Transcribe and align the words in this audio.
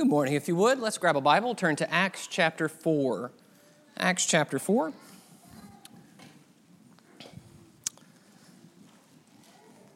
Good 0.00 0.08
morning. 0.08 0.32
If 0.32 0.48
you 0.48 0.56
would, 0.56 0.78
let's 0.78 0.96
grab 0.96 1.14
a 1.14 1.20
Bible, 1.20 1.54
turn 1.54 1.76
to 1.76 1.92
Acts 1.92 2.26
chapter 2.26 2.70
4. 2.70 3.30
Acts 3.98 4.24
chapter 4.24 4.58
4. 4.58 4.94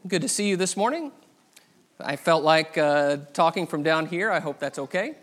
Good 0.07 0.21
to 0.21 0.29
see 0.29 0.47
you 0.47 0.59
this 0.59 0.77
morning. 0.77 1.11
I 1.99 2.17
felt 2.17 2.45
like 2.45 2.77
uh, 2.77 3.17
talking 3.33 3.67
from 3.67 3.83
down 3.83 4.05
here. 4.05 4.31
I 4.31 4.41
hope 4.41 4.59
that's 4.59 4.79
okay. 4.79 5.15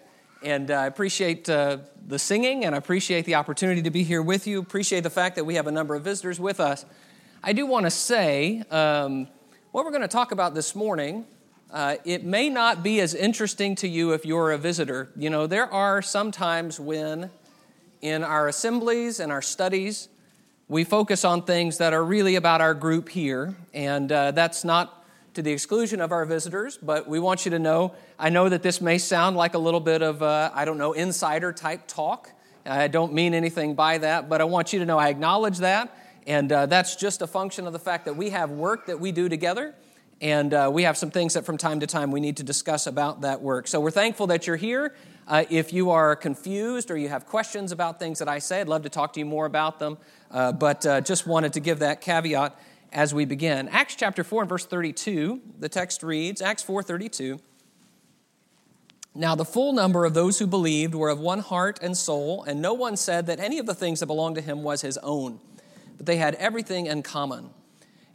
And 0.41 0.71
uh, 0.71 0.77
I 0.77 0.88
appreciate 0.88 1.48
uh, 1.48 1.77
the 2.07 2.18
singing 2.18 2.66
and 2.66 2.73
I 2.73 2.79
appreciate 2.79 3.25
the 3.25 3.36
opportunity 3.36 3.84
to 3.84 3.91
be 3.91 4.02
here 4.02 4.23
with 4.23 4.48
you. 4.48 4.59
Appreciate 4.59 5.02
the 5.02 5.11
fact 5.11 5.36
that 5.36 5.43
we 5.43 5.54
have 5.54 5.68
a 5.68 5.71
number 5.71 5.93
of 5.93 6.04
visitors 6.04 6.39
with 6.39 6.59
us. 6.59 6.88
I 7.43 7.54
do 7.54 7.68
want 7.68 7.86
to 7.86 7.91
say 7.91 8.63
um, 8.71 9.27
what 9.73 9.86
we're 9.86 9.91
going 9.91 10.02
to 10.02 10.07
talk 10.07 10.32
about 10.32 10.55
this 10.55 10.73
morning 10.73 11.27
uh, 11.71 11.95
it 12.03 12.25
may 12.25 12.49
not 12.49 12.83
be 12.83 12.99
as 12.99 13.13
interesting 13.13 13.75
to 13.75 13.88
you 13.88 14.11
if 14.11 14.25
you're 14.25 14.51
a 14.51 14.57
visitor. 14.57 15.09
You 15.15 15.29
know, 15.29 15.47
there 15.47 15.71
are 15.71 16.02
some 16.02 16.31
times 16.31 16.80
when 16.80 17.31
in 18.02 18.23
our 18.23 18.49
assemblies 18.49 19.20
and 19.21 19.31
our 19.31 19.41
studies, 19.41 20.09
we 20.67 20.84
focus 20.84 21.23
on 21.23 21.44
things 21.44 21.77
that 21.77 21.94
are 21.94 22.03
really 22.03 22.35
about 22.35 22.59
our 22.59 22.73
group 22.73 23.07
here, 23.07 23.55
and 23.73 24.11
uh, 24.11 24.31
that's 24.31 24.66
not 24.66 25.05
to 25.34 25.41
the 25.41 25.52
exclusion 25.52 26.02
of 26.02 26.11
our 26.11 26.25
visitors, 26.25 26.77
but 26.77 27.07
we 27.07 27.20
want 27.20 27.45
you 27.45 27.52
to 27.52 27.59
know 27.59 27.94
I 28.19 28.30
know 28.30 28.49
that 28.49 28.63
this 28.63 28.81
may 28.81 28.97
sound 28.97 29.38
like 29.38 29.53
a 29.53 29.58
little 29.58 29.80
bit 29.80 30.02
of, 30.02 30.22
uh, 30.22 30.52
I 30.53 30.66
don't 30.66 30.77
know, 30.77 30.91
insider 30.91 31.53
type 31.53 31.88
talk. 31.88 32.30
I 32.66 32.89
don't 32.89 33.13
mean 33.13 33.33
anything 33.33 33.75
by 33.75 33.97
that, 33.99 34.30
but 34.30 34.41
I 34.41 34.44
want 34.44 34.73
you 34.73 34.80
to 34.80 34.85
know 34.85 34.99
I 34.99 35.08
acknowledge 35.08 35.59
that, 35.59 35.95
and 36.27 36.52
uh, 36.52 36.66
that's 36.66 36.97
just 36.97 37.22
a 37.22 37.27
function 37.27 37.66
of 37.66 37.72
the 37.72 37.80
fact 37.80 38.05
that 38.05 38.17
we 38.17 38.31
have 38.31 38.52
work 38.52 38.88
that 38.88 38.99
we 38.99 39.13
do 39.13 39.30
together 39.30 39.73
and 40.21 40.53
uh, 40.53 40.70
we 40.71 40.84
have 40.84 40.98
some 40.98 41.09
things 41.09 41.34
that 41.34 41.45
from 41.45 41.57
time 41.57 41.80
to 41.80 41.88
time 41.88 42.11
we 42.11 42.20
need 42.20 42.38
to 42.38 42.43
discuss 42.43 42.85
about 42.85 43.21
that 43.21 43.41
work. 43.41 43.67
So 43.67 43.81
we're 43.81 43.89
thankful 43.89 44.27
that 44.27 44.45
you're 44.45 44.55
here. 44.55 44.95
Uh, 45.27 45.45
if 45.49 45.73
you 45.73 45.89
are 45.89 46.16
confused 46.16 46.91
or 46.91 46.97
you 46.97 47.09
have 47.09 47.25
questions 47.25 47.72
about 47.72 48.00
things 48.00 48.19
that 48.19 48.30
I 48.30 48.38
say, 48.38 48.61
I'd 48.61 48.67
love 48.67 48.83
to 48.83 48.89
talk 48.89 49.14
to 49.14 49.19
you 49.19 49.25
more 49.25 49.47
about 49.47 49.80
them. 49.80 49.97
Uh, 50.30 50.52
but 50.52 50.86
uh, 50.86 51.02
just 51.02 51.25
wanted 51.25 51.53
to 51.53 51.59
give 51.59 51.80
that 51.80 52.02
caveat 52.02 52.58
as 52.92 53.14
we 53.14 53.25
begin. 53.25 53.67
Acts 53.69 53.95
chapter 53.95 54.23
4 54.23 54.44
and 54.44 54.49
verse 54.49 54.66
32, 54.66 55.42
the 55.59 55.69
text 55.69 56.03
reads, 56.03 56.42
Acts 56.42 56.64
4:32. 56.64 57.39
Now 59.16 59.36
the 59.36 59.45
full 59.45 59.73
number 59.73 60.05
of 60.05 60.14
those 60.14 60.39
who 60.39 60.47
believed 60.47 60.94
were 60.94 61.09
of 61.09 61.19
one 61.19 61.39
heart 61.39 61.80
and 61.81 61.97
soul, 61.97 62.44
and 62.44 62.61
no 62.61 62.73
one 62.73 62.95
said 62.95 63.25
that 63.25 63.39
any 63.39 63.59
of 63.59 63.66
the 63.66 63.75
things 63.75 63.99
that 64.02 64.05
belonged 64.05 64.36
to 64.36 64.42
him 64.42 64.64
was 64.64 64.81
his 64.81 64.97
own, 64.99 65.39
but 65.97 66.05
they 66.05 66.17
had 66.17 66.36
everything 66.36 66.86
in 66.86 67.03
common. 67.03 67.49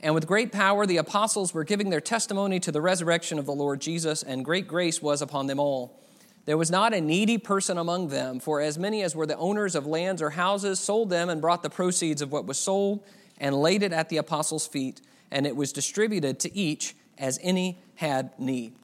And 0.06 0.14
with 0.14 0.28
great 0.28 0.52
power, 0.52 0.86
the 0.86 0.98
apostles 0.98 1.52
were 1.52 1.64
giving 1.64 1.90
their 1.90 2.00
testimony 2.00 2.60
to 2.60 2.70
the 2.70 2.80
resurrection 2.80 3.40
of 3.40 3.44
the 3.44 3.52
Lord 3.52 3.80
Jesus, 3.80 4.22
and 4.22 4.44
great 4.44 4.68
grace 4.68 5.02
was 5.02 5.20
upon 5.20 5.48
them 5.48 5.58
all. 5.58 6.00
There 6.44 6.56
was 6.56 6.70
not 6.70 6.94
a 6.94 7.00
needy 7.00 7.38
person 7.38 7.76
among 7.76 8.06
them, 8.06 8.38
for 8.38 8.60
as 8.60 8.78
many 8.78 9.02
as 9.02 9.16
were 9.16 9.26
the 9.26 9.36
owners 9.36 9.74
of 9.74 9.84
lands 9.84 10.22
or 10.22 10.30
houses 10.30 10.78
sold 10.78 11.10
them 11.10 11.28
and 11.28 11.40
brought 11.40 11.64
the 11.64 11.70
proceeds 11.70 12.22
of 12.22 12.30
what 12.30 12.46
was 12.46 12.56
sold 12.56 13.02
and 13.38 13.56
laid 13.56 13.82
it 13.82 13.92
at 13.92 14.08
the 14.08 14.18
apostles' 14.18 14.68
feet, 14.68 15.00
and 15.32 15.44
it 15.44 15.56
was 15.56 15.72
distributed 15.72 16.38
to 16.38 16.56
each 16.56 16.94
as 17.18 17.40
any 17.42 17.80
had 17.96 18.30
need. 18.38 18.74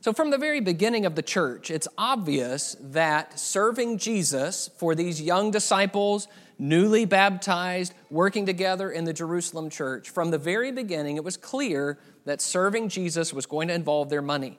So, 0.00 0.12
from 0.12 0.30
the 0.30 0.38
very 0.38 0.60
beginning 0.60 1.06
of 1.06 1.14
the 1.14 1.22
church, 1.22 1.70
it's 1.70 1.86
obvious 1.96 2.74
that 2.80 3.38
serving 3.38 3.98
Jesus 3.98 4.68
for 4.78 4.96
these 4.96 5.22
young 5.22 5.52
disciples, 5.52 6.26
newly 6.60 7.06
baptized, 7.06 7.94
working 8.10 8.44
together 8.44 8.90
in 8.90 9.04
the 9.04 9.12
Jerusalem 9.12 9.70
church, 9.70 10.10
from 10.10 10.30
the 10.30 10.38
very 10.38 10.70
beginning, 10.70 11.16
it 11.16 11.24
was 11.24 11.36
clear 11.36 11.98
that 12.26 12.42
serving 12.42 12.90
Jesus 12.90 13.32
was 13.32 13.46
going 13.46 13.68
to 13.68 13.74
involve 13.74 14.10
their 14.10 14.22
money. 14.22 14.58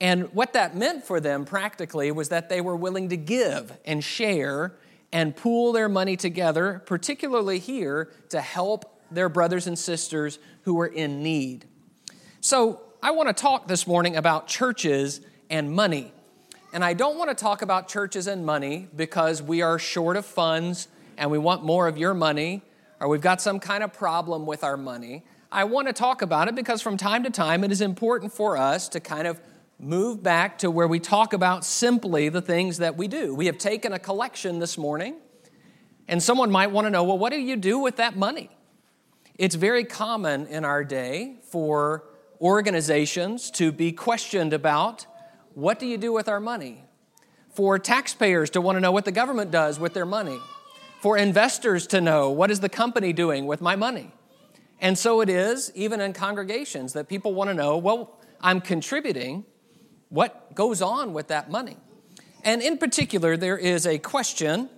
And 0.00 0.32
what 0.32 0.52
that 0.52 0.76
meant 0.76 1.04
for 1.04 1.20
them 1.20 1.44
practically 1.44 2.10
was 2.12 2.28
that 2.28 2.48
they 2.48 2.60
were 2.60 2.76
willing 2.76 3.08
to 3.08 3.16
give 3.16 3.76
and 3.84 4.02
share 4.02 4.74
and 5.12 5.36
pool 5.36 5.72
their 5.72 5.88
money 5.88 6.16
together, 6.16 6.82
particularly 6.86 7.58
here 7.58 8.10
to 8.30 8.40
help 8.40 9.00
their 9.10 9.28
brothers 9.28 9.66
and 9.66 9.78
sisters 9.78 10.38
who 10.62 10.74
were 10.74 10.86
in 10.86 11.22
need. 11.22 11.66
So, 12.40 12.80
I 13.04 13.10
want 13.10 13.28
to 13.28 13.32
talk 13.34 13.66
this 13.66 13.84
morning 13.84 14.14
about 14.14 14.46
churches 14.46 15.20
and 15.50 15.72
money. 15.72 16.12
And 16.72 16.84
I 16.84 16.94
don't 16.94 17.18
want 17.18 17.30
to 17.30 17.34
talk 17.34 17.60
about 17.60 17.88
churches 17.88 18.28
and 18.28 18.46
money 18.46 18.86
because 18.94 19.42
we 19.42 19.60
are 19.60 19.76
short 19.76 20.16
of 20.16 20.24
funds 20.24 20.86
and 21.16 21.30
we 21.30 21.38
want 21.38 21.64
more 21.64 21.88
of 21.88 21.98
your 21.98 22.14
money 22.14 22.62
or 23.00 23.08
we've 23.08 23.20
got 23.20 23.40
some 23.40 23.58
kind 23.58 23.82
of 23.82 23.92
problem 23.92 24.46
with 24.46 24.62
our 24.62 24.76
money. 24.76 25.24
I 25.50 25.64
want 25.64 25.88
to 25.88 25.92
talk 25.92 26.22
about 26.22 26.48
it 26.48 26.54
because 26.54 26.80
from 26.80 26.96
time 26.96 27.24
to 27.24 27.30
time 27.30 27.64
it 27.64 27.72
is 27.72 27.80
important 27.80 28.32
for 28.32 28.56
us 28.56 28.88
to 28.90 29.00
kind 29.00 29.26
of 29.26 29.40
move 29.78 30.22
back 30.22 30.58
to 30.58 30.70
where 30.70 30.86
we 30.86 31.00
talk 31.00 31.32
about 31.32 31.64
simply 31.64 32.28
the 32.28 32.40
things 32.40 32.78
that 32.78 32.96
we 32.96 33.08
do. 33.08 33.34
We 33.34 33.46
have 33.46 33.58
taken 33.58 33.92
a 33.92 33.98
collection 33.98 34.60
this 34.60 34.78
morning, 34.78 35.16
and 36.06 36.22
someone 36.22 36.50
might 36.50 36.70
want 36.70 36.86
to 36.86 36.90
know 36.90 37.02
well, 37.02 37.18
what 37.18 37.32
do 37.32 37.40
you 37.40 37.56
do 37.56 37.80
with 37.80 37.96
that 37.96 38.16
money? 38.16 38.50
It's 39.36 39.56
very 39.56 39.84
common 39.84 40.46
in 40.46 40.64
our 40.64 40.84
day 40.84 41.38
for 41.50 42.04
organizations 42.40 43.50
to 43.52 43.72
be 43.72 43.90
questioned 43.90 44.52
about 44.52 45.06
what 45.54 45.80
do 45.80 45.86
you 45.86 45.98
do 45.98 46.12
with 46.12 46.28
our 46.28 46.40
money? 46.40 46.84
For 47.50 47.78
taxpayers 47.78 48.50
to 48.50 48.60
want 48.60 48.76
to 48.76 48.80
know 48.80 48.92
what 48.92 49.04
the 49.04 49.12
government 49.12 49.50
does 49.50 49.80
with 49.80 49.92
their 49.92 50.06
money. 50.06 50.38
For 51.02 51.16
investors 51.16 51.88
to 51.88 52.00
know 52.00 52.30
what 52.30 52.52
is 52.52 52.60
the 52.60 52.68
company 52.68 53.12
doing 53.12 53.46
with 53.46 53.60
my 53.60 53.74
money. 53.74 54.12
And 54.80 54.96
so 54.96 55.20
it 55.20 55.28
is, 55.28 55.72
even 55.74 56.00
in 56.00 56.12
congregations, 56.12 56.92
that 56.92 57.08
people 57.08 57.34
want 57.34 57.50
to 57.50 57.54
know 57.54 57.76
well, 57.76 58.20
I'm 58.40 58.60
contributing. 58.60 59.44
What 60.10 60.54
goes 60.54 60.80
on 60.80 61.12
with 61.12 61.26
that 61.26 61.50
money? 61.50 61.76
And 62.44 62.62
in 62.62 62.78
particular, 62.78 63.36
there 63.36 63.58
is 63.58 63.84
a 63.84 63.98
question 63.98 64.70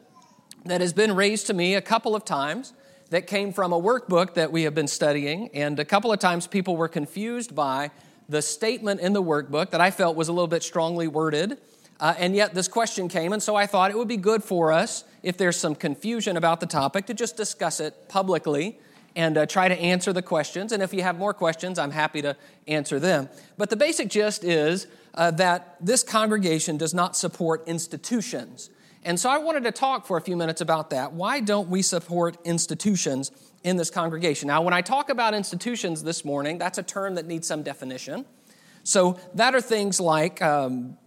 that 0.65 0.81
has 0.81 0.95
been 0.95 1.15
raised 1.15 1.49
to 1.49 1.53
me 1.53 1.75
a 1.75 1.83
couple 1.83 2.17
of 2.17 2.25
times 2.25 2.73
that 3.11 3.27
came 3.27 3.53
from 3.53 3.75
a 3.75 3.79
workbook 3.79 4.33
that 4.33 4.51
we 4.51 4.63
have 4.63 4.75
been 4.75 4.89
studying. 4.89 5.51
And 5.53 5.79
a 5.79 5.85
couple 5.85 6.11
of 6.11 6.21
times 6.21 6.47
people 6.47 6.75
were 6.75 6.89
confused 6.89 7.55
by 7.55 7.91
the 8.31 8.41
statement 8.41 9.03
in 9.03 9.13
the 9.13 9.23
workbook 9.23 9.73
that 9.73 9.83
I 9.83 9.91
felt 9.91 10.17
was 10.17 10.29
a 10.29 10.33
little 10.33 10.49
bit 10.49 10.63
strongly 10.63 11.07
worded. 11.07 11.59
Uh, 12.01 12.15
and 12.17 12.35
yet 12.35 12.55
this 12.55 12.67
question 12.67 13.09
came, 13.09 13.35
and 13.35 13.43
so 13.43 13.55
I 13.55 13.67
thought 13.67 13.91
it 13.91 13.99
would 13.99 14.09
be 14.09 14.17
good 14.17 14.43
for 14.43 14.73
us, 14.73 15.05
if 15.25 15.37
there's 15.39 15.57
some 15.57 15.75
confusion 15.75 16.37
about 16.37 16.61
the 16.61 16.67
topic, 16.67 17.07
to 17.07 17.15
just 17.15 17.37
discuss 17.37 17.81
it 17.81 18.09
publicly 18.09 18.79
and 19.17 19.39
uh, 19.39 19.47
try 19.47 19.69
to 19.69 19.75
answer 19.75 20.13
the 20.13 20.23
questions. 20.23 20.71
And 20.71 20.83
if 20.83 20.93
you 20.93 21.03
have 21.03 21.19
more 21.19 21.33
questions, 21.33 21.79
I'm 21.79 21.93
happy 21.93 22.21
to 22.23 22.37
answer 22.69 23.01
them. 23.01 23.29
But 23.57 23.71
the 23.71 23.77
basic 23.77 24.09
gist 24.09 24.45
is 24.45 24.87
uh, 25.15 25.31
that 25.33 25.77
this 25.81 26.03
congregation 26.03 26.77
does 26.77 26.93
not 26.93 27.17
support 27.17 27.67
institutions. 27.67 28.71
And 29.03 29.19
so 29.19 29.31
I 29.31 29.39
wanted 29.39 29.65
to 29.65 29.73
talk 29.73 30.07
for 30.07 30.17
a 30.17 30.21
few 30.21 30.37
minutes 30.37 30.61
about 30.61 30.91
that. 30.91 31.13
Why 31.13 31.41
don't 31.41 31.69
we 31.69 31.83
support 31.83 32.37
institutions 32.45 33.31
in 33.63 33.77
this 33.77 33.91
congregation? 33.91 34.49
Now, 34.49 34.63
when 34.63 34.75
I 34.75 34.81
talk 34.81 35.11
about 35.11 35.35
institutions 35.35 36.03
this 36.03 36.25
morning, 36.25 36.59
that's 36.59 36.79
a 36.79 36.83
term 36.83 37.15
that 37.15 37.27
needs 37.27 37.47
some 37.47 37.63
definition. 37.63 38.25
So 38.83 39.19
that 39.35 39.55
are 39.55 39.61
things 39.61 40.01
like 40.01 40.43
um, 40.43 40.99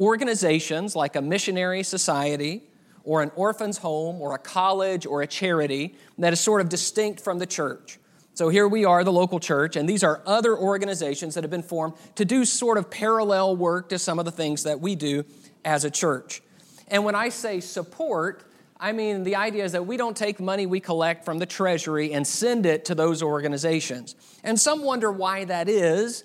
organizations 0.00 0.96
like 0.96 1.14
a 1.16 1.22
missionary 1.22 1.82
society 1.82 2.69
or 3.04 3.22
an 3.22 3.30
orphan's 3.34 3.78
home 3.78 4.20
or 4.20 4.34
a 4.34 4.38
college 4.38 5.06
or 5.06 5.22
a 5.22 5.26
charity 5.26 5.94
that 6.18 6.32
is 6.32 6.40
sort 6.40 6.60
of 6.60 6.68
distinct 6.68 7.20
from 7.20 7.38
the 7.38 7.46
church. 7.46 7.98
So 8.34 8.48
here 8.48 8.68
we 8.68 8.84
are, 8.84 9.04
the 9.04 9.12
local 9.12 9.40
church, 9.40 9.76
and 9.76 9.88
these 9.88 10.02
are 10.02 10.22
other 10.24 10.56
organizations 10.56 11.34
that 11.34 11.44
have 11.44 11.50
been 11.50 11.62
formed 11.62 11.94
to 12.14 12.24
do 12.24 12.44
sort 12.44 12.78
of 12.78 12.90
parallel 12.90 13.56
work 13.56 13.88
to 13.90 13.98
some 13.98 14.18
of 14.18 14.24
the 14.24 14.30
things 14.30 14.62
that 14.62 14.80
we 14.80 14.94
do 14.94 15.24
as 15.64 15.84
a 15.84 15.90
church. 15.90 16.40
And 16.88 17.04
when 17.04 17.14
I 17.14 17.28
say 17.28 17.60
support, 17.60 18.44
I 18.78 18.92
mean 18.92 19.24
the 19.24 19.36
idea 19.36 19.64
is 19.64 19.72
that 19.72 19.86
we 19.86 19.96
don't 19.96 20.16
take 20.16 20.40
money 20.40 20.64
we 20.64 20.80
collect 20.80 21.24
from 21.24 21.38
the 21.38 21.46
treasury 21.46 22.12
and 22.12 22.26
send 22.26 22.66
it 22.66 22.86
to 22.86 22.94
those 22.94 23.22
organizations. 23.22 24.14
And 24.42 24.58
some 24.58 24.82
wonder 24.82 25.12
why 25.12 25.44
that 25.44 25.68
is. 25.68 26.24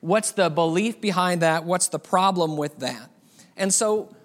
What's 0.00 0.32
the 0.32 0.48
belief 0.48 1.00
behind 1.00 1.42
that? 1.42 1.64
What's 1.64 1.88
the 1.88 1.98
problem 1.98 2.56
with 2.56 2.78
that? 2.78 3.10
And 3.56 3.72
so, 3.72 4.16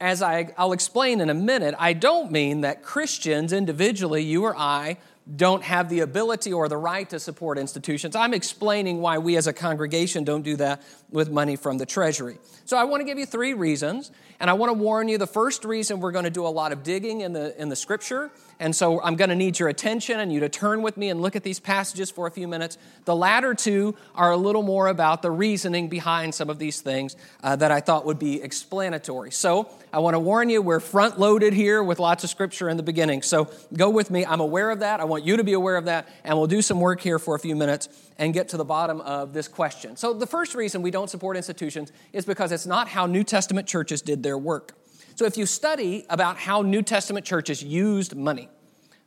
as 0.00 0.22
I, 0.22 0.52
I'll 0.56 0.72
explain 0.72 1.20
in 1.20 1.30
a 1.30 1.34
minute, 1.34 1.74
I 1.78 1.92
don't 1.92 2.30
mean 2.30 2.60
that 2.60 2.82
Christians 2.82 3.52
individually, 3.52 4.22
you 4.22 4.44
or 4.44 4.56
I, 4.56 4.98
don't 5.36 5.62
have 5.62 5.90
the 5.90 6.00
ability 6.00 6.52
or 6.52 6.68
the 6.68 6.76
right 6.76 7.08
to 7.10 7.20
support 7.20 7.58
institutions. 7.58 8.16
I'm 8.16 8.32
explaining 8.32 9.00
why 9.00 9.18
we 9.18 9.36
as 9.36 9.46
a 9.46 9.52
congregation 9.52 10.24
don't 10.24 10.42
do 10.42 10.56
that 10.56 10.82
with 11.10 11.30
money 11.30 11.56
from 11.56 11.78
the 11.78 11.86
treasury. 11.86 12.38
So 12.64 12.76
I 12.76 12.84
want 12.84 13.00
to 13.00 13.04
give 13.04 13.18
you 13.18 13.26
three 13.26 13.54
reasons, 13.54 14.10
and 14.40 14.50
I 14.50 14.52
want 14.52 14.70
to 14.70 14.74
warn 14.74 15.08
you 15.08 15.16
the 15.16 15.26
first 15.26 15.64
reason 15.64 16.00
we're 16.00 16.12
going 16.12 16.24
to 16.24 16.30
do 16.30 16.46
a 16.46 16.48
lot 16.48 16.72
of 16.72 16.82
digging 16.82 17.22
in 17.22 17.32
the 17.32 17.58
in 17.60 17.68
the 17.70 17.76
scripture, 17.76 18.30
and 18.60 18.74
so 18.74 19.00
I'm 19.00 19.16
going 19.16 19.30
to 19.30 19.36
need 19.36 19.58
your 19.58 19.68
attention 19.68 20.20
and 20.20 20.32
you 20.32 20.40
to 20.40 20.48
turn 20.48 20.82
with 20.82 20.96
me 20.96 21.08
and 21.08 21.22
look 21.22 21.36
at 21.36 21.44
these 21.44 21.60
passages 21.60 22.10
for 22.10 22.26
a 22.26 22.30
few 22.30 22.48
minutes. 22.48 22.76
The 23.04 23.14
latter 23.14 23.54
two 23.54 23.94
are 24.14 24.32
a 24.32 24.36
little 24.36 24.62
more 24.62 24.88
about 24.88 25.22
the 25.22 25.30
reasoning 25.30 25.88
behind 25.88 26.34
some 26.34 26.50
of 26.50 26.58
these 26.58 26.80
things 26.80 27.16
uh, 27.42 27.56
that 27.56 27.70
I 27.70 27.80
thought 27.80 28.04
would 28.04 28.18
be 28.18 28.42
explanatory. 28.42 29.30
So 29.30 29.70
I 29.92 30.00
want 30.00 30.14
to 30.14 30.18
warn 30.18 30.50
you, 30.50 30.60
we're 30.60 30.80
front 30.80 31.18
loaded 31.18 31.52
here 31.52 31.82
with 31.82 31.98
lots 31.98 32.24
of 32.24 32.30
scripture 32.30 32.68
in 32.68 32.76
the 32.76 32.82
beginning. 32.82 33.22
So 33.22 33.50
go 33.74 33.90
with 33.90 34.10
me. 34.10 34.26
I'm 34.26 34.40
aware 34.40 34.70
of 34.70 34.80
that. 34.80 35.00
I 35.00 35.04
want 35.04 35.24
you 35.24 35.36
to 35.36 35.44
be 35.44 35.52
aware 35.52 35.76
of 35.76 35.84
that, 35.84 36.08
and 36.24 36.36
we'll 36.36 36.48
do 36.48 36.60
some 36.60 36.80
work 36.80 37.00
here 37.00 37.18
for 37.18 37.34
a 37.34 37.38
few 37.38 37.54
minutes 37.54 37.88
and 38.18 38.34
get 38.34 38.48
to 38.48 38.56
the 38.56 38.64
bottom 38.64 39.00
of 39.00 39.32
this 39.32 39.46
question. 39.46 39.96
So, 39.96 40.12
the 40.12 40.26
first 40.26 40.54
reason 40.54 40.82
we 40.82 40.90
don't 40.90 40.97
support 41.06 41.36
institutions 41.36 41.92
is 42.12 42.24
because 42.24 42.50
it's 42.50 42.66
not 42.66 42.88
how 42.88 43.06
New 43.06 43.22
Testament 43.22 43.68
churches 43.68 44.02
did 44.02 44.22
their 44.22 44.38
work. 44.38 44.72
So, 45.14 45.24
if 45.24 45.36
you 45.36 45.46
study 45.46 46.06
about 46.10 46.38
how 46.38 46.62
New 46.62 46.82
Testament 46.82 47.26
churches 47.26 47.62
used 47.62 48.16
money, 48.16 48.48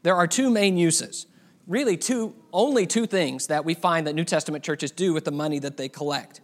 there 0.03 0.15
are 0.15 0.27
two 0.27 0.49
main 0.49 0.77
uses. 0.77 1.25
Really, 1.67 1.97
two, 1.97 2.35
only 2.53 2.85
two 2.85 3.05
things 3.05 3.47
that 3.47 3.65
we 3.65 3.73
find 3.73 4.07
that 4.07 4.13
New 4.13 4.25
Testament 4.25 4.63
churches 4.63 4.91
do 4.91 5.13
with 5.13 5.25
the 5.25 5.31
money 5.31 5.59
that 5.59 5.77
they 5.77 5.89
collect. 5.89 6.41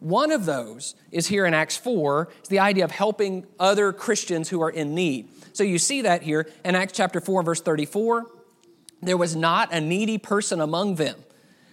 One 0.00 0.32
of 0.32 0.46
those 0.46 0.94
is 1.12 1.26
here 1.26 1.44
in 1.44 1.52
Acts 1.52 1.76
4, 1.76 2.28
it's 2.38 2.48
the 2.48 2.60
idea 2.60 2.84
of 2.84 2.90
helping 2.90 3.46
other 3.58 3.92
Christians 3.92 4.48
who 4.48 4.62
are 4.62 4.70
in 4.70 4.94
need. 4.94 5.28
So 5.52 5.62
you 5.62 5.78
see 5.78 6.02
that 6.02 6.22
here 6.22 6.48
in 6.64 6.74
Acts 6.74 6.94
chapter 6.94 7.20
4, 7.20 7.42
verse 7.42 7.60
34. 7.60 8.26
There 9.02 9.18
was 9.18 9.36
not 9.36 9.72
a 9.72 9.80
needy 9.80 10.16
person 10.16 10.60
among 10.60 10.94
them. 10.94 11.16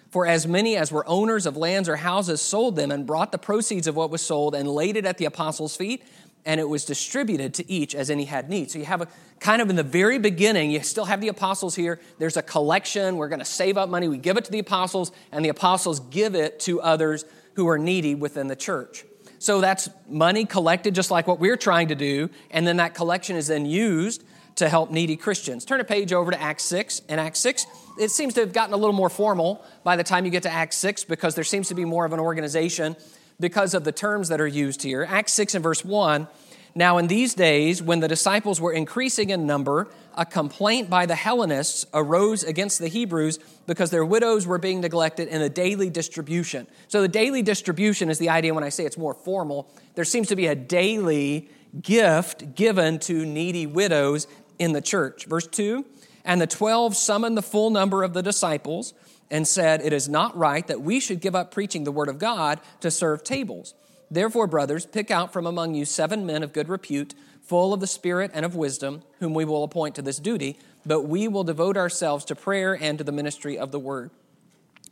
For 0.10 0.26
as 0.26 0.48
many 0.48 0.78
as 0.78 0.92
were 0.92 1.08
owners 1.08 1.46
of 1.46 1.58
lands 1.58 1.90
or 1.90 1.98
houses 1.98 2.42
sold 2.42 2.76
them 2.76 2.92
and 2.92 3.06
brought 3.06 3.32
the 3.32 3.38
proceeds 3.38 3.88
of 3.88 3.96
what 3.96 4.10
was 4.10 4.22
sold 4.22 4.56
and 4.56 4.68
laid 4.68 4.96
it 4.96 5.06
at 5.06 5.18
the 5.18 5.26
apostles' 5.26 5.76
feet, 5.76 6.04
and 6.46 6.60
it 6.62 6.70
was 6.70 6.86
distributed 6.86 7.54
to 7.56 7.70
each 7.70 7.94
as 7.94 8.10
any 8.10 8.24
had 8.24 8.50
need. 8.50 8.72
So 8.72 8.80
you 8.80 8.86
have 8.86 9.02
a 9.02 9.08
kind 9.40 9.62
of 9.62 9.70
in 9.70 9.76
the 9.76 9.84
very 9.84 10.18
beginning, 10.18 10.72
you 10.72 10.82
still 10.82 11.06
have 11.06 11.20
the 11.20 11.28
apostles 11.28 11.76
here. 11.76 12.00
There's 12.20 12.38
a 12.38 12.42
collection. 12.42 13.18
We're 13.18 13.28
going 13.28 13.40
to 13.40 13.46
save 13.46 13.78
up 13.78 13.90
money. 13.90 14.08
We 14.08 14.18
give 14.18 14.38
it 14.38 14.46
to 14.46 14.52
the 14.52 14.60
apostles, 14.60 15.12
and 15.32 15.44
the 15.44 15.50
apostles 15.50 16.00
give 16.00 16.36
it 16.36 16.60
to 16.62 16.82
others 16.82 17.26
who 17.56 17.68
are 17.68 17.78
needy 17.78 18.16
within 18.16 18.48
the 18.48 18.56
church. 18.56 19.04
So 19.40 19.62
that's 19.62 19.90
money 20.08 20.46
collected, 20.46 20.96
just 20.96 21.12
like 21.12 21.28
what 21.28 21.40
we're 21.40 21.58
trying 21.58 21.90
to 21.90 21.96
do, 21.96 22.30
and 22.50 22.66
then 22.66 22.78
that 22.78 22.96
collection 22.96 23.36
is 23.36 23.48
then 23.48 23.66
used 23.66 24.24
to 24.58 24.70
help 24.70 24.92
needy 24.92 25.16
Christians. 25.16 25.66
Turn 25.66 25.80
a 25.80 25.84
page 25.84 26.12
over 26.12 26.32
to 26.32 26.42
Acts 26.42 26.64
6. 26.66 27.02
In 27.10 27.20
Acts 27.20 27.40
6, 27.40 27.66
it 28.00 28.12
seems 28.12 28.34
to 28.36 28.42
have 28.42 28.54
gotten 28.54 28.74
a 28.74 28.78
little 28.78 28.94
more 28.94 29.10
formal 29.10 29.64
by 29.84 29.96
the 29.96 30.04
time 30.04 30.26
you 30.26 30.32
get 30.32 30.44
to 30.44 30.52
Acts 30.52 30.78
6 30.78 31.06
because 31.06 31.36
there 31.36 31.44
seems 31.44 31.68
to 31.70 31.76
be 31.76 31.86
more 31.86 32.06
of 32.06 32.14
an 32.14 32.20
organization 32.20 32.96
because 33.40 33.74
of 33.74 33.84
the 33.84 33.92
terms 33.92 34.30
that 34.30 34.42
are 34.42 34.48
used 34.48 34.82
here. 34.82 35.06
Acts 35.08 35.34
6 35.34 35.56
and 35.56 35.64
verse 35.64 35.86
1 35.86 36.28
Now, 36.74 36.98
in 36.98 37.08
these 37.08 37.36
days, 37.36 37.84
when 37.84 38.00
the 38.00 38.08
disciples 38.08 38.60
were 38.60 38.74
increasing 38.74 39.30
in 39.30 39.46
number, 39.46 39.90
a 40.16 40.26
complaint 40.26 40.90
by 40.90 41.06
the 41.06 41.16
Hellenists 41.16 41.86
arose 41.94 42.44
against 42.44 42.80
the 42.80 42.88
Hebrews 42.88 43.38
because 43.68 43.92
their 43.92 44.06
widows 44.06 44.48
were 44.48 44.58
being 44.58 44.82
neglected 44.82 45.28
in 45.28 45.40
the 45.40 45.50
daily 45.50 45.92
distribution. 45.92 46.66
So, 46.88 47.02
the 47.02 47.08
daily 47.08 47.44
distribution 47.44 48.10
is 48.10 48.18
the 48.18 48.30
idea 48.30 48.56
when 48.56 48.64
I 48.64 48.70
say 48.70 48.86
it's 48.86 48.98
more 48.98 49.14
formal. 49.14 49.70
There 49.94 50.06
seems 50.06 50.30
to 50.30 50.36
be 50.36 50.48
a 50.48 50.56
daily 50.56 51.50
gift 51.82 52.56
given 52.56 53.00
to 53.00 53.26
needy 53.26 53.68
widows 53.68 54.28
in 54.60 54.74
the 54.74 54.82
church. 54.82 55.26
Verse 55.26 55.48
2 55.48 55.86
And 56.26 56.42
the 56.42 56.48
twelve 56.48 56.96
summoned 56.96 57.38
the 57.38 57.42
full 57.42 57.70
number 57.70 58.04
of 58.04 58.14
the 58.14 58.24
disciples 58.24 58.94
and 59.30 59.48
said, 59.48 59.82
It 59.82 59.94
is 59.94 60.08
not 60.08 60.36
right 60.38 60.66
that 60.68 60.82
we 60.82 61.00
should 61.00 61.22
give 61.22 61.36
up 61.36 61.52
preaching 61.52 61.84
the 61.84 61.92
word 61.92 62.10
of 62.10 62.20
God 62.20 62.60
to 62.82 62.92
serve 62.92 63.24
tables. 63.24 63.74
Therefore, 64.10 64.48
brothers, 64.48 64.86
pick 64.86 65.12
out 65.12 65.34
from 65.34 65.46
among 65.46 65.76
you 65.76 65.84
seven 65.84 66.26
men 66.26 66.44
of 66.44 66.54
good 66.54 66.70
repute, 66.70 67.14
full 67.42 67.74
of 67.74 67.80
the 67.80 67.88
Spirit 67.88 68.32
and 68.34 68.46
of 68.46 68.56
wisdom, 68.56 69.04
whom 69.20 69.34
we 69.34 69.46
will 69.46 69.64
appoint 69.64 69.96
to 69.96 70.02
this 70.02 70.20
duty, 70.20 70.58
but 70.86 71.02
we 71.02 71.28
will 71.28 71.44
devote 71.44 71.76
ourselves 71.76 72.24
to 72.26 72.36
prayer 72.36 72.78
and 72.80 72.98
to 72.98 73.04
the 73.04 73.12
ministry 73.12 73.58
of 73.58 73.72
the 73.72 73.80
word. 73.80 74.12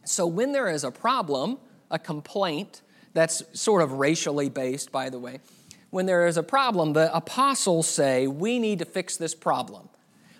So, 0.04 0.28
when 0.28 0.52
there 0.52 0.70
is 0.70 0.84
a 0.84 0.92
problem, 0.92 1.58
a 1.90 1.98
complaint, 1.98 2.82
that's 3.14 3.42
sort 3.54 3.82
of 3.82 3.94
racially 3.94 4.50
based, 4.50 4.92
by 4.92 5.10
the 5.10 5.18
way, 5.18 5.40
when 5.96 6.06
there 6.06 6.28
is 6.28 6.36
a 6.36 6.44
problem, 6.44 6.92
the 6.92 7.16
apostles 7.16 7.88
say, 7.88 8.28
We 8.28 8.60
need 8.60 8.80
to 8.80 8.86
fix 8.86 9.16
this 9.16 9.34
problem. 9.34 9.88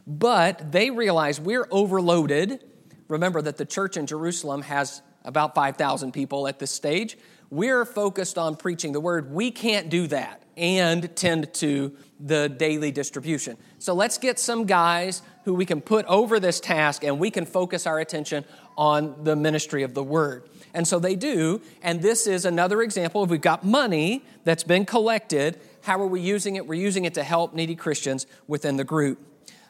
But 0.06 0.72
they 0.74 0.92
realize 0.92 1.40
we're 1.40 1.68
overloaded 1.72 2.60
Remember 3.08 3.42
that 3.42 3.58
the 3.58 3.66
church 3.66 3.98
in 3.98 4.08
Jerusalem 4.08 4.64
has 4.64 5.02
about 5.24 5.56
5,000 5.56 6.12
people 6.12 6.48
at 6.48 6.60
this 6.60 6.72
stage. 6.72 7.18
We're 7.50 7.86
focused 7.86 8.38
on 8.38 8.56
preaching 8.56 8.92
the 8.92 9.00
word. 9.00 9.32
We 9.32 9.52
can't 9.52 9.90
do 9.90 10.08
that 10.08 10.42
and 10.58 11.14
tend 11.16 11.54
to 11.56 11.96
the 12.20 12.50
daily 12.50 12.92
distribution. 12.92 13.58
So 13.78 13.94
let's 13.94 14.18
get 14.18 14.40
some 14.40 14.66
guys 14.66 15.22
who 15.44 15.54
we 15.54 15.66
can 15.66 15.82
put 15.82 16.06
over 16.06 16.40
this 16.40 16.60
task 16.60 17.04
and 17.04 17.20
we 17.20 17.30
can 17.30 17.46
focus 17.46 17.86
our 17.86 18.00
attention 18.00 18.46
on 18.78 19.24
the 19.24 19.36
ministry 19.36 19.84
of 19.84 19.94
the 19.94 20.04
word. 20.04 20.50
And 20.74 20.88
so 20.88 21.00
they 21.00 21.16
do. 21.16 21.62
And 21.82 22.02
this 22.02 22.28
is 22.28 22.46
another 22.46 22.82
example 22.82 23.24
of 23.24 23.30
we've 23.30 23.42
got 23.42 23.64
money 23.64 24.24
that's 24.44 24.64
been 24.64 24.86
collected. 24.86 25.60
How 25.84 26.02
are 26.02 26.08
we 26.08 26.20
using 26.20 26.58
it? 26.58 26.68
We're 26.68 26.76
using 26.76 27.06
it 27.06 27.14
to 27.14 27.24
help 27.24 27.54
needy 27.54 27.76
Christians 27.76 28.28
within 28.48 28.76
the 28.76 28.84
group. 28.84 29.20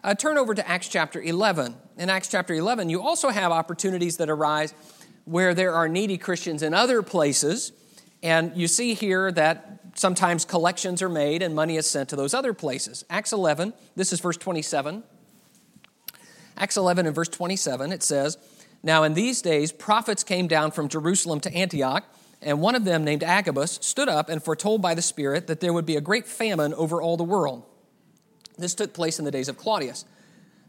Uh, 0.03 0.13
turn 0.13 0.37
over 0.37 0.53
to 0.53 0.67
Acts 0.67 0.87
chapter 0.87 1.21
11. 1.21 1.75
In 1.97 2.09
Acts 2.09 2.27
chapter 2.27 2.53
11, 2.53 2.89
you 2.89 3.01
also 3.01 3.29
have 3.29 3.51
opportunities 3.51 4.17
that 4.17 4.29
arise 4.29 4.73
where 5.25 5.53
there 5.53 5.73
are 5.73 5.87
needy 5.87 6.17
Christians 6.17 6.61
in 6.61 6.73
other 6.73 7.01
places. 7.01 7.71
And 8.21 8.55
you 8.55 8.67
see 8.67 8.93
here 8.93 9.31
that 9.31 9.79
sometimes 9.95 10.45
collections 10.45 11.01
are 11.01 11.09
made 11.09 11.41
and 11.41 11.55
money 11.55 11.77
is 11.77 11.89
sent 11.89 12.09
to 12.09 12.15
those 12.15 12.33
other 12.33 12.53
places. 12.53 13.05
Acts 13.09 13.33
11, 13.33 13.73
this 13.95 14.13
is 14.13 14.19
verse 14.19 14.37
27. 14.37 15.03
Acts 16.57 16.77
11 16.77 17.05
and 17.05 17.15
verse 17.15 17.29
27, 17.29 17.91
it 17.91 18.03
says, 18.03 18.37
Now 18.85 19.01
in 19.01 19.15
these 19.15 19.41
days 19.41 19.71
prophets 19.71 20.23
came 20.23 20.47
down 20.47 20.69
from 20.69 20.87
Jerusalem 20.87 21.39
to 21.41 21.53
Antioch, 21.53 22.05
and 22.39 22.61
one 22.61 22.75
of 22.75 22.85
them, 22.85 23.03
named 23.03 23.23
Agabus, 23.23 23.79
stood 23.81 24.07
up 24.07 24.29
and 24.29 24.43
foretold 24.43 24.79
by 24.79 24.93
the 24.93 25.01
Spirit 25.01 25.47
that 25.47 25.59
there 25.59 25.73
would 25.73 25.87
be 25.87 25.95
a 25.95 26.01
great 26.01 26.27
famine 26.27 26.71
over 26.75 27.01
all 27.01 27.17
the 27.17 27.23
world. 27.23 27.63
This 28.59 28.75
took 28.75 28.93
place 28.93 29.17
in 29.17 29.25
the 29.25 29.31
days 29.31 29.49
of 29.49 29.57
Claudius. 29.57 30.05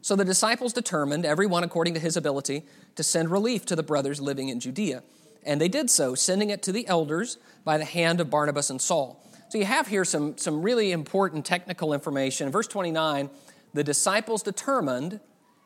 So 0.00 0.16
the 0.16 0.24
disciples 0.24 0.72
determined, 0.72 1.26
every 1.26 1.46
one 1.46 1.62
according 1.62 1.92
to 1.92 2.00
his 2.00 2.16
ability, 2.16 2.62
to 2.94 3.02
send 3.02 3.30
relief 3.30 3.66
to 3.66 3.76
the 3.76 3.82
brothers 3.82 4.18
living 4.18 4.48
in 4.48 4.60
Judea. 4.60 5.02
And 5.44 5.60
they 5.60 5.68
did 5.68 5.90
so, 5.90 6.14
sending 6.14 6.48
it 6.48 6.62
to 6.62 6.72
the 6.72 6.88
elders 6.88 7.36
by 7.64 7.76
the 7.76 7.84
hand 7.84 8.18
of 8.22 8.30
Barnabas 8.30 8.70
and 8.70 8.80
Saul. 8.80 9.22
So 9.50 9.58
you 9.58 9.66
have 9.66 9.88
here 9.88 10.06
some, 10.06 10.38
some 10.38 10.62
really 10.62 10.90
important 10.90 11.44
technical 11.44 11.92
information. 11.92 12.46
In 12.46 12.52
verse 12.52 12.66
29, 12.66 13.28
the 13.74 13.84
disciples 13.84 14.42
determined, 14.42 15.20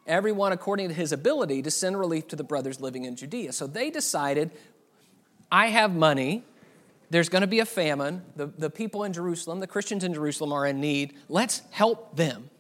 everyone 0.06 0.52
according 0.52 0.88
to 0.88 0.94
his 0.94 1.12
ability, 1.12 1.62
to 1.62 1.70
send 1.70 1.98
relief 1.98 2.28
to 2.28 2.36
the 2.36 2.44
brothers 2.44 2.80
living 2.80 3.04
in 3.04 3.16
Judea. 3.16 3.52
So 3.52 3.66
they 3.66 3.90
decided, 3.90 4.50
I 5.50 5.66
have 5.66 5.94
money, 5.94 6.44
there's 7.10 7.28
going 7.28 7.42
to 7.42 7.48
be 7.48 7.60
a 7.60 7.66
famine. 7.66 8.22
The, 8.36 8.46
the 8.46 8.70
people 8.70 9.04
in 9.04 9.12
Jerusalem, 9.12 9.60
the 9.60 9.66
Christians 9.66 10.04
in 10.04 10.14
Jerusalem, 10.14 10.52
are 10.52 10.66
in 10.66 10.80
need. 10.80 11.14
Let's 11.28 11.62
help 11.70 12.16
them. 12.16 12.50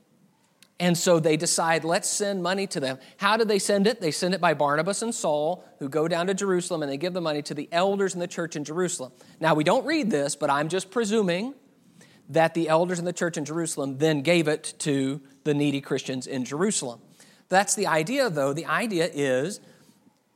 And 0.80 0.96
so 0.96 1.20
they 1.20 1.36
decide, 1.36 1.84
let's 1.84 2.08
send 2.08 2.42
money 2.42 2.66
to 2.68 2.80
them. 2.80 2.98
How 3.18 3.36
do 3.36 3.44
they 3.44 3.58
send 3.58 3.86
it? 3.86 4.00
They 4.00 4.10
send 4.10 4.32
it 4.32 4.40
by 4.40 4.54
Barnabas 4.54 5.02
and 5.02 5.14
Saul, 5.14 5.62
who 5.78 5.90
go 5.90 6.08
down 6.08 6.26
to 6.28 6.34
Jerusalem 6.34 6.82
and 6.82 6.90
they 6.90 6.96
give 6.96 7.12
the 7.12 7.20
money 7.20 7.42
to 7.42 7.54
the 7.54 7.68
elders 7.70 8.14
in 8.14 8.20
the 8.20 8.26
church 8.26 8.56
in 8.56 8.64
Jerusalem. 8.64 9.12
Now, 9.40 9.54
we 9.54 9.62
don't 9.62 9.84
read 9.84 10.10
this, 10.10 10.36
but 10.36 10.48
I'm 10.48 10.70
just 10.70 10.90
presuming 10.90 11.54
that 12.30 12.54
the 12.54 12.68
elders 12.68 12.98
in 12.98 13.04
the 13.04 13.12
church 13.12 13.36
in 13.36 13.44
Jerusalem 13.44 13.98
then 13.98 14.22
gave 14.22 14.48
it 14.48 14.72
to 14.78 15.20
the 15.44 15.52
needy 15.52 15.82
Christians 15.82 16.26
in 16.26 16.46
Jerusalem. 16.46 17.00
That's 17.50 17.74
the 17.74 17.86
idea, 17.86 18.30
though. 18.30 18.54
The 18.54 18.66
idea 18.66 19.10
is 19.12 19.60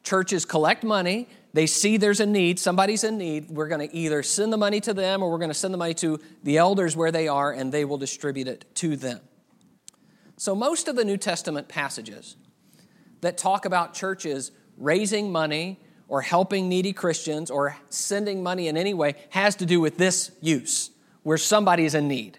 churches 0.03 0.45
collect 0.45 0.85
money, 0.85 1.29
they 1.55 1.67
see 1.67 1.97
there's 1.97 2.21
a 2.21 2.27
need, 2.27 2.59
somebody's 2.59 3.05
in 3.05 3.17
need, 3.17 3.49
we're 3.49 3.69
going 3.69 3.89
to 3.89 3.97
either 3.97 4.23
send 4.23 4.53
the 4.53 4.57
money 4.57 4.81
to 4.81 4.93
them 4.93 5.23
or 5.23 5.31
we're 5.31 5.39
going 5.39 5.51
to 5.51 5.55
send 5.55 5.73
the 5.73 5.79
money 5.79 5.95
to 5.95 6.21
the 6.43 6.59
elders 6.59 6.97
where 6.97 7.11
they 7.13 7.27
are 7.29 7.53
and 7.53 7.73
they 7.73 7.85
will 7.85 7.97
distribute 7.97 8.49
it 8.49 8.67
to 8.75 8.97
them. 8.97 9.21
So, 10.37 10.55
most 10.55 10.89
of 10.89 10.97
the 10.97 11.05
New 11.05 11.17
Testament 11.17 11.69
passages 11.69 12.37
that 13.21 13.39
talk 13.39 13.65
about 13.65 13.95
churches 13.95 14.51
raising 14.77 15.31
money 15.31 15.81
or 16.09 16.21
helping 16.21 16.69
needy 16.69 16.93
Christians 16.93 17.51
or 17.51 17.77
sending 17.89 18.43
money 18.43 18.69
in 18.69 18.77
any 18.77 18.93
way 18.93 19.15
has 19.31 19.55
to 19.57 19.67
do 19.67 19.81
with 19.81 19.97
this 19.97 20.33
use, 20.41 20.91
where 21.23 21.39
somebody 21.39 21.85
is 21.85 21.95
in 21.95 22.09
need. 22.09 22.39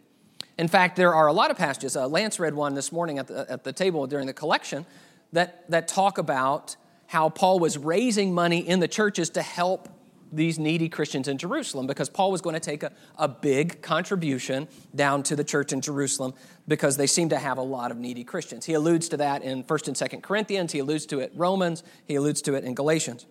In 0.58 0.68
fact, 0.68 0.96
there 0.96 1.14
are 1.14 1.28
a 1.28 1.34
lot 1.34 1.52
of 1.52 1.58
passages. 1.58 1.96
Uh, 1.96 2.08
Lance 2.08 2.40
read 2.40 2.54
one 2.54 2.76
this 2.76 2.92
morning 2.92 3.20
at 3.20 3.28
the, 3.28 3.50
at 3.50 3.64
the 3.64 3.74
table 3.74 4.08
during 4.08 4.26
the 4.26 4.34
collection 4.34 4.86
that, 5.34 5.70
that 5.70 5.88
talk 5.88 6.18
about 6.18 6.76
how 7.08 7.30
Paul 7.30 7.60
was 7.60 7.78
raising 7.78 8.34
money 8.34 8.60
in 8.60 8.80
the 8.80 8.88
churches 8.88 9.30
to 9.32 9.42
help 9.42 9.90
these 10.32 10.58
needy 10.58 10.90
Christians 10.90 11.28
in 11.28 11.38
Jerusalem 11.38 11.88
because 11.88 12.10
Paul 12.10 12.32
was 12.32 12.42
going 12.42 12.56
to 12.56 12.60
take 12.60 12.84
a, 12.84 12.92
a 13.18 13.28
big 13.28 13.82
contribution 13.82 14.68
down 14.94 15.24
to 15.24 15.36
the 15.36 15.44
church 15.44 15.72
in 15.72 15.82
Jerusalem 15.82 16.34
because 16.68 16.98
they 16.98 17.08
seem 17.08 17.30
to 17.30 17.38
have 17.38 17.58
a 17.58 17.62
lot 17.62 17.92
of 17.92 17.98
needy 17.98 18.24
Christians. 18.24 18.66
He 18.66 18.74
alludes 18.74 19.10
to 19.10 19.18
that 19.18 19.44
in 19.44 19.64
1st 19.64 19.88
and 19.88 19.96
2nd 19.96 20.24
Corinthians, 20.24 20.72
he 20.72 20.80
alludes 20.80 21.06
to 21.08 21.20
it 21.20 21.34
in 21.34 21.38
Romans, 21.38 21.84
he 22.06 22.16
alludes 22.16 22.42
to 22.44 22.56
it 22.56 22.64
in 22.64 22.74
Galatians. 22.74 23.26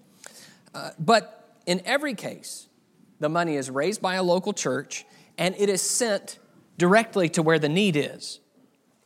Uh, 0.75 0.91
but 0.99 1.59
in 1.67 1.83
every 1.85 2.15
case, 2.15 2.69
the 3.21 3.29
money 3.29 3.57
is 3.57 3.71
raised 3.71 4.01
by 4.01 4.15
a 4.15 4.23
local 4.23 4.53
church 4.53 5.05
and 5.37 5.55
it 5.59 5.69
is 5.69 5.83
sent 5.83 6.39
directly 6.77 7.29
to 7.31 7.43
where 7.43 7.59
the 7.59 7.69
need 7.69 7.97
is. 7.97 8.41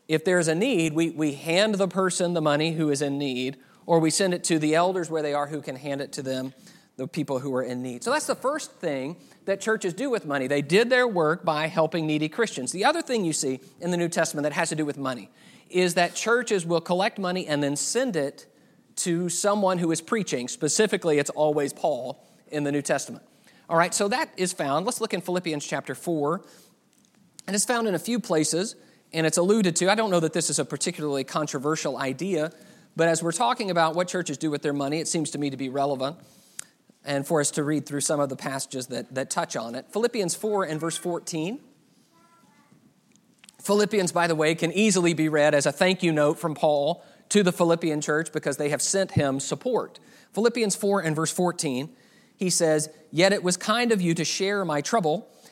If 0.07 0.25
there's 0.25 0.49
a 0.49 0.55
need, 0.55 0.95
we, 0.95 1.11
we 1.11 1.33
hand 1.33 1.75
the 1.75 1.89
person 1.89 2.35
the 2.35 2.41
money 2.41 2.73
who 2.73 2.91
is 2.91 3.03
in 3.03 3.19
need, 3.19 3.59
or 3.85 3.99
we 3.99 4.11
send 4.11 4.35
it 4.35 4.45
to 4.45 4.59
the 4.59 4.75
elders 4.75 5.11
where 5.11 5.23
they 5.23 5.35
are 5.35 5.47
who 5.47 5.61
can 5.61 5.77
hand 5.77 6.01
it 6.01 6.13
to 6.13 6.23
them, 6.23 6.55
the 6.97 7.07
people 7.07 7.39
who 7.39 7.55
are 7.55 7.63
in 7.63 7.83
need. 7.83 8.03
So 8.03 8.11
that's 8.11 8.27
the 8.27 8.35
first 8.35 8.73
thing 8.73 9.17
that 9.45 9.61
churches 9.61 9.95
do 9.95 10.11
with 10.11 10.27
money. 10.27 10.47
They 10.47 10.63
did 10.63 10.91
their 10.91 11.07
work 11.07 11.45
by 11.45 11.69
helping 11.69 12.07
needy 12.07 12.29
Christians. 12.29 12.73
The 12.73 12.85
other 12.85 13.03
thing 13.03 13.25
you 13.25 13.33
see 13.33 13.61
in 13.81 13.91
the 13.91 13.97
New 13.97 14.09
Testament 14.09 14.45
that 14.45 14.53
has 14.53 14.71
to 14.71 14.75
do 14.75 14.85
with 14.85 14.99
money 14.99 15.31
is 15.71 15.95
that 15.95 16.15
churches 16.15 16.67
will 16.67 16.81
collect 16.81 17.19
money 17.19 17.47
and 17.47 17.63
then 17.63 17.77
send 17.77 18.17
it 18.17 18.47
to 18.97 19.29
someone 19.29 19.79
who 19.79 19.93
is 19.93 20.01
preaching. 20.01 20.49
Specifically, 20.49 21.19
it's 21.19 21.31
always 21.31 21.73
Paul 21.73 22.25
in 22.49 22.65
the 22.65 22.73
New 22.73 22.83
Testament. 22.83 23.25
All 23.69 23.77
right, 23.77 23.95
so 23.95 24.09
that 24.09 24.31
is 24.37 24.53
found. 24.53 24.87
Let's 24.87 25.01
look 25.01 25.13
in 25.13 25.21
Philippians 25.21 25.65
chapter 25.67 25.95
4. 25.95 26.43
And 27.49 27.55
it's 27.55 27.65
found 27.65 27.89
in 27.89 27.95
a 27.95 27.99
few 27.99 28.21
places, 28.21 28.77
and 29.11 29.27
it's 29.27 29.39
alluded 29.39 29.75
to. 29.77 29.91
I 29.91 29.95
don't 29.95 30.11
know 30.11 30.21
that 30.21 30.35
this 30.35 30.51
is 30.51 30.59
a 30.59 30.67
particularly 30.67 31.25
controversial 31.25 31.97
idea, 31.97 32.53
but 32.95 33.09
as 33.09 33.23
we're 33.23 33.33
talking 33.33 33.71
about 33.71 33.95
what 33.95 34.07
churches 34.07 34.37
do 34.37 34.51
with 34.51 34.61
their 34.61 34.75
money, 34.75 35.01
it 35.01 35.09
seems 35.09 35.31
to 35.31 35.39
me 35.39 35.49
to 35.49 35.57
be 35.57 35.71
relevant 35.71 36.19
and 37.07 37.27
for 37.27 37.41
us 37.41 37.51
to 37.53 37.65
read 37.65 37.87
through 37.87 38.03
some 38.03 38.21
of 38.21 38.29
the 38.29 38.37
passages 38.37 38.89
that, 38.89 39.15
that 39.15 39.31
touch 39.31 39.57
on 39.57 39.75
it. 39.75 39.87
Philippians 39.91 40.35
4 40.35 40.65
and 40.65 40.79
verse 40.79 40.99
14. 40.99 41.59
Philippians, 43.63 44.13
by 44.13 44.27
the 44.27 44.35
way, 44.35 44.55
can 44.55 44.71
easily 44.73 45.15
be 45.15 45.31
read 45.31 45.55
as 45.55 45.65
a 45.65 45.73
thank 45.73 46.03
you 46.03 46.13
note 46.13 46.39
from 46.39 46.55
Paul 46.55 47.03
to 47.31 47.43
the 47.43 47.53
Philippian 47.53 48.03
church 48.03 48.31
because 48.31 48.59
they 48.59 48.69
have 48.69 48.83
sent 48.83 49.13
him 49.13 49.41
support. 49.41 49.99
Philippians 50.35 50.77
4 50.77 51.01
and 51.01 51.17
verse 51.17 51.33
14, 51.33 51.89
he 52.37 52.51
says, 52.51 52.91
Yet 53.11 53.33
it 53.33 53.43
was 53.43 53.57
kind 53.57 53.91
of 53.91 54.03
you 54.03 54.13
to 54.13 54.25
share 54.25 54.67
my 54.67 54.83
trouble, 54.83 55.31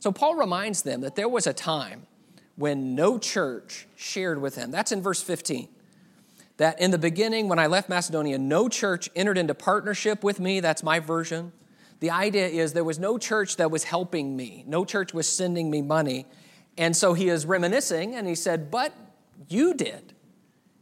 So 0.00 0.12
Paul 0.12 0.36
reminds 0.36 0.82
them 0.82 1.00
that 1.00 1.16
there 1.16 1.28
was 1.28 1.46
a 1.46 1.52
time 1.52 2.06
when 2.56 2.94
no 2.94 3.18
church 3.18 3.86
shared 3.96 4.40
with 4.40 4.56
him. 4.56 4.70
That's 4.70 4.92
in 4.92 5.02
verse 5.02 5.22
15. 5.22 5.68
That 6.56 6.80
in 6.80 6.90
the 6.90 6.98
beginning, 6.98 7.48
when 7.48 7.58
I 7.58 7.68
left 7.68 7.88
Macedonia, 7.88 8.38
no 8.38 8.68
church 8.68 9.08
entered 9.14 9.38
into 9.38 9.54
partnership 9.54 10.24
with 10.24 10.40
me. 10.40 10.60
That's 10.60 10.82
my 10.82 10.98
version. 10.98 11.52
The 12.00 12.10
idea 12.10 12.46
is 12.46 12.72
there 12.72 12.84
was 12.84 12.98
no 12.98 13.18
church 13.18 13.56
that 13.56 13.70
was 13.70 13.84
helping 13.84 14.36
me, 14.36 14.64
no 14.66 14.84
church 14.84 15.12
was 15.12 15.28
sending 15.28 15.70
me 15.70 15.82
money. 15.82 16.26
And 16.76 16.96
so 16.96 17.12
he 17.12 17.28
is 17.28 17.44
reminiscing 17.44 18.14
and 18.14 18.26
he 18.26 18.36
said, 18.36 18.70
But 18.70 18.92
you 19.48 19.74
did. 19.74 20.14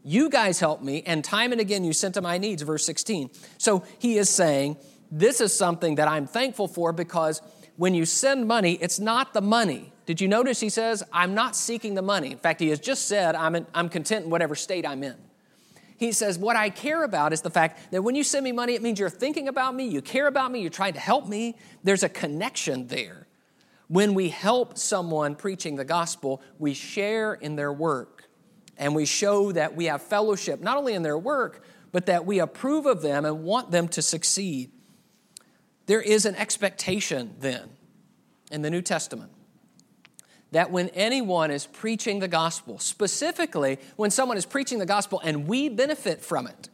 You 0.04 0.28
guys 0.28 0.60
helped 0.60 0.84
me, 0.84 1.02
and 1.04 1.24
time 1.24 1.50
and 1.50 1.60
again 1.60 1.82
you 1.82 1.92
sent 1.92 2.14
to 2.14 2.22
my 2.22 2.38
needs, 2.38 2.62
verse 2.62 2.84
16. 2.84 3.30
So 3.58 3.82
he 3.98 4.18
is 4.18 4.30
saying, 4.30 4.76
This 5.10 5.40
is 5.40 5.56
something 5.56 5.96
that 5.96 6.06
I'm 6.06 6.26
thankful 6.26 6.68
for 6.68 6.92
because 6.92 7.40
when 7.76 7.94
you 7.94 8.04
send 8.04 8.46
money, 8.46 8.74
it's 8.74 8.98
not 8.98 9.32
the 9.34 9.40
money. 9.40 9.92
Did 10.06 10.20
you 10.20 10.28
notice 10.28 10.60
he 10.60 10.68
says, 10.68 11.02
I'm 11.12 11.34
not 11.34 11.56
seeking 11.56 11.94
the 11.94 12.02
money? 12.02 12.32
In 12.32 12.38
fact, 12.38 12.60
he 12.60 12.68
has 12.68 12.78
just 12.78 13.06
said, 13.06 13.34
I'm, 13.34 13.54
in, 13.54 13.66
I'm 13.74 13.88
content 13.88 14.24
in 14.24 14.30
whatever 14.30 14.54
state 14.54 14.86
I'm 14.86 15.02
in. 15.02 15.16
He 15.98 16.12
says, 16.12 16.38
What 16.38 16.56
I 16.56 16.70
care 16.70 17.04
about 17.04 17.32
is 17.32 17.40
the 17.40 17.50
fact 17.50 17.90
that 17.90 18.02
when 18.02 18.14
you 18.14 18.22
send 18.22 18.44
me 18.44 18.52
money, 18.52 18.74
it 18.74 18.82
means 18.82 19.00
you're 19.00 19.10
thinking 19.10 19.48
about 19.48 19.74
me, 19.74 19.86
you 19.86 20.02
care 20.02 20.26
about 20.26 20.52
me, 20.52 20.60
you're 20.60 20.70
trying 20.70 20.92
to 20.92 21.00
help 21.00 21.26
me. 21.26 21.56
There's 21.82 22.02
a 22.02 22.08
connection 22.08 22.86
there. 22.86 23.26
When 23.88 24.14
we 24.14 24.28
help 24.28 24.78
someone 24.78 25.36
preaching 25.36 25.76
the 25.76 25.84
gospel, 25.84 26.42
we 26.58 26.74
share 26.74 27.34
in 27.34 27.56
their 27.56 27.72
work 27.72 28.28
and 28.76 28.94
we 28.94 29.06
show 29.06 29.52
that 29.52 29.74
we 29.74 29.86
have 29.86 30.02
fellowship, 30.02 30.60
not 30.60 30.76
only 30.76 30.94
in 30.94 31.02
their 31.02 31.18
work, 31.18 31.62
but 31.92 32.06
that 32.06 32.26
we 32.26 32.40
approve 32.40 32.84
of 32.84 33.00
them 33.00 33.24
and 33.24 33.42
want 33.42 33.70
them 33.70 33.88
to 33.88 34.02
succeed. 34.02 34.70
There 35.86 36.02
is 36.02 36.26
an 36.26 36.34
expectation 36.34 37.34
then 37.38 37.70
in 38.50 38.62
the 38.62 38.70
New 38.70 38.82
Testament 38.82 39.32
that 40.52 40.70
when 40.70 40.88
anyone 40.90 41.50
is 41.50 41.66
preaching 41.66 42.20
the 42.20 42.28
gospel, 42.28 42.78
specifically 42.78 43.78
when 43.96 44.10
someone 44.10 44.36
is 44.36 44.46
preaching 44.46 44.78
the 44.78 44.86
gospel 44.86 45.20
and 45.24 45.48
we 45.48 45.68
benefit 45.68 46.20
from 46.20 46.46
it, 46.46 46.68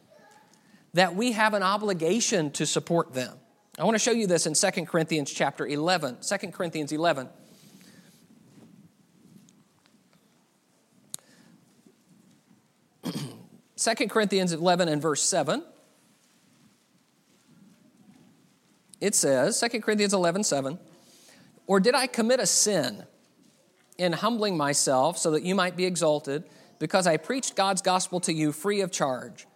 that 0.95 1.16
we 1.16 1.33
have 1.33 1.54
an 1.54 1.62
obligation 1.62 2.50
to 2.52 2.66
support 2.66 3.14
them. 3.14 3.37
I 3.78 3.85
want 3.85 3.95
to 3.95 3.99
show 3.99 4.11
you 4.11 4.26
this 4.26 4.47
in 4.47 4.52
2 4.54 4.85
Corinthians 4.85 5.31
chapter 5.31 5.66
11. 5.66 6.19
2 6.21 6.37
Corinthians 6.49 6.92
11. 6.92 7.28
Second 13.76 14.11
Corinthians 14.11 14.52
11 14.52 14.88
and 14.88 15.00
verse 15.00 15.23
7. 15.23 15.64
It 19.02 19.16
says, 19.16 19.61
2 19.61 19.80
Corinthians 19.80 20.14
11, 20.14 20.44
7, 20.44 20.78
Or 21.66 21.80
did 21.80 21.97
I 21.97 22.06
commit 22.06 22.38
a 22.38 22.47
sin 22.47 23.02
in 23.99 24.12
humbling 24.12 24.56
myself 24.56 25.18
so 25.18 25.32
that 25.32 25.42
you 25.42 25.56
might 25.56 25.76
be 25.76 25.87
exalted, 25.87 26.44
because 26.78 27.09
I 27.09 27.16
preached 27.16 27.56
God's 27.56 27.82
gospel 27.82 28.21
to 28.21 28.32
you 28.32 28.52
free 28.52 28.80
of 28.80 28.92
charge? 28.92 29.49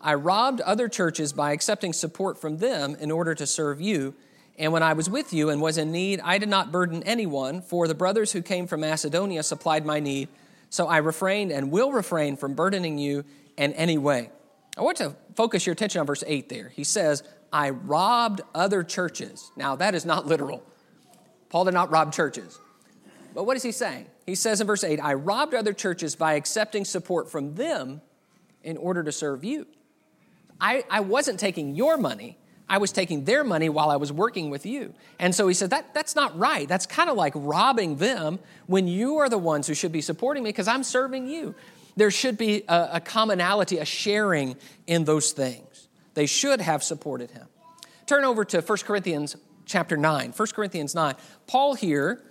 I 0.00 0.14
robbed 0.14 0.62
other 0.62 0.88
churches 0.88 1.34
by 1.34 1.52
accepting 1.52 1.92
support 1.92 2.40
from 2.40 2.56
them 2.56 2.96
in 2.98 3.10
order 3.10 3.34
to 3.34 3.46
serve 3.46 3.78
you. 3.78 4.14
And 4.58 4.72
when 4.72 4.82
I 4.82 4.94
was 4.94 5.10
with 5.10 5.34
you 5.34 5.50
and 5.50 5.60
was 5.60 5.76
in 5.76 5.92
need, 5.92 6.20
I 6.24 6.38
did 6.38 6.48
not 6.48 6.72
burden 6.72 7.02
anyone, 7.02 7.60
for 7.60 7.86
the 7.86 7.94
brothers 7.94 8.32
who 8.32 8.40
came 8.40 8.66
from 8.66 8.80
Macedonia 8.80 9.42
supplied 9.42 9.84
my 9.84 10.00
need. 10.00 10.30
So 10.70 10.86
I 10.86 10.96
refrained 10.96 11.52
and 11.52 11.70
will 11.70 11.92
refrain 11.92 12.38
from 12.38 12.54
burdening 12.54 12.96
you 12.96 13.26
in 13.58 13.74
any 13.74 13.98
way. 13.98 14.30
I 14.78 14.80
want 14.80 14.96
to 14.96 15.14
focus 15.36 15.66
your 15.66 15.74
attention 15.74 16.00
on 16.00 16.06
verse 16.06 16.24
8 16.26 16.48
there. 16.48 16.70
He 16.70 16.84
says, 16.84 17.22
I 17.54 17.70
robbed 17.70 18.40
other 18.52 18.82
churches. 18.82 19.52
Now, 19.56 19.76
that 19.76 19.94
is 19.94 20.04
not 20.04 20.26
literal. 20.26 20.60
Paul 21.50 21.66
did 21.66 21.74
not 21.74 21.92
rob 21.92 22.12
churches. 22.12 22.58
But 23.32 23.44
what 23.44 23.56
is 23.56 23.62
he 23.62 23.70
saying? 23.70 24.06
He 24.26 24.34
says 24.34 24.60
in 24.60 24.66
verse 24.66 24.82
8, 24.82 24.98
I 24.98 25.14
robbed 25.14 25.54
other 25.54 25.72
churches 25.72 26.16
by 26.16 26.34
accepting 26.34 26.84
support 26.84 27.30
from 27.30 27.54
them 27.54 28.00
in 28.64 28.76
order 28.76 29.04
to 29.04 29.12
serve 29.12 29.44
you. 29.44 29.68
I, 30.60 30.82
I 30.90 31.00
wasn't 31.00 31.38
taking 31.38 31.76
your 31.76 31.96
money. 31.96 32.38
I 32.68 32.78
was 32.78 32.90
taking 32.90 33.24
their 33.24 33.44
money 33.44 33.68
while 33.68 33.90
I 33.90 33.96
was 33.96 34.10
working 34.10 34.50
with 34.50 34.66
you. 34.66 34.92
And 35.20 35.32
so 35.32 35.46
he 35.46 35.54
said, 35.54 35.70
that, 35.70 35.94
That's 35.94 36.16
not 36.16 36.36
right. 36.36 36.66
That's 36.66 36.86
kind 36.86 37.08
of 37.08 37.16
like 37.16 37.34
robbing 37.36 37.96
them 37.96 38.40
when 38.66 38.88
you 38.88 39.18
are 39.18 39.28
the 39.28 39.38
ones 39.38 39.68
who 39.68 39.74
should 39.74 39.92
be 39.92 40.00
supporting 40.00 40.42
me 40.42 40.48
because 40.48 40.66
I'm 40.66 40.82
serving 40.82 41.28
you. 41.28 41.54
There 41.94 42.10
should 42.10 42.36
be 42.36 42.64
a, 42.66 42.88
a 42.94 43.00
commonality, 43.00 43.78
a 43.78 43.84
sharing 43.84 44.56
in 44.88 45.04
those 45.04 45.30
things. 45.30 45.73
They 46.14 46.26
should 46.26 46.60
have 46.60 46.82
supported 46.82 47.32
him. 47.32 47.46
Turn 48.06 48.24
over 48.24 48.44
to 48.44 48.60
1 48.60 48.78
Corinthians 48.78 49.36
chapter 49.66 49.96
9. 49.96 50.32
1 50.32 50.48
Corinthians 50.54 50.94
9. 50.94 51.14
Paul 51.46 51.74
here, 51.74 52.22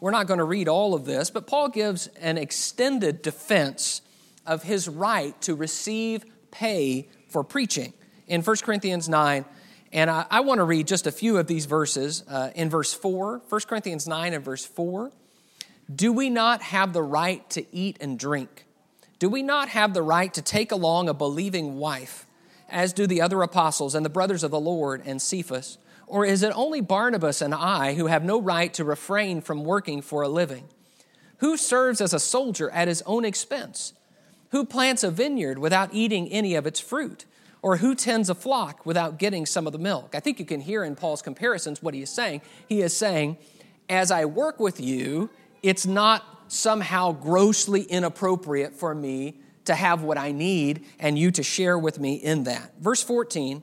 we're 0.00 0.10
not 0.10 0.26
going 0.26 0.38
to 0.38 0.44
read 0.44 0.68
all 0.68 0.94
of 0.94 1.04
this, 1.04 1.30
but 1.30 1.46
Paul 1.46 1.68
gives 1.68 2.08
an 2.20 2.38
extended 2.38 3.22
defense 3.22 4.02
of 4.46 4.62
his 4.62 4.88
right 4.88 5.40
to 5.42 5.54
receive 5.54 6.24
pay 6.50 7.08
for 7.28 7.42
preaching 7.44 7.92
in 8.26 8.42
1 8.42 8.56
Corinthians 8.62 9.08
9. 9.08 9.44
And 9.92 10.10
I, 10.10 10.26
I 10.30 10.40
want 10.40 10.58
to 10.58 10.64
read 10.64 10.86
just 10.86 11.06
a 11.06 11.12
few 11.12 11.38
of 11.38 11.46
these 11.46 11.66
verses. 11.66 12.24
Uh, 12.28 12.50
in 12.54 12.70
verse 12.70 12.92
4, 12.92 13.42
1 13.48 13.60
Corinthians 13.62 14.06
9 14.06 14.32
and 14.32 14.44
verse 14.44 14.64
4, 14.64 15.12
do 15.94 16.12
we 16.12 16.30
not 16.30 16.62
have 16.62 16.92
the 16.92 17.02
right 17.02 17.48
to 17.50 17.64
eat 17.74 17.98
and 18.00 18.18
drink? 18.18 18.66
Do 19.18 19.28
we 19.28 19.42
not 19.42 19.68
have 19.68 19.94
the 19.94 20.02
right 20.02 20.32
to 20.34 20.42
take 20.42 20.72
along 20.72 21.08
a 21.08 21.14
believing 21.14 21.76
wife, 21.76 22.26
as 22.72 22.92
do 22.92 23.06
the 23.06 23.20
other 23.20 23.42
apostles 23.42 23.94
and 23.94 24.04
the 24.04 24.10
brothers 24.10 24.42
of 24.42 24.50
the 24.50 24.60
Lord 24.60 25.02
and 25.04 25.20
Cephas? 25.20 25.78
Or 26.06 26.26
is 26.26 26.42
it 26.42 26.52
only 26.54 26.80
Barnabas 26.80 27.40
and 27.40 27.54
I 27.54 27.94
who 27.94 28.06
have 28.06 28.24
no 28.24 28.40
right 28.40 28.72
to 28.74 28.84
refrain 28.84 29.40
from 29.40 29.64
working 29.64 30.02
for 30.02 30.22
a 30.22 30.28
living? 30.28 30.64
Who 31.38 31.56
serves 31.56 32.00
as 32.00 32.12
a 32.12 32.20
soldier 32.20 32.70
at 32.70 32.88
his 32.88 33.02
own 33.02 33.24
expense? 33.24 33.94
Who 34.50 34.64
plants 34.64 35.02
a 35.02 35.10
vineyard 35.10 35.58
without 35.58 35.90
eating 35.92 36.28
any 36.28 36.54
of 36.54 36.66
its 36.66 36.80
fruit? 36.80 37.24
Or 37.62 37.78
who 37.78 37.94
tends 37.94 38.28
a 38.28 38.34
flock 38.34 38.84
without 38.84 39.18
getting 39.18 39.46
some 39.46 39.66
of 39.66 39.72
the 39.72 39.78
milk? 39.78 40.14
I 40.14 40.20
think 40.20 40.38
you 40.38 40.44
can 40.44 40.60
hear 40.60 40.84
in 40.84 40.96
Paul's 40.96 41.22
comparisons 41.22 41.82
what 41.82 41.94
he 41.94 42.02
is 42.02 42.10
saying. 42.10 42.42
He 42.68 42.82
is 42.82 42.96
saying, 42.96 43.38
As 43.88 44.10
I 44.10 44.24
work 44.24 44.60
with 44.60 44.80
you, 44.80 45.30
it's 45.62 45.86
not 45.86 46.24
somehow 46.48 47.12
grossly 47.12 47.82
inappropriate 47.82 48.74
for 48.74 48.94
me 48.94 49.36
to 49.64 49.74
have 49.74 50.02
what 50.02 50.18
I 50.18 50.32
need 50.32 50.84
and 50.98 51.18
you 51.18 51.30
to 51.32 51.42
share 51.42 51.78
with 51.78 51.98
me 51.98 52.14
in 52.14 52.44
that. 52.44 52.72
Verse 52.80 53.02
14, 53.02 53.62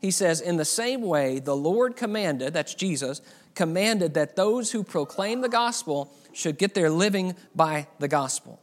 he 0.00 0.10
says, 0.10 0.40
In 0.40 0.56
the 0.56 0.64
same 0.64 1.02
way, 1.02 1.38
the 1.38 1.56
Lord 1.56 1.96
commanded, 1.96 2.54
that's 2.54 2.74
Jesus, 2.74 3.20
commanded 3.54 4.14
that 4.14 4.36
those 4.36 4.72
who 4.72 4.84
proclaim 4.84 5.40
the 5.40 5.48
gospel 5.48 6.12
should 6.32 6.58
get 6.58 6.74
their 6.74 6.90
living 6.90 7.34
by 7.54 7.88
the 7.98 8.08
gospel. 8.08 8.60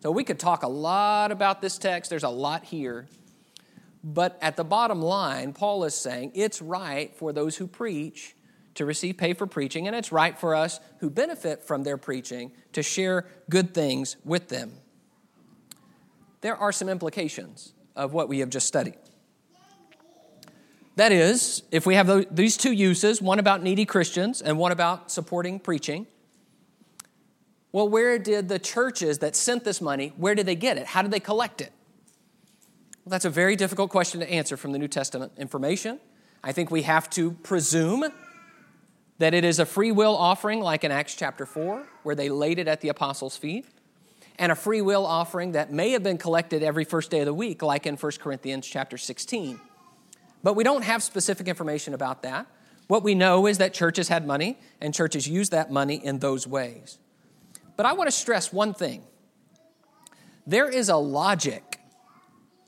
So 0.00 0.10
we 0.10 0.24
could 0.24 0.38
talk 0.38 0.62
a 0.62 0.68
lot 0.68 1.32
about 1.32 1.60
this 1.60 1.78
text, 1.78 2.10
there's 2.10 2.22
a 2.22 2.28
lot 2.28 2.64
here. 2.64 3.08
But 4.04 4.38
at 4.40 4.56
the 4.56 4.62
bottom 4.62 5.02
line, 5.02 5.52
Paul 5.52 5.82
is 5.82 5.94
saying 5.94 6.32
it's 6.34 6.62
right 6.62 7.14
for 7.16 7.32
those 7.32 7.56
who 7.56 7.66
preach 7.66 8.36
to 8.74 8.84
receive 8.84 9.16
pay 9.16 9.34
for 9.34 9.46
preaching, 9.46 9.86
and 9.86 9.96
it's 9.96 10.12
right 10.12 10.38
for 10.38 10.54
us 10.54 10.78
who 11.00 11.10
benefit 11.10 11.64
from 11.64 11.82
their 11.82 11.96
preaching 11.96 12.52
to 12.72 12.82
share 12.82 13.26
good 13.50 13.74
things 13.74 14.16
with 14.24 14.48
them. 14.48 14.72
There 16.46 16.56
are 16.56 16.70
some 16.70 16.88
implications 16.88 17.72
of 17.96 18.12
what 18.12 18.28
we 18.28 18.38
have 18.38 18.50
just 18.50 18.68
studied. 18.68 18.94
That 20.94 21.10
is, 21.10 21.64
if 21.72 21.86
we 21.86 21.96
have 21.96 22.32
these 22.32 22.56
two 22.56 22.70
uses, 22.70 23.20
one 23.20 23.40
about 23.40 23.64
needy 23.64 23.84
Christians 23.84 24.42
and 24.42 24.56
one 24.56 24.70
about 24.70 25.10
supporting 25.10 25.58
preaching, 25.58 26.06
well, 27.72 27.88
where 27.88 28.16
did 28.20 28.48
the 28.48 28.60
churches 28.60 29.18
that 29.18 29.34
sent 29.34 29.64
this 29.64 29.80
money, 29.80 30.12
where 30.18 30.36
did 30.36 30.46
they 30.46 30.54
get 30.54 30.78
it? 30.78 30.86
How 30.86 31.02
did 31.02 31.10
they 31.10 31.18
collect 31.18 31.60
it? 31.60 31.72
Well, 33.04 33.10
that's 33.10 33.24
a 33.24 33.30
very 33.30 33.56
difficult 33.56 33.90
question 33.90 34.20
to 34.20 34.30
answer 34.30 34.56
from 34.56 34.70
the 34.70 34.78
New 34.78 34.86
Testament 34.86 35.32
information. 35.36 35.98
I 36.44 36.52
think 36.52 36.70
we 36.70 36.82
have 36.82 37.10
to 37.10 37.32
presume 37.32 38.04
that 39.18 39.34
it 39.34 39.44
is 39.44 39.58
a 39.58 39.66
free 39.66 39.90
will 39.90 40.16
offering, 40.16 40.60
like 40.60 40.84
in 40.84 40.92
Acts 40.92 41.16
chapter 41.16 41.44
4, 41.44 41.84
where 42.04 42.14
they 42.14 42.28
laid 42.28 42.60
it 42.60 42.68
at 42.68 42.82
the 42.82 42.88
apostles' 42.88 43.36
feet, 43.36 43.66
and 44.38 44.52
a 44.52 44.54
free 44.54 44.82
will 44.82 45.06
offering 45.06 45.52
that 45.52 45.72
may 45.72 45.90
have 45.90 46.02
been 46.02 46.18
collected 46.18 46.62
every 46.62 46.84
first 46.84 47.10
day 47.10 47.20
of 47.20 47.26
the 47.26 47.34
week, 47.34 47.62
like 47.62 47.86
in 47.86 47.96
1 47.96 48.12
Corinthians 48.20 48.66
chapter 48.66 48.98
16. 48.98 49.60
But 50.42 50.54
we 50.54 50.64
don't 50.64 50.82
have 50.82 51.02
specific 51.02 51.48
information 51.48 51.94
about 51.94 52.22
that. 52.22 52.46
What 52.86 53.02
we 53.02 53.14
know 53.14 53.46
is 53.46 53.58
that 53.58 53.74
churches 53.74 54.08
had 54.08 54.26
money, 54.26 54.58
and 54.80 54.94
churches 54.94 55.28
used 55.28 55.52
that 55.52 55.72
money 55.72 55.96
in 55.96 56.20
those 56.20 56.46
ways. 56.46 56.98
But 57.76 57.86
I 57.86 57.94
want 57.94 58.08
to 58.08 58.12
stress 58.12 58.52
one 58.52 58.74
thing 58.74 59.04
there 60.46 60.68
is 60.68 60.88
a 60.88 60.96
logic 60.96 61.80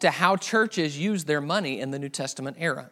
to 0.00 0.10
how 0.10 0.36
churches 0.36 0.98
use 0.98 1.24
their 1.24 1.40
money 1.40 1.80
in 1.80 1.90
the 1.90 1.98
New 1.98 2.08
Testament 2.08 2.56
era. 2.58 2.90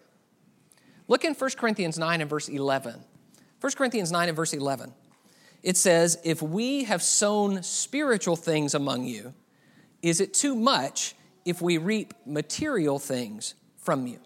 Look 1.09 1.25
in 1.25 1.35
1 1.35 1.51
Corinthians 1.57 1.99
9 1.99 2.21
and 2.21 2.31
verse 2.31 2.49
11. 2.49 3.03
1 3.61 3.73
Corinthians 3.73 4.13
9 4.13 4.29
and 4.29 4.37
verse 4.37 4.53
11. 4.53 4.93
It 5.63 5.77
says, 5.77 6.19
If 6.25 6.43
we 6.43 6.85
have 6.85 7.03
sown 7.03 7.63
spiritual 7.63 8.37
things 8.37 8.75
among 8.75 9.05
you, 9.05 9.35
is 10.03 10.21
it 10.21 10.35
too 10.35 10.55
much 10.55 11.15
if 11.45 11.61
we 11.61 11.79
reap 11.79 12.15
material 12.25 12.99
things 12.99 13.55
from 13.79 14.07
you? 14.07 14.21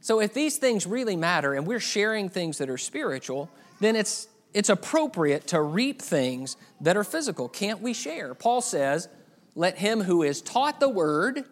So, 0.00 0.20
if 0.20 0.32
these 0.32 0.56
things 0.56 0.86
really 0.86 1.16
matter 1.16 1.54
and 1.54 1.66
we're 1.66 1.80
sharing 1.80 2.28
things 2.28 2.58
that 2.58 2.70
are 2.70 2.78
spiritual, 2.78 3.50
then 3.80 3.96
it's, 3.96 4.28
it's 4.54 4.68
appropriate 4.68 5.46
to 5.48 5.60
reap 5.60 6.00
things 6.00 6.56
that 6.80 6.96
are 6.96 7.04
physical. 7.04 7.48
Can't 7.48 7.80
we 7.80 7.92
share? 7.92 8.34
Paul 8.34 8.60
says, 8.60 9.08
Let 9.54 9.78
him 9.78 10.00
who 10.00 10.22
is 10.22 10.40
taught 10.40 10.80
the 10.80 10.88
word 10.88 11.44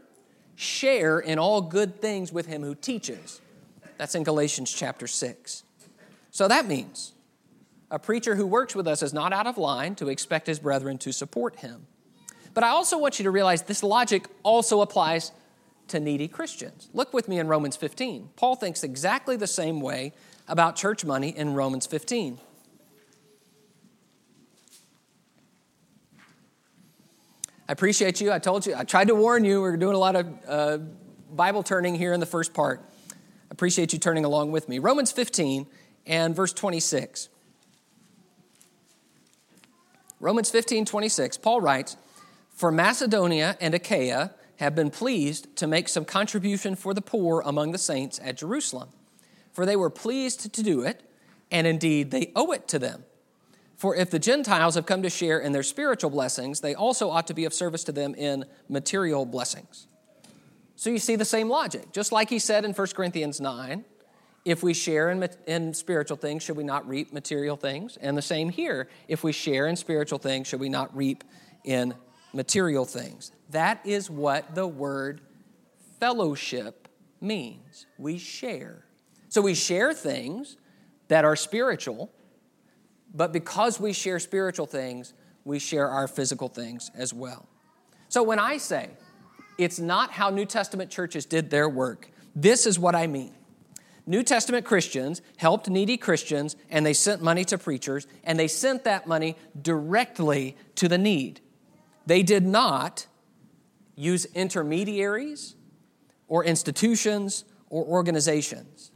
share 0.57 1.21
in 1.21 1.39
all 1.39 1.61
good 1.61 2.01
things 2.01 2.33
with 2.33 2.47
him 2.47 2.63
who 2.63 2.75
teaches. 2.75 3.41
That's 3.97 4.15
in 4.15 4.25
Galatians 4.25 4.73
chapter 4.73 5.07
6. 5.07 5.63
So 6.31 6.49
that 6.49 6.67
means 6.67 7.13
a 7.91 7.99
preacher 7.99 8.35
who 8.35 8.47
works 8.47 8.75
with 8.75 8.87
us 8.87 9.03
is 9.03 9.13
not 9.13 9.33
out 9.33 9.47
of 9.47 9.57
line 9.57 9.95
to 9.97 10.09
expect 10.09 10.47
his 10.47 10.59
brethren 10.59 10.99
to 10.99 11.13
support 11.13 11.57
him. 11.57 11.87
But 12.55 12.65
I 12.65 12.69
also 12.69 12.99
want 12.99 13.19
you 13.19 13.23
to 13.25 13.31
realize 13.31 13.63
this 13.63 13.83
logic 13.83 14.27
also 14.43 14.81
applies 14.81 15.33
to 15.89 16.01
needy 16.01 16.29
Christians. 16.29 16.91
Look 16.93 17.15
with 17.15 17.29
me 17.29 17.39
in 17.39 17.49
Romans 17.49 17.77
15. 17.77 18.31
Paul 18.37 18.57
thinks 18.57 18.83
exactly 18.85 19.37
the 19.37 19.47
same 19.47 19.81
way 19.81 20.13
about 20.47 20.77
church 20.77 21.05
money 21.05 21.31
in 21.37 21.55
Romans 21.55 21.87
15. 21.87 22.39
I 27.69 27.73
appreciate 27.73 28.21
you. 28.21 28.33
I 28.33 28.39
told 28.39 28.67
you, 28.67 28.75
I 28.75 28.85
tried 28.85 29.09
to 29.09 29.15
warn 29.15 29.45
you. 29.45 29.61
We're 29.61 29.77
doing 29.77 29.95
a 29.95 29.99
lot 29.99 30.17
of 30.17 30.27
uh, 30.47 30.79
Bible 31.31 31.63
turning 31.63 31.95
here 31.95 32.15
in 32.15 32.21
the 32.21 32.27
first 32.27 32.55
part. 32.55 32.83
I 33.11 33.15
appreciate 33.51 33.93
you 33.93 33.99
turning 33.99 34.25
along 34.25 34.53
with 34.53 34.69
me. 34.69 34.79
Romans 34.79 35.13
15 35.13 35.67
and 36.07 36.35
verse 36.35 36.55
26. 36.55 37.29
Romans 40.21 40.51
15, 40.51 40.85
26, 40.85 41.37
Paul 41.39 41.61
writes, 41.61 41.97
For 42.51 42.73
Macedonia 42.73 43.57
and 43.61 43.75
Achaia 43.75 44.33
have 44.57 44.75
been 44.75 44.91
pleased 44.91 45.55
to 45.57 45.67
make 45.67 45.89
some 45.89 46.05
contribution 46.05 46.75
for 46.75 46.93
the 46.93 47.01
poor 47.01 47.41
among 47.45 47.73
the 47.73 47.79
saints 47.79 48.21
at 48.23 48.37
Jerusalem. 48.37 48.89
For 49.53 49.65
they 49.65 49.77
were 49.77 49.91
pleased 49.91 50.53
to 50.53 50.63
do 50.63 50.83
it, 50.83 51.03
and 51.51 51.67
indeed 51.67 52.11
they 52.11 52.33
owe 52.35 52.53
it 52.53 52.67
to 52.69 52.79
them. 52.79 53.05
For 53.77 53.95
if 53.95 54.11
the 54.11 54.19
Gentiles 54.19 54.75
have 54.75 54.87
come 54.87 55.03
to 55.03 55.11
share 55.11 55.39
in 55.39 55.53
their 55.53 55.63
spiritual 55.63 56.11
blessings, 56.11 56.61
they 56.61 56.75
also 56.75 57.11
ought 57.11 57.29
to 57.29 57.35
be 57.35 57.45
of 57.45 57.55
service 57.55 57.85
to 57.85 57.93
them 57.93 58.15
in 58.17 58.45
material 58.69 59.25
blessings. 59.25 59.87
So 60.75 60.91
you 60.91 60.99
see 60.99 61.15
the 61.15 61.25
same 61.25 61.49
logic. 61.49 61.93
Just 61.93 62.11
like 62.11 62.29
he 62.29 62.41
said 62.41 62.65
in 62.65 62.73
1 62.73 62.87
Corinthians 62.89 63.41
9, 63.41 63.85
if 64.45 64.63
we 64.63 64.73
share 64.73 65.11
in, 65.11 65.29
in 65.47 65.75
spiritual 65.75 66.17
things, 66.17 66.43
should 66.43 66.57
we 66.57 66.65
not 66.65 66.89
reap 66.89 67.13
material 67.13 67.57
things? 67.57 67.99
And 68.01 68.17
the 68.17 68.23
same 68.23 68.49
here. 68.49 68.89
If 69.07 69.23
we 69.23 69.33
share 69.33 69.67
in 69.67 69.77
spiritual 69.77 70.19
things, 70.19 70.47
should 70.47 70.61
we 70.61 70.69
not 70.69 70.97
reap 70.97 71.25
in 71.65 71.95
material 72.33 72.85
things? 72.85 73.33
That 73.51 73.81
is 73.85 74.11
what 74.11 74.55
the 74.55 74.67
word 74.67 75.21
fellowship 76.01 76.89
means. 77.21 77.87
We 77.99 78.19
share. 78.19 78.85
So 79.29 79.43
we 79.43 79.55
share 79.55 79.93
things 79.93 80.57
that 81.09 81.25
are 81.25 81.37
spiritual, 81.37 82.11
but 83.15 83.33
because 83.33 83.81
we 83.81 83.93
share 83.93 84.19
spiritual 84.19 84.67
things, 84.67 85.13
we 85.45 85.59
share 85.59 85.89
our 85.89 86.07
physical 86.09 86.49
things 86.49 86.91
as 86.95 87.13
well. 87.13 87.49
So 88.09 88.23
when 88.23 88.39
I 88.39 88.59
say, 88.59 88.91
it's 89.59 89.79
not 89.79 90.13
how 90.13 90.31
New 90.31 90.47
Testament 90.47 90.91
churches 90.91 91.27
did 91.27 91.51
their 91.51 91.69
work. 91.69 92.11
This 92.35 92.67
is 92.67 92.79
what 92.79 92.95
I 92.95 93.07
mean. 93.07 93.35
New 94.09 94.23
Testament 94.23 94.65
Christians 94.65 95.21
helped 95.37 95.69
needy 95.69 95.99
Christians 95.99 96.57
and 96.71 96.85
they 96.87 96.95
sent 96.95 97.23
money 97.23 97.45
to 97.45 97.59
preachers 97.59 98.07
and 98.25 98.39
they 98.39 98.49
sent 98.49 98.85
that 98.85 99.07
money 99.07 99.37
directly 99.61 100.57
to 100.77 100.89
the 100.89 100.97
need. 100.97 101.43
They 102.07 102.23
did 102.23 102.43
not 102.43 103.07
use 103.97 104.25
intermediaries 104.35 105.57
or 106.27 106.43
institutions 106.43 107.45
or 107.69 107.85
organizations. 107.85 108.93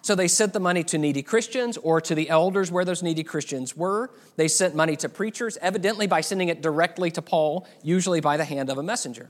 So 0.00 0.14
they 0.14 0.28
sent 0.28 0.54
the 0.54 0.60
money 0.60 0.84
to 0.84 0.96
needy 0.96 1.22
Christians 1.22 1.76
or 1.76 2.00
to 2.00 2.14
the 2.14 2.30
elders 2.30 2.72
where 2.72 2.86
those 2.86 3.02
needy 3.02 3.24
Christians 3.24 3.76
were. 3.76 4.10
They 4.36 4.48
sent 4.48 4.74
money 4.74 4.96
to 4.96 5.10
preachers, 5.10 5.58
evidently 5.60 6.06
by 6.06 6.22
sending 6.22 6.48
it 6.48 6.62
directly 6.62 7.10
to 7.10 7.20
Paul, 7.20 7.66
usually 7.82 8.22
by 8.22 8.38
the 8.38 8.44
hand 8.46 8.70
of 8.70 8.78
a 8.78 8.82
messenger. 8.82 9.28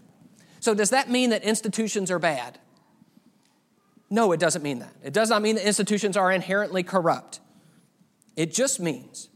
So, 0.61 0.75
does 0.75 0.91
that 0.91 1.11
mean 1.11 1.31
that 1.31 1.43
institutions 1.43 2.11
are 2.11 2.19
bad? 2.19 2.61
No, 4.09 4.33
it 4.33 4.41
doesn't 4.41 4.63
mean 4.63 4.79
that. 4.79 4.93
It 5.03 5.13
does 5.13 5.31
not 5.31 5.43
mean 5.43 5.57
that 5.57 5.67
institutions 5.67 6.17
are 6.17 6.31
inherently 6.31 6.83
corrupt. 6.83 7.41
It 8.37 8.53
just 8.53 8.79
means 8.79 9.29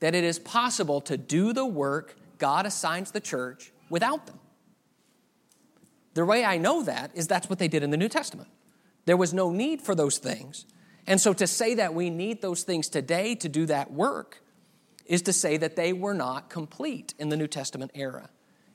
that 0.00 0.14
it 0.14 0.24
is 0.24 0.38
possible 0.38 1.00
to 1.02 1.16
do 1.16 1.52
the 1.52 1.66
work 1.66 2.16
God 2.38 2.66
assigns 2.66 3.12
the 3.12 3.20
church 3.20 3.72
without 3.88 4.26
them. 4.26 4.40
The 6.14 6.24
way 6.24 6.44
I 6.44 6.58
know 6.58 6.82
that 6.82 7.12
is 7.14 7.28
that's 7.28 7.48
what 7.48 7.58
they 7.58 7.68
did 7.68 7.82
in 7.82 7.90
the 7.90 7.96
New 7.96 8.08
Testament. 8.08 8.48
There 9.04 9.16
was 9.16 9.32
no 9.32 9.50
need 9.50 9.80
for 9.80 9.94
those 9.94 10.18
things. 10.18 10.66
And 11.06 11.20
so 11.20 11.32
to 11.34 11.46
say 11.46 11.74
that 11.74 11.94
we 11.94 12.10
need 12.10 12.42
those 12.42 12.62
things 12.64 12.88
today 12.88 13.34
to 13.36 13.48
do 13.48 13.66
that 13.66 13.92
work 13.92 14.42
is 15.06 15.22
to 15.22 15.32
say 15.32 15.56
that 15.56 15.76
they 15.76 15.92
were 15.92 16.14
not 16.14 16.50
complete 16.50 17.14
in 17.18 17.28
the 17.28 17.36
New 17.36 17.46
Testament 17.46 17.90
era. 17.94 18.28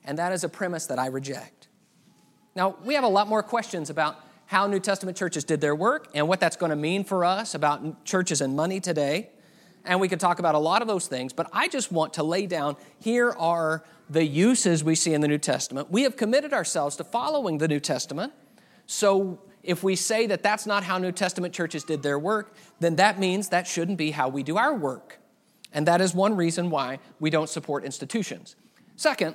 And 0.04 0.18
that 0.18 0.32
is 0.32 0.44
a 0.44 0.48
premise 0.48 0.86
that 0.86 0.98
I 0.98 1.06
reject. 1.06 1.68
Now, 2.54 2.76
we 2.84 2.94
have 2.94 3.04
a 3.04 3.08
lot 3.08 3.28
more 3.28 3.42
questions 3.42 3.90
about 3.90 4.16
how 4.48 4.66
New 4.66 4.80
Testament 4.80 5.14
churches 5.14 5.44
did 5.44 5.60
their 5.60 5.74
work 5.74 6.08
and 6.14 6.26
what 6.26 6.40
that's 6.40 6.56
going 6.56 6.70
to 6.70 6.76
mean 6.76 7.04
for 7.04 7.22
us 7.22 7.54
about 7.54 8.06
churches 8.06 8.40
and 8.40 8.56
money 8.56 8.80
today. 8.80 9.28
And 9.84 10.00
we 10.00 10.08
could 10.08 10.20
talk 10.20 10.38
about 10.38 10.54
a 10.54 10.58
lot 10.58 10.80
of 10.80 10.88
those 10.88 11.06
things, 11.06 11.34
but 11.34 11.50
I 11.52 11.68
just 11.68 11.92
want 11.92 12.14
to 12.14 12.22
lay 12.22 12.46
down 12.46 12.76
here 12.98 13.32
are 13.38 13.84
the 14.08 14.24
uses 14.24 14.82
we 14.82 14.94
see 14.94 15.12
in 15.12 15.20
the 15.20 15.28
New 15.28 15.36
Testament. 15.36 15.90
We 15.90 16.02
have 16.04 16.16
committed 16.16 16.54
ourselves 16.54 16.96
to 16.96 17.04
following 17.04 17.58
the 17.58 17.68
New 17.68 17.78
Testament. 17.78 18.32
So 18.86 19.38
if 19.62 19.82
we 19.82 19.94
say 19.94 20.26
that 20.28 20.42
that's 20.42 20.64
not 20.64 20.82
how 20.82 20.96
New 20.96 21.12
Testament 21.12 21.52
churches 21.52 21.84
did 21.84 22.02
their 22.02 22.18
work, 22.18 22.54
then 22.80 22.96
that 22.96 23.18
means 23.18 23.50
that 23.50 23.66
shouldn't 23.66 23.98
be 23.98 24.12
how 24.12 24.30
we 24.30 24.42
do 24.42 24.56
our 24.56 24.74
work. 24.74 25.18
And 25.74 25.86
that 25.86 26.00
is 26.00 26.14
one 26.14 26.34
reason 26.34 26.70
why 26.70 27.00
we 27.20 27.28
don't 27.28 27.50
support 27.50 27.84
institutions. 27.84 28.56
Second, 28.96 29.34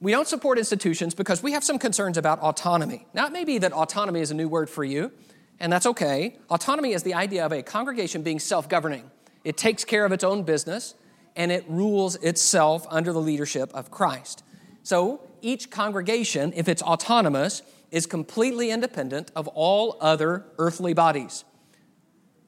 we 0.00 0.12
don't 0.12 0.26
support 0.26 0.58
institutions 0.58 1.14
because 1.14 1.42
we 1.42 1.52
have 1.52 1.62
some 1.62 1.78
concerns 1.78 2.16
about 2.16 2.40
autonomy. 2.40 3.06
Now, 3.12 3.26
it 3.26 3.32
may 3.32 3.44
be 3.44 3.58
that 3.58 3.72
autonomy 3.72 4.20
is 4.20 4.30
a 4.30 4.34
new 4.34 4.48
word 4.48 4.70
for 4.70 4.82
you, 4.82 5.12
and 5.58 5.70
that's 5.70 5.86
okay. 5.86 6.38
Autonomy 6.48 6.92
is 6.92 7.02
the 7.02 7.14
idea 7.14 7.44
of 7.44 7.52
a 7.52 7.62
congregation 7.62 8.22
being 8.22 8.38
self 8.38 8.68
governing, 8.68 9.10
it 9.44 9.56
takes 9.56 9.84
care 9.84 10.04
of 10.04 10.12
its 10.12 10.24
own 10.24 10.42
business, 10.42 10.94
and 11.36 11.52
it 11.52 11.64
rules 11.68 12.16
itself 12.16 12.86
under 12.90 13.12
the 13.12 13.20
leadership 13.20 13.70
of 13.74 13.90
Christ. 13.90 14.42
So, 14.82 15.20
each 15.42 15.70
congregation, 15.70 16.52
if 16.54 16.68
it's 16.68 16.82
autonomous, 16.82 17.62
is 17.90 18.06
completely 18.06 18.70
independent 18.70 19.30
of 19.34 19.48
all 19.48 19.96
other 20.00 20.44
earthly 20.58 20.94
bodies. 20.94 21.44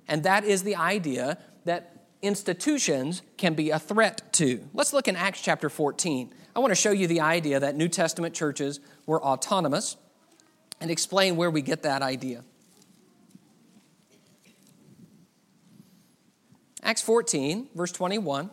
And 0.09 0.23
that 0.25 0.45
is 0.45 0.63
the 0.63 0.77
idea 0.77 1.39
that 1.65 2.07
institutions 2.21 3.23
can 3.37 3.55
be 3.55 3.71
a 3.71 3.79
threat 3.79 4.33
to. 4.35 4.69
Let's 4.73 4.93
look 4.93 5.09
in 5.09 5.17
Acts 5.17 5.41
chapter 5.41 5.69
14. 5.69 6.33
I 6.55 6.61
want 6.61 6.71
to 6.71 6.75
show 6.75 6.91
you 6.91 7.07
the 7.07 7.21
idea 7.21 7.61
that 7.61 7.77
New 7.77 7.89
Testament 7.89 8.35
churches 8.35 8.81
were 9.07 9.23
autonomous 9.23 9.97
and 10.81 10.91
explain 10.91 11.37
where 11.37 11.51
we 11.51 11.63
get 11.63 11.83
that 11.83 12.03
idea. 12.03 12.45
Acts 16.83 17.01
14, 17.03 17.69
verse 17.75 17.93
21. 17.93 18.51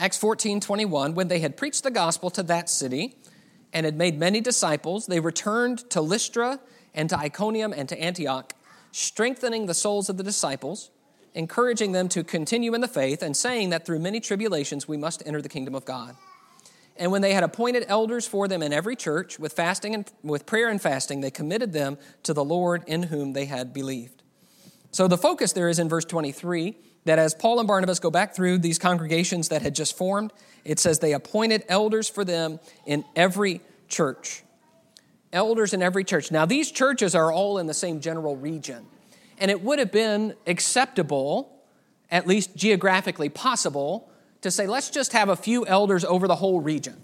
Acts 0.00 0.16
14 0.16 0.60
21, 0.60 1.14
when 1.14 1.28
they 1.28 1.40
had 1.40 1.58
preached 1.58 1.82
the 1.82 1.90
gospel 1.90 2.30
to 2.30 2.42
that 2.44 2.70
city 2.70 3.16
and 3.72 3.84
had 3.84 3.96
made 3.96 4.18
many 4.18 4.40
disciples, 4.40 5.06
they 5.06 5.20
returned 5.20 5.90
to 5.90 6.00
Lystra 6.00 6.58
and 6.94 7.10
to 7.10 7.18
Iconium 7.18 7.72
and 7.72 7.88
to 7.90 8.00
Antioch, 8.00 8.54
strengthening 8.92 9.66
the 9.66 9.74
souls 9.74 10.08
of 10.08 10.16
the 10.16 10.22
disciples, 10.22 10.90
encouraging 11.34 11.92
them 11.92 12.08
to 12.10 12.24
continue 12.24 12.74
in 12.74 12.80
the 12.80 12.88
faith, 12.88 13.22
and 13.22 13.36
saying 13.36 13.70
that 13.70 13.86
through 13.86 13.98
many 13.98 14.20
tribulations 14.20 14.88
we 14.88 14.96
must 14.96 15.22
enter 15.26 15.40
the 15.40 15.48
kingdom 15.48 15.74
of 15.74 15.84
God. 15.84 16.16
And 16.96 17.10
when 17.10 17.22
they 17.22 17.32
had 17.32 17.44
appointed 17.44 17.86
elders 17.88 18.26
for 18.26 18.46
them 18.46 18.62
in 18.62 18.72
every 18.72 18.94
church, 18.94 19.38
with 19.38 19.54
fasting 19.54 19.94
and 19.94 20.10
with 20.22 20.44
prayer 20.44 20.68
and 20.68 20.80
fasting, 20.80 21.20
they 21.22 21.30
committed 21.30 21.72
them 21.72 21.96
to 22.24 22.34
the 22.34 22.44
Lord 22.44 22.84
in 22.86 23.04
whom 23.04 23.32
they 23.32 23.46
had 23.46 23.72
believed. 23.72 24.22
So 24.90 25.08
the 25.08 25.16
focus 25.16 25.52
there 25.52 25.68
is 25.68 25.78
in 25.78 25.88
verse 25.88 26.04
23 26.04 26.76
that 27.06 27.18
as 27.18 27.34
Paul 27.34 27.58
and 27.58 27.66
Barnabas 27.66 28.00
go 28.00 28.10
back 28.10 28.34
through 28.34 28.58
these 28.58 28.78
congregations 28.78 29.48
that 29.48 29.62
had 29.62 29.74
just 29.74 29.96
formed, 29.96 30.32
it 30.64 30.78
says 30.78 30.98
they 30.98 31.14
appointed 31.14 31.64
elders 31.68 32.08
for 32.08 32.24
them 32.24 32.60
in 32.84 33.04
every 33.16 33.62
church. 33.88 34.42
Elders 35.32 35.72
in 35.72 35.80
every 35.80 36.04
church. 36.04 36.30
Now, 36.30 36.44
these 36.44 36.70
churches 36.70 37.14
are 37.14 37.32
all 37.32 37.58
in 37.58 37.66
the 37.66 37.74
same 37.74 38.00
general 38.00 38.36
region, 38.36 38.84
and 39.40 39.50
it 39.50 39.62
would 39.62 39.78
have 39.78 39.90
been 39.90 40.34
acceptable, 40.46 41.62
at 42.10 42.26
least 42.26 42.54
geographically 42.54 43.28
possible, 43.28 44.10
to 44.42 44.50
say, 44.50 44.66
let's 44.66 44.90
just 44.90 45.12
have 45.12 45.28
a 45.28 45.36
few 45.36 45.66
elders 45.66 46.04
over 46.04 46.28
the 46.28 46.36
whole 46.36 46.60
region. 46.60 46.96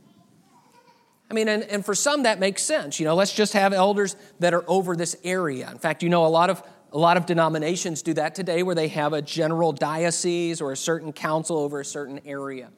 I 1.31 1.35
mean, 1.35 1.49
and, 1.49 1.65
and 1.65 1.85
for 1.85 1.95
some 1.95 2.23
that 2.23 2.39
makes 2.39 2.63
sense. 2.63 3.01
You 3.01 3.07
know, 3.07 3.15
let's 3.15 3.33
just 3.33 3.53
have 3.55 3.73
elders 3.73 4.17
that 4.39 4.55
are 4.55 4.65
over 4.69 4.95
this 4.95 5.17
area. 5.25 5.69
In 5.71 5.79
fact, 5.79 6.03
you 6.03 6.09
know, 6.09 6.25
a 6.25 6.29
lot 6.29 6.51
of 6.51 6.63
a 6.93 6.99
lot 6.99 7.17
of 7.17 7.27
denominations 7.27 8.01
do 8.01 8.15
that 8.15 8.35
today 8.35 8.63
where 8.63 8.75
they 8.75 8.89
have 8.89 9.13
a 9.13 9.21
general 9.21 9.73
diocese 9.73 10.61
or 10.61 10.73
a 10.73 10.77
certain 10.77 11.13
council 11.13 11.59
over 11.59 11.81
a 11.81 11.85
certain 11.85 12.21
area. 12.25 12.71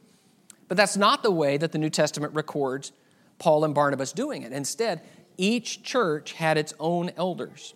But 0.67 0.77
that's 0.77 0.97
not 0.97 1.23
the 1.23 1.31
way 1.31 1.57
that 1.59 1.73
the 1.73 1.79
New 1.79 1.91
Testament 1.91 2.35
records 2.35 2.93
Paul 3.39 3.65
and 3.65 3.75
Barnabas 3.75 4.13
doing 4.13 4.43
it. 4.43 4.53
Instead, 4.53 5.03
each 5.37 5.83
church 5.83 6.33
had 6.33 6.59
its 6.59 6.75
own 6.81 7.11
elders. 7.17 7.75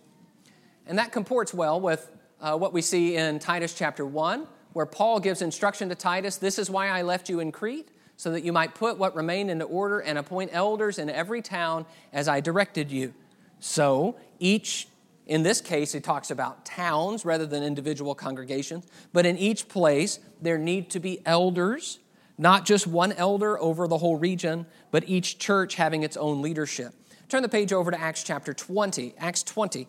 And 0.86 0.98
that 0.98 1.12
comports 1.12 1.54
well 1.54 1.80
with 1.80 2.10
uh, 2.40 2.56
what 2.56 2.72
we 2.72 2.82
see 2.82 3.16
in 3.16 3.38
Titus 3.38 3.74
chapter 3.74 4.04
1, 4.04 4.46
where 4.72 4.86
Paul 4.86 5.20
gives 5.20 5.42
instruction 5.42 5.88
to 5.88 5.94
Titus 5.94 6.36
this 6.36 6.58
is 6.58 6.68
why 6.68 6.88
I 6.88 7.02
left 7.02 7.28
you 7.28 7.40
in 7.40 7.52
Crete, 7.52 7.88
so 8.16 8.32
that 8.32 8.42
you 8.42 8.52
might 8.52 8.74
put 8.74 8.98
what 8.98 9.14
remained 9.14 9.50
into 9.50 9.64
order 9.64 10.00
and 10.00 10.18
appoint 10.18 10.50
elders 10.52 10.98
in 10.98 11.08
every 11.08 11.42
town 11.42 11.86
as 12.12 12.28
I 12.28 12.40
directed 12.40 12.90
you. 12.90 13.14
So 13.60 14.16
each 14.38 14.88
in 15.26 15.42
this 15.44 15.60
case, 15.60 15.94
it 15.94 16.02
talks 16.02 16.30
about 16.30 16.64
towns 16.64 17.24
rather 17.24 17.46
than 17.46 17.62
individual 17.62 18.14
congregations. 18.14 18.86
But 19.12 19.24
in 19.24 19.38
each 19.38 19.68
place, 19.68 20.18
there 20.40 20.58
need 20.58 20.90
to 20.90 21.00
be 21.00 21.20
elders, 21.24 22.00
not 22.36 22.66
just 22.66 22.86
one 22.86 23.12
elder 23.12 23.58
over 23.60 23.86
the 23.86 23.98
whole 23.98 24.16
region, 24.16 24.66
but 24.90 25.08
each 25.08 25.38
church 25.38 25.76
having 25.76 26.02
its 26.02 26.16
own 26.16 26.42
leadership. 26.42 26.92
Turn 27.28 27.42
the 27.42 27.48
page 27.48 27.72
over 27.72 27.90
to 27.90 28.00
Acts 28.00 28.24
chapter 28.24 28.52
20. 28.52 29.14
Acts 29.16 29.42
20. 29.44 29.88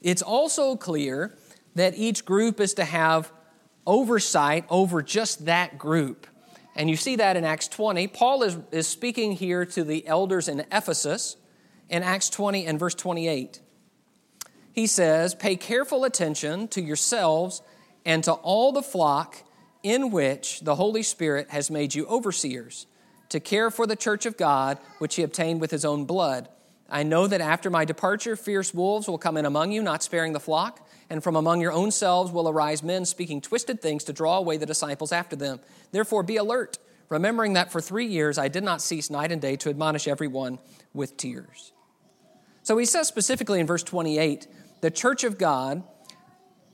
It's 0.00 0.22
also 0.22 0.76
clear 0.76 1.36
that 1.74 1.96
each 1.96 2.24
group 2.24 2.60
is 2.60 2.74
to 2.74 2.84
have 2.84 3.32
oversight 3.86 4.64
over 4.68 5.02
just 5.02 5.46
that 5.46 5.78
group. 5.78 6.26
And 6.74 6.90
you 6.90 6.96
see 6.96 7.16
that 7.16 7.36
in 7.36 7.44
Acts 7.44 7.68
20. 7.68 8.06
Paul 8.08 8.42
is, 8.42 8.58
is 8.70 8.86
speaking 8.86 9.32
here 9.32 9.64
to 9.64 9.84
the 9.84 10.06
elders 10.06 10.48
in 10.48 10.60
Ephesus 10.72 11.36
in 11.88 12.02
Acts 12.02 12.28
20 12.28 12.66
and 12.66 12.78
verse 12.78 12.94
28. 12.94 13.60
He 14.72 14.86
says, 14.86 15.34
Pay 15.34 15.56
careful 15.56 16.04
attention 16.04 16.68
to 16.68 16.82
yourselves 16.82 17.62
and 18.04 18.22
to 18.24 18.32
all 18.32 18.72
the 18.72 18.82
flock 18.82 19.42
in 19.82 20.10
which 20.10 20.60
the 20.60 20.74
Holy 20.74 21.02
Spirit 21.02 21.50
has 21.50 21.70
made 21.70 21.94
you 21.94 22.06
overseers, 22.06 22.86
to 23.28 23.40
care 23.40 23.70
for 23.70 23.86
the 23.86 23.96
church 23.96 24.26
of 24.26 24.36
God, 24.36 24.78
which 24.98 25.14
he 25.14 25.22
obtained 25.22 25.60
with 25.60 25.70
his 25.70 25.84
own 25.84 26.04
blood. 26.04 26.48
I 26.88 27.02
know 27.02 27.26
that 27.26 27.40
after 27.40 27.68
my 27.68 27.84
departure, 27.84 28.36
fierce 28.36 28.72
wolves 28.72 29.08
will 29.08 29.18
come 29.18 29.36
in 29.36 29.44
among 29.44 29.72
you, 29.72 29.82
not 29.82 30.02
sparing 30.02 30.32
the 30.32 30.40
flock, 30.40 30.88
and 31.10 31.22
from 31.22 31.34
among 31.34 31.60
your 31.60 31.72
own 31.72 31.90
selves 31.90 32.30
will 32.30 32.48
arise 32.48 32.82
men 32.82 33.04
speaking 33.04 33.40
twisted 33.40 33.80
things 33.82 34.04
to 34.04 34.12
draw 34.12 34.38
away 34.38 34.56
the 34.56 34.66
disciples 34.66 35.12
after 35.12 35.34
them. 35.34 35.60
Therefore, 35.90 36.22
be 36.22 36.36
alert, 36.36 36.78
remembering 37.08 37.54
that 37.54 37.72
for 37.72 37.80
three 37.80 38.06
years 38.06 38.38
I 38.38 38.48
did 38.48 38.62
not 38.62 38.80
cease 38.80 39.10
night 39.10 39.32
and 39.32 39.42
day 39.42 39.56
to 39.56 39.70
admonish 39.70 40.06
everyone 40.06 40.58
with 40.94 41.16
tears. 41.16 41.72
So 42.62 42.76
he 42.78 42.84
says 42.84 43.08
specifically 43.08 43.60
in 43.60 43.66
verse 43.66 43.82
28 43.82 44.46
the 44.80 44.90
church 44.90 45.24
of 45.24 45.38
God, 45.38 45.82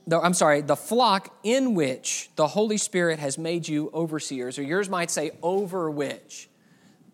the, 0.07 0.21
I'm 0.21 0.35
sorry, 0.35 0.61
the 0.61 0.77
flock 0.77 1.35
in 1.43 1.75
which 1.75 2.31
the 2.37 2.49
Holy 2.49 2.77
Spirit 2.77 3.19
has 3.19 3.39
made 3.39 3.69
you 3.69 3.91
overseers, 3.95 4.59
or 4.59 4.63
yours 4.63 4.89
might 4.89 5.11
say 5.11 5.31
over 5.43 5.91
which. 5.91 6.49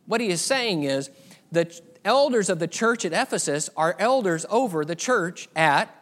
What 0.06 0.20
he 0.20 0.28
is 0.28 0.40
saying 0.40 0.84
is 0.84 1.10
the 1.52 1.70
elders 2.04 2.48
of 2.48 2.58
the 2.58 2.68
church 2.68 3.04
at 3.04 3.12
Ephesus 3.12 3.70
are 3.76 3.96
elders 3.98 4.46
over 4.50 4.84
the 4.84 4.96
church 4.96 5.48
at 5.56 5.94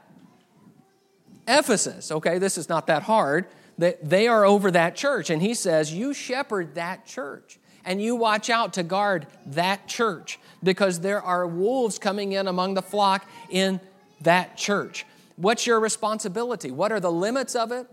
Ephesus. 1.47 2.11
Okay, 2.11 2.39
this 2.39 2.59
is 2.59 2.69
not 2.69 2.87
that 2.87 3.05
hard. 3.05 3.47
That 3.79 4.09
they 4.09 4.27
are 4.27 4.45
over 4.45 4.71
that 4.71 4.97
church. 4.97 5.29
And 5.29 5.43
he 5.43 5.53
says, 5.55 5.93
You 5.93 6.15
shepherd 6.15 6.77
that 6.77 7.07
church 7.07 7.59
and 7.87 8.03
you 8.03 8.17
watch 8.17 8.51
out 8.51 8.75
to 8.75 8.83
guard 8.83 9.27
that 9.47 9.87
church 9.87 10.39
because 10.63 11.01
there 11.01 11.23
are 11.23 11.47
wolves 11.47 11.99
coming 11.99 12.33
in 12.33 12.49
among 12.49 12.75
the 12.75 12.83
flock 12.83 13.27
in 13.49 13.81
that 14.21 14.57
church. 14.57 15.07
What's 15.37 15.67
your 15.67 15.79
responsibility? 15.79 16.71
What 16.71 16.91
are 16.91 17.01
the 17.01 17.13
limits 17.13 17.55
of 17.55 17.71
it? 17.71 17.87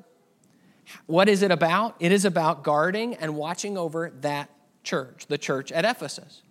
What 1.06 1.30
is 1.30 1.44
it 1.44 1.52
about? 1.52 1.96
It 2.00 2.12
is 2.12 2.26
about 2.26 2.64
guarding 2.64 3.14
and 3.16 3.36
watching 3.36 3.78
over 3.78 4.12
that 4.22 4.50
church, 4.84 5.28
the 5.28 5.38
church 5.38 5.72
at 5.72 5.86
Ephesus. 5.86 6.42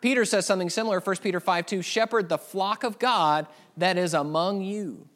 Peter 0.00 0.24
says 0.24 0.46
something 0.46 0.70
similar, 0.70 1.00
1 1.00 1.16
Peter 1.16 1.40
5 1.40 1.66
2, 1.66 1.82
shepherd 1.82 2.28
the 2.28 2.38
flock 2.38 2.84
of 2.84 2.98
God 2.98 3.46
that 3.76 3.98
is 3.98 4.14
among 4.14 4.62
you. 4.62 5.08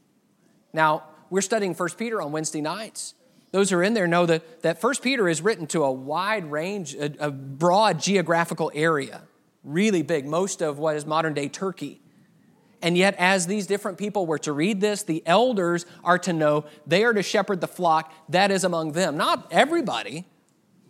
Now, 0.72 1.04
we're 1.30 1.40
studying 1.40 1.74
1 1.74 1.88
Peter 1.96 2.20
on 2.20 2.32
Wednesday 2.32 2.60
nights. 2.60 3.14
Those 3.52 3.70
who 3.70 3.76
are 3.76 3.82
in 3.82 3.94
there 3.94 4.08
know 4.08 4.26
that, 4.26 4.62
that 4.62 4.82
1 4.82 4.94
Peter 5.02 5.28
is 5.28 5.42
written 5.42 5.66
to 5.68 5.84
a 5.84 5.92
wide 5.92 6.50
range, 6.50 6.94
a, 6.94 7.26
a 7.26 7.30
broad 7.30 8.00
geographical 8.00 8.72
area, 8.74 9.22
really 9.62 10.02
big, 10.02 10.26
most 10.26 10.62
of 10.62 10.78
what 10.78 10.96
is 10.96 11.06
modern 11.06 11.34
day 11.34 11.48
Turkey. 11.48 12.00
And 12.80 12.98
yet, 12.98 13.14
as 13.18 13.46
these 13.46 13.68
different 13.68 13.98
people 13.98 14.26
were 14.26 14.40
to 14.40 14.52
read 14.52 14.80
this, 14.80 15.04
the 15.04 15.22
elders 15.24 15.86
are 16.02 16.18
to 16.20 16.32
know 16.32 16.64
they 16.84 17.04
are 17.04 17.12
to 17.12 17.22
shepherd 17.22 17.60
the 17.60 17.68
flock 17.68 18.12
that 18.28 18.50
is 18.50 18.64
among 18.64 18.92
them. 18.92 19.16
Not 19.16 19.46
everybody, 19.52 20.26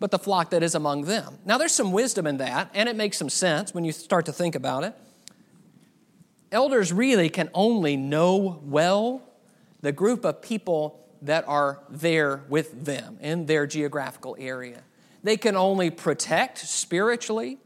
but 0.03 0.11
the 0.11 0.19
flock 0.19 0.51
that 0.51 0.65
is 0.65 0.75
among 0.75 1.03
them. 1.03 1.39
Now, 1.45 1.59
there's 1.59 1.71
some 1.71 1.93
wisdom 1.93 2.27
in 2.27 2.39
that, 2.39 2.73
and 2.75 2.89
it 2.89 2.97
makes 2.97 3.17
some 3.17 3.29
sense 3.29 3.73
when 3.73 3.85
you 3.85 3.93
start 3.93 4.27
to 4.27 4.33
think 4.33 4.57
about 4.57 4.83
it. 4.83 4.97
Elders 6.51 6.93
really 6.93 7.29
can 7.29 7.49
only 7.55 7.97
know 7.97 8.61
well 8.65 9.23
the 9.81 9.93
group 9.93 10.25
of 10.25 10.43
people 10.43 10.99
that 11.23 11.47
are 11.47 11.79
there 11.89 12.43
with 12.49 12.85
them 12.85 13.17
in 13.21 13.47
their 13.47 13.65
geographical 13.65 14.35
area. 14.41 14.83
They 15.23 15.37
can 15.37 15.55
only 15.55 15.89
protect 15.89 16.59
spiritually 16.59 17.59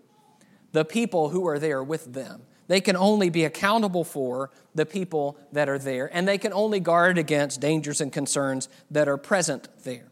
the 0.72 0.84
people 0.84 1.30
who 1.30 1.48
are 1.48 1.58
there 1.58 1.82
with 1.82 2.12
them. 2.12 2.42
They 2.68 2.82
can 2.82 2.96
only 2.96 3.30
be 3.30 3.44
accountable 3.44 4.04
for 4.04 4.50
the 4.74 4.84
people 4.84 5.38
that 5.52 5.70
are 5.70 5.78
there, 5.78 6.14
and 6.14 6.28
they 6.28 6.36
can 6.36 6.52
only 6.52 6.80
guard 6.80 7.16
against 7.16 7.62
dangers 7.62 8.02
and 8.02 8.12
concerns 8.12 8.68
that 8.90 9.08
are 9.08 9.16
present 9.16 9.68
there. 9.84 10.08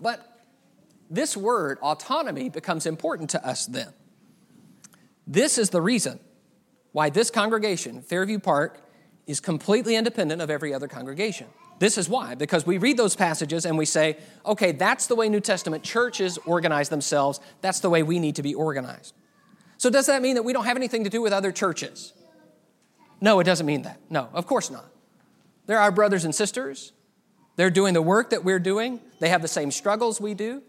But 0.00 0.27
this 1.10 1.36
word, 1.36 1.78
autonomy, 1.80 2.48
becomes 2.48 2.86
important 2.86 3.30
to 3.30 3.46
us 3.46 3.66
then. 3.66 3.92
This 5.26 5.58
is 5.58 5.70
the 5.70 5.80
reason 5.80 6.20
why 6.92 7.10
this 7.10 7.30
congregation, 7.30 8.02
Fairview 8.02 8.38
Park, 8.38 8.84
is 9.26 9.40
completely 9.40 9.94
independent 9.94 10.40
of 10.40 10.50
every 10.50 10.72
other 10.72 10.88
congregation. 10.88 11.46
This 11.78 11.96
is 11.96 12.08
why, 12.08 12.34
because 12.34 12.66
we 12.66 12.78
read 12.78 12.96
those 12.96 13.14
passages 13.14 13.64
and 13.64 13.78
we 13.78 13.84
say, 13.84 14.16
okay, 14.44 14.72
that's 14.72 15.06
the 15.06 15.14
way 15.14 15.28
New 15.28 15.40
Testament 15.40 15.84
churches 15.84 16.38
organize 16.44 16.88
themselves. 16.88 17.38
That's 17.60 17.80
the 17.80 17.90
way 17.90 18.02
we 18.02 18.18
need 18.18 18.36
to 18.36 18.42
be 18.42 18.54
organized. 18.54 19.14
So, 19.76 19.90
does 19.90 20.06
that 20.06 20.22
mean 20.22 20.34
that 20.34 20.42
we 20.42 20.52
don't 20.52 20.64
have 20.64 20.76
anything 20.76 21.04
to 21.04 21.10
do 21.10 21.22
with 21.22 21.32
other 21.32 21.52
churches? 21.52 22.12
No, 23.20 23.38
it 23.38 23.44
doesn't 23.44 23.66
mean 23.66 23.82
that. 23.82 24.00
No, 24.10 24.28
of 24.32 24.46
course 24.46 24.70
not. 24.70 24.86
They're 25.66 25.78
our 25.78 25.92
brothers 25.92 26.24
and 26.24 26.34
sisters. 26.34 26.92
They're 27.56 27.70
doing 27.70 27.94
the 27.94 28.02
work 28.02 28.30
that 28.30 28.44
we're 28.44 28.58
doing. 28.58 29.00
They 29.20 29.28
have 29.28 29.42
the 29.42 29.48
same 29.48 29.70
struggles 29.70 30.20
we 30.20 30.34
do. 30.34 30.62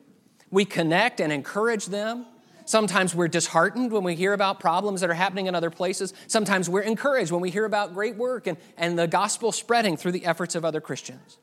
We 0.51 0.65
connect 0.65 1.19
and 1.19 1.31
encourage 1.31 1.87
them. 1.87 2.25
Sometimes 2.65 3.15
we're 3.15 3.27
disheartened 3.27 3.91
when 3.91 4.03
we 4.03 4.15
hear 4.15 4.33
about 4.33 4.59
problems 4.59 5.01
that 5.01 5.09
are 5.09 5.15
happening 5.15 5.47
in 5.47 5.55
other 5.55 5.71
places. 5.71 6.13
Sometimes 6.27 6.69
we're 6.69 6.81
encouraged 6.81 7.31
when 7.31 7.41
we 7.41 7.49
hear 7.49 7.65
about 7.65 7.93
great 7.93 8.15
work 8.15 8.45
and, 8.45 8.57
and 8.77 8.97
the 8.97 9.07
gospel 9.07 9.51
spreading 9.51 9.97
through 9.97 10.11
the 10.11 10.25
efforts 10.25 10.53
of 10.53 10.63
other 10.63 10.79
Christians. 10.79 11.39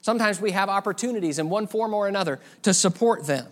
Sometimes 0.00 0.40
we 0.40 0.50
have 0.52 0.68
opportunities 0.68 1.38
in 1.38 1.50
one 1.50 1.66
form 1.66 1.94
or 1.94 2.08
another 2.08 2.40
to 2.62 2.74
support 2.74 3.26
them. 3.26 3.46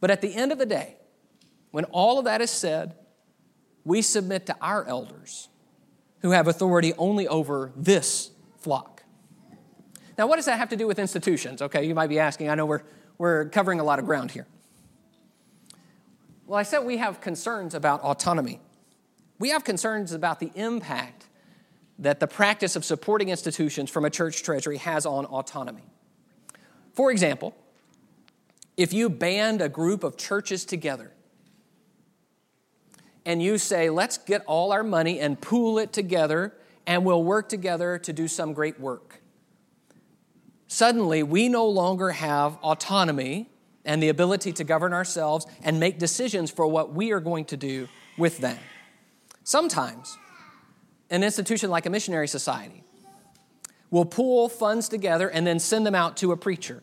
But 0.00 0.10
at 0.10 0.20
the 0.20 0.34
end 0.34 0.52
of 0.52 0.58
the 0.58 0.66
day, 0.66 0.96
when 1.70 1.84
all 1.86 2.18
of 2.18 2.26
that 2.26 2.40
is 2.40 2.50
said, 2.50 2.94
we 3.84 4.02
submit 4.02 4.46
to 4.46 4.56
our 4.60 4.84
elders 4.84 5.48
who 6.20 6.30
have 6.30 6.48
authority 6.48 6.92
only 6.98 7.28
over 7.28 7.72
this 7.76 8.30
flock. 8.58 9.02
Now, 10.16 10.26
what 10.26 10.36
does 10.36 10.46
that 10.46 10.58
have 10.58 10.68
to 10.70 10.76
do 10.76 10.86
with 10.86 10.98
institutions? 10.98 11.60
Okay, 11.60 11.84
you 11.84 11.94
might 11.94 12.08
be 12.08 12.18
asking. 12.18 12.48
I 12.48 12.54
know 12.54 12.66
we're, 12.66 12.82
we're 13.18 13.46
covering 13.46 13.80
a 13.80 13.84
lot 13.84 13.98
of 13.98 14.06
ground 14.06 14.30
here. 14.30 14.46
Well, 16.46 16.58
I 16.58 16.62
said 16.62 16.80
we 16.80 16.98
have 16.98 17.20
concerns 17.20 17.74
about 17.74 18.02
autonomy. 18.02 18.60
We 19.38 19.50
have 19.50 19.64
concerns 19.64 20.12
about 20.12 20.40
the 20.40 20.50
impact 20.54 21.26
that 21.98 22.20
the 22.20 22.26
practice 22.26 22.76
of 22.76 22.84
supporting 22.84 23.28
institutions 23.28 23.88
from 23.88 24.04
a 24.04 24.10
church 24.10 24.42
treasury 24.42 24.78
has 24.78 25.06
on 25.06 25.24
autonomy. 25.26 25.84
For 26.92 27.10
example, 27.10 27.54
if 28.76 28.92
you 28.92 29.08
band 29.08 29.62
a 29.62 29.68
group 29.68 30.04
of 30.04 30.16
churches 30.16 30.64
together 30.64 31.12
and 33.24 33.42
you 33.42 33.58
say, 33.58 33.90
let's 33.90 34.18
get 34.18 34.42
all 34.46 34.72
our 34.72 34.82
money 34.82 35.20
and 35.20 35.40
pool 35.40 35.78
it 35.78 35.92
together 35.92 36.52
and 36.86 37.04
we'll 37.04 37.24
work 37.24 37.48
together 37.48 37.98
to 37.98 38.12
do 38.12 38.28
some 38.28 38.52
great 38.52 38.78
work. 38.78 39.20
Suddenly, 40.68 41.22
we 41.22 41.48
no 41.48 41.66
longer 41.66 42.10
have 42.10 42.56
autonomy 42.62 43.48
and 43.84 44.02
the 44.02 44.08
ability 44.08 44.52
to 44.54 44.64
govern 44.64 44.92
ourselves 44.92 45.46
and 45.62 45.78
make 45.78 45.98
decisions 45.98 46.50
for 46.50 46.66
what 46.66 46.92
we 46.92 47.12
are 47.12 47.20
going 47.20 47.44
to 47.46 47.56
do 47.56 47.88
with 48.16 48.38
them. 48.38 48.58
Sometimes, 49.42 50.16
an 51.10 51.22
institution 51.22 51.70
like 51.70 51.86
a 51.86 51.90
missionary 51.90 52.28
society 52.28 52.82
will 53.90 54.04
pool 54.04 54.48
funds 54.48 54.88
together 54.88 55.28
and 55.28 55.46
then 55.46 55.58
send 55.58 55.86
them 55.86 55.94
out 55.94 56.16
to 56.16 56.32
a 56.32 56.36
preacher. 56.36 56.82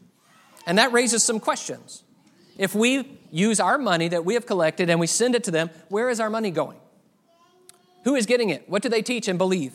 And 0.65 0.78
that 0.78 0.91
raises 0.91 1.24
some 1.24 1.39
questions. 1.39 2.04
If 2.58 2.76
we 2.76 3.20
use 3.32 3.60
our 3.60 3.78
money 3.78 4.08
that 4.10 4.24
we 4.24 4.36
have 4.36 4.46
collected 4.46 4.89
and 4.89 5.00
we 5.00 5.08
send 5.08 5.36
it 5.36 5.44
to 5.46 5.52
them, 5.52 5.72
where 5.89 6.10
is 6.10 6.20
our 6.20 6.30
money 6.30 6.52
going? 6.52 6.78
Who 8.04 8.15
is 8.15 8.26
getting 8.26 8.50
it? 8.50 8.70
What 8.70 8.84
do 8.84 8.89
they 8.89 9.02
teach 9.02 9.28
and 9.28 9.38
believe? 9.38 9.74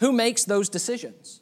Who 0.00 0.12
makes 0.12 0.44
those 0.44 0.68
decisions? 0.68 1.40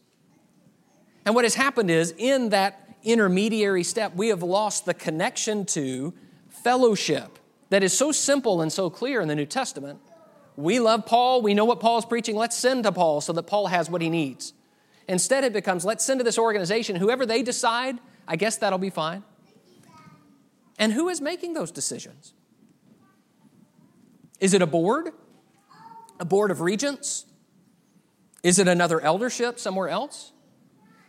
And 1.25 1.35
what 1.35 1.45
has 1.45 1.55
happened 1.55 1.91
is, 1.91 2.15
in 2.17 2.51
that 2.51 2.97
intermediary 3.03 3.83
step, 3.83 4.15
we 4.15 4.29
have 4.29 4.43
lost 4.43 4.85
the 4.87 4.95
connection 4.95 5.65
to 5.67 6.15
fellowship 6.49 7.39
that 7.71 7.83
is 7.83 7.97
so 7.97 8.13
simple 8.13 8.61
and 8.61 8.73
so 8.73 8.91
clear 8.91 9.21
in 9.21 9.29
the 9.29 9.35
New 9.35 9.47
Testament. 9.47 10.01
We 10.57 10.79
love 10.79 11.07
Paul. 11.07 11.43
We 11.43 11.55
know 11.55 11.65
what 11.65 11.81
Paul 11.81 11.99
is 11.99 12.05
preaching. 12.05 12.37
Let's 12.37 12.57
send 12.57 12.85
to 12.85 12.93
Paul 12.93 13.21
so 13.21 13.33
that 13.33 13.45
Paul 13.45 13.67
has 13.69 13.91
what 13.91 14.03
he 14.03 14.11
needs. 14.11 14.53
Instead, 15.09 15.45
it 15.45 15.53
becomes 15.53 15.85
let's 15.85 16.05
send 16.05 16.21
to 16.21 16.25
this 16.25 16.39
organization. 16.39 16.97
Whoever 16.97 17.27
they 17.27 17.43
decide, 17.43 17.99
I 18.29 18.37
guess 18.37 18.57
that'll 18.59 18.79
be 18.79 18.91
fine. 18.91 19.25
And 20.79 20.93
who 20.93 21.09
is 21.09 21.21
making 21.21 21.55
those 21.55 21.71
decisions? 21.71 22.35
Is 24.41 24.55
it 24.55 24.63
a 24.63 24.67
board? 24.67 25.11
A 26.21 26.25
board 26.25 26.51
of 26.51 26.61
regents? 26.61 27.27
Is 28.43 28.59
it 28.59 28.69
another 28.69 29.01
eldership 29.01 29.59
somewhere 29.59 29.89
else? 29.89 30.33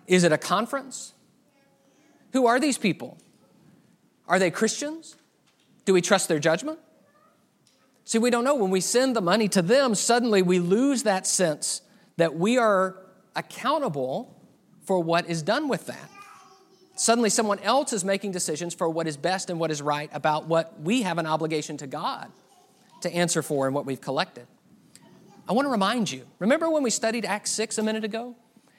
Is 0.07 0.23
it 0.23 0.31
a 0.31 0.37
conference? 0.37 1.13
Who 2.33 2.47
are 2.47 2.59
these 2.59 2.77
people? 2.77 3.17
Are 4.27 4.39
they 4.39 4.51
Christians? 4.51 5.15
Do 5.85 5.93
we 5.93 6.01
trust 6.01 6.27
their 6.27 6.39
judgment? 6.39 6.79
See, 8.03 8.19
we 8.19 8.29
don't 8.29 8.43
know. 8.43 8.55
When 8.55 8.71
we 8.71 8.81
send 8.81 9.15
the 9.15 9.21
money 9.21 9.47
to 9.49 9.61
them, 9.61 9.95
suddenly 9.95 10.41
we 10.41 10.59
lose 10.59 11.03
that 11.03 11.25
sense 11.25 11.81
that 12.17 12.35
we 12.35 12.57
are 12.57 12.97
accountable 13.35 14.35
for 14.85 14.99
what 14.99 15.27
is 15.27 15.41
done 15.41 15.67
with 15.67 15.87
that. 15.87 16.09
Suddenly, 16.95 17.29
someone 17.29 17.59
else 17.59 17.91
is 17.91 18.05
making 18.05 18.31
decisions 18.31 18.73
for 18.73 18.87
what 18.89 19.07
is 19.07 19.17
best 19.17 19.49
and 19.49 19.59
what 19.59 19.69
is 19.69 19.81
right 19.81 20.09
about 20.13 20.47
what 20.47 20.79
we 20.79 21.01
have 21.01 21.17
an 21.17 21.25
obligation 21.25 21.77
to 21.77 21.87
God 21.87 22.31
to 23.01 23.13
answer 23.13 23.41
for 23.41 23.65
and 23.65 23.75
what 23.75 23.85
we've 23.85 23.99
collected. 23.99 24.47
I 25.47 25.53
want 25.53 25.65
to 25.65 25.69
remind 25.69 26.09
you 26.11 26.25
remember 26.39 26.69
when 26.69 26.83
we 26.83 26.89
studied 26.89 27.25
Acts 27.25 27.51
6 27.51 27.77
a 27.77 27.83
minute 27.83 28.03
ago 28.03 28.35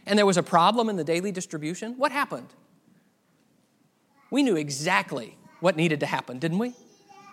and 0.06 0.18
there 0.18 0.26
was 0.26 0.36
a 0.36 0.42
problem 0.42 0.88
in 0.88 0.96
the 0.96 1.04
daily 1.04 1.32
distribution? 1.32 1.94
What 1.98 2.12
happened? 2.12 2.48
We 4.30 4.42
knew 4.42 4.56
exactly 4.56 5.36
what 5.60 5.76
needed 5.76 6.00
to 6.00 6.06
happen, 6.06 6.38
didn't 6.38 6.58
we? 6.58 6.74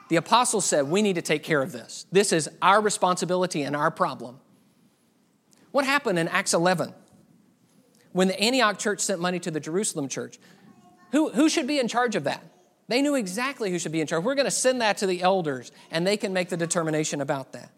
The 0.10 0.16
apostles 0.18 0.66
said, 0.66 0.90
We 0.90 1.02
need 1.02 1.16
to 1.16 1.22
take 1.22 1.44
care 1.44 1.62
of 1.62 1.72
this. 1.72 2.06
This 2.12 2.32
is 2.32 2.50
our 2.62 2.82
responsibility 2.82 3.64
and 3.64 3.76
our 3.76 3.92
problem. 3.92 4.40
What 5.72 5.86
happened 5.86 6.20
in 6.20 6.28
Acts 6.28 6.54
11 6.54 6.94
when 8.12 8.28
the 8.28 8.40
Antioch 8.40 8.78
church 8.78 9.00
sent 9.00 9.20
money 9.20 9.40
to 9.40 9.52
the 9.52 9.60
Jerusalem 9.60 10.08
church? 10.08 10.38
Who, 11.12 11.30
who 11.30 11.50
should 11.50 11.68
be 11.68 11.80
in 11.80 11.88
charge 11.88 12.16
of 12.16 12.26
that? 12.26 12.44
They 12.88 13.02
knew 13.02 13.16
exactly 13.16 13.72
who 13.72 13.80
should 13.80 13.92
be 13.92 14.02
in 14.02 14.08
charge. 14.08 14.24
We're 14.24 14.36
going 14.36 14.46
to 14.46 14.52
send 14.52 14.82
that 14.82 14.98
to 14.98 15.08
the 15.08 15.22
elders, 15.22 15.72
and 15.90 16.06
they 16.06 16.18
can 16.18 16.34
make 16.34 16.50
the 16.50 16.58
determination 16.58 17.22
about 17.22 17.54
that. 17.54 17.72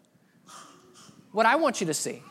What 1.32 1.46
I 1.46 1.56
want 1.56 1.80
you 1.80 1.86
to 1.86 1.94
see 1.94 2.22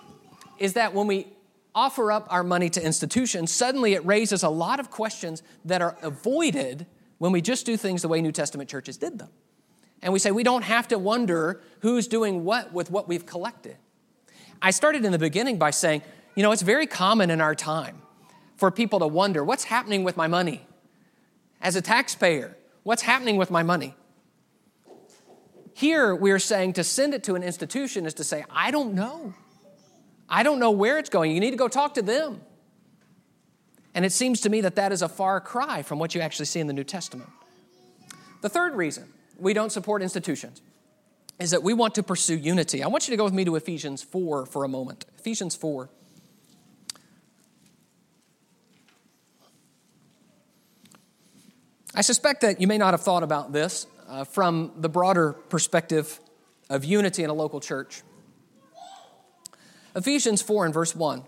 is 0.60 0.74
that 0.74 0.94
when 0.94 1.08
we 1.08 1.28
offer 1.76 2.12
up 2.12 2.26
our 2.32 2.44
money 2.44 2.70
to 2.72 2.84
institutions, 2.84 3.52
suddenly 3.52 3.94
it 3.94 4.06
raises 4.06 4.42
a 4.42 4.50
lot 4.50 4.80
of 4.80 4.90
questions 4.90 5.44
that 5.66 5.82
are 5.82 5.98
avoided 6.02 6.88
when 7.18 7.32
we 7.32 7.42
just 7.42 7.66
do 7.66 7.78
things 7.78 8.02
the 8.02 8.08
way 8.08 8.22
New 8.22 8.32
Testament 8.32 8.70
churches 8.70 8.98
did 8.98 9.20
them. 9.20 9.30
And 10.02 10.14
we 10.14 10.20
say 10.20 10.32
we 10.32 10.44
don't 10.44 10.64
have 10.64 10.88
to 10.90 10.98
wonder 10.98 11.62
who's 11.82 12.08
doing 12.08 12.44
what 12.44 12.74
with 12.74 12.90
what 12.90 13.08
we've 13.08 13.26
collected. 13.26 13.78
I 14.62 14.72
started 14.72 15.06
in 15.06 15.12
the 15.12 15.20
beginning 15.20 15.58
by 15.58 15.72
saying, 15.72 16.02
you 16.36 16.44
know, 16.44 16.52
it's 16.52 16.62
very 16.62 16.88
common 16.88 17.30
in 17.30 17.42
our 17.42 17.56
time 17.56 18.02
for 18.56 18.72
people 18.72 19.00
to 19.00 19.08
wonder 19.08 19.44
what's 19.44 19.66
happening 19.66 20.04
with 20.04 20.16
my 20.18 20.28
money? 20.28 20.66
As 21.62 21.76
a 21.76 21.82
taxpayer, 21.82 22.58
what's 22.84 23.02
happening 23.02 23.38
with 23.38 23.52
my 23.52 23.64
money? 23.64 23.96
Here, 25.74 26.16
we're 26.16 26.40
saying 26.40 26.74
to 26.74 26.84
send 26.84 27.14
it 27.14 27.24
to 27.26 27.36
an 27.36 27.44
institution 27.44 28.06
is 28.06 28.14
to 28.16 28.24
say, 28.24 28.46
I 28.50 28.72
don't 28.72 28.94
know. 28.94 29.34
I 30.30 30.44
don't 30.44 30.60
know 30.60 30.72
where 30.72 30.98
it's 30.98 31.10
going. 31.10 31.32
You 31.32 31.40
need 31.40 31.52
to 31.52 31.58
go 31.58 31.68
talk 31.68 31.96
to 31.96 32.02
them. 32.02 32.42
And 33.94 34.04
it 34.04 34.12
seems 34.12 34.42
to 34.42 34.50
me 34.50 34.62
that 34.62 34.76
that 34.76 34.92
is 34.92 35.02
a 35.02 35.10
far 35.10 35.40
cry 35.40 35.82
from 35.82 36.00
what 36.00 36.14
you 36.14 36.22
actually 36.22 36.48
see 36.48 36.60
in 36.60 36.68
the 36.68 36.74
New 36.74 36.84
Testament. 36.84 37.30
The 38.42 38.50
third 38.50 38.76
reason 38.76 39.12
we 39.40 39.54
don't 39.54 39.72
support 39.72 40.02
institutions 40.02 40.62
is 41.40 41.52
that 41.52 41.64
we 41.64 41.74
want 41.74 41.96
to 41.96 42.04
pursue 42.04 42.36
unity. 42.36 42.84
I 42.84 42.88
want 42.88 43.08
you 43.08 43.12
to 43.12 43.18
go 43.18 43.24
with 43.24 43.34
me 43.34 43.46
to 43.46 43.56
Ephesians 43.56 44.04
4 44.04 44.46
for 44.46 44.64
a 44.64 44.68
moment. 44.68 45.06
Ephesians 45.18 45.56
4. 45.56 45.90
I 51.94 52.02
suspect 52.02 52.42
that 52.42 52.60
you 52.60 52.68
may 52.68 52.78
not 52.78 52.94
have 52.94 53.02
thought 53.02 53.24
about 53.24 53.54
this 53.54 53.88
uh, 54.10 54.26
from 54.26 54.72
the 54.78 54.90
broader 54.90 55.34
perspective 55.34 56.20
of 56.70 56.84
unity 56.84 57.24
in 57.24 57.30
a 57.30 57.34
local 57.34 57.60
church. 57.60 58.02
Ephesians 59.96 60.42
4 60.42 60.66
and 60.66 60.74
verse 60.74 60.94
1. 60.94 61.24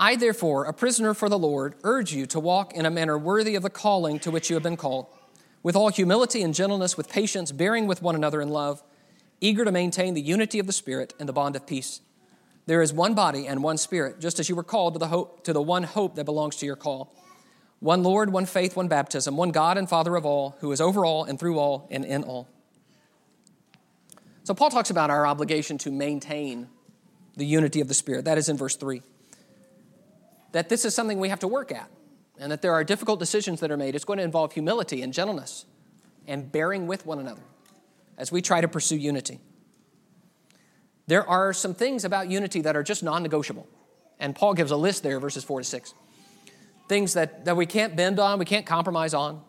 I, 0.00 0.16
therefore, 0.16 0.64
a 0.64 0.72
prisoner 0.72 1.12
for 1.12 1.28
the 1.28 1.38
Lord, 1.38 1.74
urge 1.84 2.12
you 2.12 2.24
to 2.26 2.40
walk 2.40 2.72
in 2.72 2.86
a 2.86 2.90
manner 2.90 3.18
worthy 3.18 3.54
of 3.56 3.62
the 3.62 3.68
calling 3.68 4.18
to 4.20 4.30
which 4.30 4.48
you 4.48 4.56
have 4.56 4.62
been 4.62 4.78
called, 4.78 5.06
with 5.62 5.76
all 5.76 5.90
humility 5.90 6.42
and 6.42 6.54
gentleness, 6.54 6.96
with 6.96 7.10
patience, 7.10 7.52
bearing 7.52 7.86
with 7.86 8.00
one 8.00 8.14
another 8.14 8.40
in 8.40 8.48
love, 8.48 8.82
eager 9.42 9.66
to 9.66 9.70
maintain 9.70 10.14
the 10.14 10.22
unity 10.22 10.58
of 10.58 10.66
the 10.66 10.72
Spirit 10.72 11.12
and 11.20 11.28
the 11.28 11.32
bond 11.32 11.54
of 11.54 11.66
peace. 11.66 12.00
There 12.64 12.80
is 12.80 12.92
one 12.92 13.14
body 13.14 13.46
and 13.46 13.62
one 13.62 13.76
Spirit, 13.76 14.18
just 14.18 14.40
as 14.40 14.48
you 14.48 14.56
were 14.56 14.62
called 14.62 14.94
to 14.94 14.98
the, 14.98 15.08
hope, 15.08 15.44
to 15.44 15.52
the 15.52 15.60
one 15.60 15.82
hope 15.82 16.14
that 16.14 16.24
belongs 16.24 16.56
to 16.56 16.66
your 16.66 16.76
call. 16.76 17.14
One 17.80 18.02
Lord, 18.02 18.32
one 18.32 18.46
faith, 18.46 18.76
one 18.76 18.88
baptism, 18.88 19.36
one 19.36 19.50
God 19.50 19.76
and 19.76 19.88
Father 19.88 20.16
of 20.16 20.24
all, 20.24 20.56
who 20.60 20.72
is 20.72 20.80
over 20.80 21.04
all 21.04 21.24
and 21.24 21.38
through 21.38 21.58
all 21.58 21.86
and 21.90 22.04
in 22.06 22.24
all. 22.24 22.48
So, 24.44 24.54
Paul 24.54 24.70
talks 24.70 24.90
about 24.90 25.10
our 25.10 25.26
obligation 25.26 25.76
to 25.78 25.90
maintain 25.90 26.68
the 27.36 27.46
unity 27.46 27.80
of 27.80 27.88
the 27.88 27.94
Spirit. 27.94 28.24
That 28.24 28.38
is 28.38 28.48
in 28.48 28.56
verse 28.56 28.76
3. 28.76 29.02
That 30.52 30.68
this 30.68 30.84
is 30.84 30.94
something 30.94 31.18
we 31.18 31.30
have 31.30 31.40
to 31.40 31.48
work 31.48 31.72
at, 31.72 31.90
and 32.38 32.52
that 32.52 32.62
there 32.62 32.72
are 32.72 32.84
difficult 32.84 33.18
decisions 33.18 33.60
that 33.60 33.70
are 33.70 33.76
made. 33.76 33.94
It's 33.94 34.04
going 34.04 34.18
to 34.18 34.24
involve 34.24 34.52
humility 34.52 35.02
and 35.02 35.12
gentleness 35.12 35.64
and 36.26 36.50
bearing 36.50 36.86
with 36.86 37.06
one 37.06 37.18
another 37.18 37.42
as 38.18 38.30
we 38.30 38.42
try 38.42 38.60
to 38.60 38.68
pursue 38.68 38.96
unity. 38.96 39.40
There 41.06 41.28
are 41.28 41.52
some 41.52 41.74
things 41.74 42.04
about 42.04 42.30
unity 42.30 42.60
that 42.62 42.76
are 42.76 42.82
just 42.82 43.02
non 43.02 43.22
negotiable. 43.22 43.66
And 44.20 44.36
Paul 44.36 44.54
gives 44.54 44.70
a 44.70 44.76
list 44.76 45.02
there, 45.02 45.18
verses 45.18 45.42
4 45.42 45.60
to 45.60 45.64
6. 45.64 45.94
Things 46.88 47.14
that, 47.14 47.44
that 47.44 47.56
we 47.56 47.66
can't 47.66 47.96
bend 47.96 48.20
on, 48.20 48.38
we 48.38 48.44
can't 48.44 48.66
compromise 48.66 49.14
on. 49.14 49.42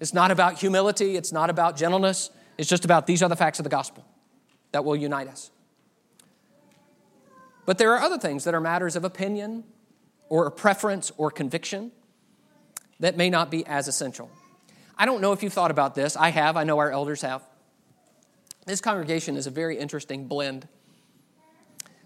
It's 0.00 0.14
not 0.14 0.30
about 0.30 0.58
humility, 0.58 1.16
it's 1.16 1.30
not 1.30 1.50
about 1.50 1.76
gentleness. 1.76 2.30
It's 2.58 2.68
just 2.68 2.84
about 2.84 3.06
these 3.06 3.22
are 3.22 3.28
the 3.28 3.36
facts 3.36 3.58
of 3.58 3.64
the 3.64 3.70
gospel 3.70 4.04
that 4.72 4.84
will 4.84 4.96
unite 4.96 5.28
us. 5.28 5.50
But 7.70 7.78
there 7.78 7.94
are 7.94 8.00
other 8.00 8.18
things 8.18 8.42
that 8.42 8.54
are 8.54 8.60
matters 8.60 8.96
of 8.96 9.04
opinion 9.04 9.62
or 10.28 10.50
preference 10.50 11.12
or 11.16 11.30
conviction 11.30 11.92
that 12.98 13.16
may 13.16 13.30
not 13.30 13.48
be 13.48 13.64
as 13.64 13.86
essential. 13.86 14.28
I 14.98 15.06
don't 15.06 15.20
know 15.20 15.30
if 15.32 15.40
you've 15.44 15.52
thought 15.52 15.70
about 15.70 15.94
this. 15.94 16.16
I 16.16 16.30
have, 16.30 16.56
I 16.56 16.64
know 16.64 16.78
our 16.78 16.90
elders 16.90 17.22
have. 17.22 17.44
This 18.66 18.80
congregation 18.80 19.36
is 19.36 19.46
a 19.46 19.52
very 19.52 19.78
interesting 19.78 20.26
blend. 20.26 20.66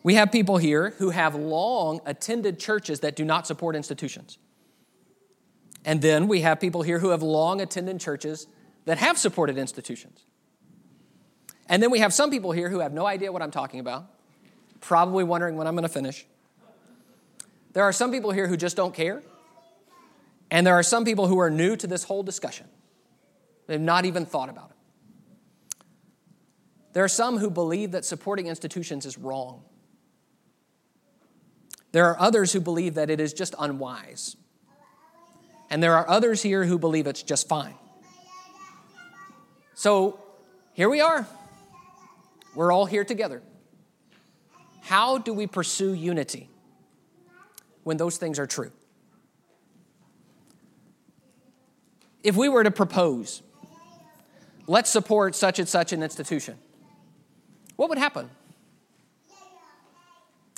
We 0.03 0.17
have 0.17 0.31
people 0.31 0.59
here 0.59 0.91
who 0.99 1.09
have 1.09 1.35
long 1.35 2.03
attended 2.05 2.61
churches 2.61 3.01
that 3.01 3.17
do 3.17 3.25
not 3.25 3.47
support 3.47 3.75
institutions. 3.75 4.37
And 5.83 6.03
then 6.03 6.29
we 6.29 6.43
have 6.43 6.61
people 6.61 6.83
here 6.83 6.99
who 6.99 7.09
have 7.09 7.23
long 7.23 7.63
attended 7.63 8.01
churches 8.01 8.47
that 8.85 8.99
have 8.99 9.17
supported 9.17 9.57
institutions. 9.57 10.27
And 11.71 11.83
then 11.83 11.91
we 11.91 12.01
have 12.01 12.13
some 12.13 12.31
people 12.31 12.53
here 12.53 12.69
who 12.69 12.81
have 12.81 12.93
no 12.93 13.07
idea 13.07 13.33
what 13.33 13.41
I'm 13.41 13.51
talking 13.51 13.81
about 13.81 14.11
probably 14.87 15.25
wondering 15.25 15.57
when 15.57 15.67
I'm 15.67 15.75
going 15.75 15.83
to 15.83 15.89
finish. 15.89 16.27
There 17.73 17.83
are 17.83 17.93
some 17.93 18.13
people 18.13 18.31
here 18.31 18.47
who 18.47 18.57
just 18.57 18.77
don't 18.77 18.95
care, 18.95 19.23
and 20.51 20.67
there 20.67 20.75
are 20.75 20.83
some 20.83 21.05
people 21.05 21.27
who 21.27 21.39
are 21.41 21.51
new 21.51 21.75
to 21.77 21.87
this 21.87 22.05
whole 22.05 22.23
discussion. 22.23 22.67
They've 23.67 23.81
not 23.81 24.05
even 24.05 24.27
thought 24.27 24.49
about 24.49 24.71
it. 24.71 24.77
There 26.93 27.03
are 27.03 27.09
some 27.09 27.39
who 27.39 27.51
believe 27.51 27.93
that 27.93 28.05
supporting 28.05 28.47
institutions 28.47 29.07
is 29.07 29.19
wrong. 29.19 29.65
There 31.91 32.07
are 32.07 32.21
others 32.21 32.53
who 32.53 32.61
believe 32.61 32.95
that 32.95 33.11
it 33.11 33.21
is 33.21 33.33
just 33.33 33.55
unwise. 33.59 34.37
And 35.71 35.83
there 35.83 35.95
are 35.95 36.09
others 36.09 36.43
here 36.43 36.65
who 36.65 36.79
believe 36.79 37.07
it's 37.07 37.23
just 37.23 37.49
fine. 37.49 37.75
So 39.75 40.21
here 40.73 40.89
we 40.89 41.01
are. 41.01 41.27
We're 42.55 42.71
all 42.71 42.87
here 42.87 43.05
together. 43.05 43.43
How 44.85 45.17
do 45.17 45.33
we 45.33 45.47
pursue 45.47 45.95
unity 45.95 46.51
when 47.85 47.97
those 47.97 48.19
things 48.19 48.39
are 48.39 48.47
true? 48.47 48.71
If 52.23 52.37
we 52.37 52.51
were 52.51 52.63
to 52.63 52.71
propose, 52.71 53.43
let's 54.67 54.91
support 54.91 55.35
such 55.35 55.59
and 55.59 55.67
such 55.67 55.95
an 55.95 56.03
institution, 56.03 56.59
what 57.77 57.89
would 57.89 57.97
happen? 57.97 58.29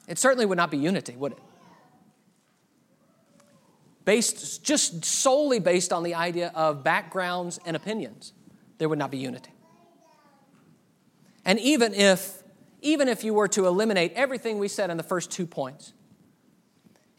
It 0.08 0.18
certainly 0.18 0.44
would 0.44 0.58
not 0.58 0.72
be 0.72 0.78
unity, 0.78 1.14
would 1.14 1.32
it? 1.32 1.38
Based 4.04 4.64
just 4.64 5.04
solely 5.04 5.60
based 5.60 5.92
on 5.92 6.02
the 6.02 6.16
idea 6.16 6.50
of 6.52 6.82
backgrounds 6.82 7.60
and 7.64 7.76
opinions, 7.76 8.32
there 8.78 8.88
would 8.88 8.98
not 8.98 9.12
be 9.12 9.18
unity. 9.18 9.52
And 11.44 11.60
even 11.60 11.94
if 11.94 12.42
even 12.86 13.08
if 13.08 13.24
you 13.24 13.34
were 13.34 13.48
to 13.48 13.66
eliminate 13.66 14.12
everything 14.14 14.58
we 14.58 14.68
said 14.68 14.90
in 14.90 14.96
the 14.96 15.02
first 15.02 15.30
two 15.30 15.46
points, 15.46 15.92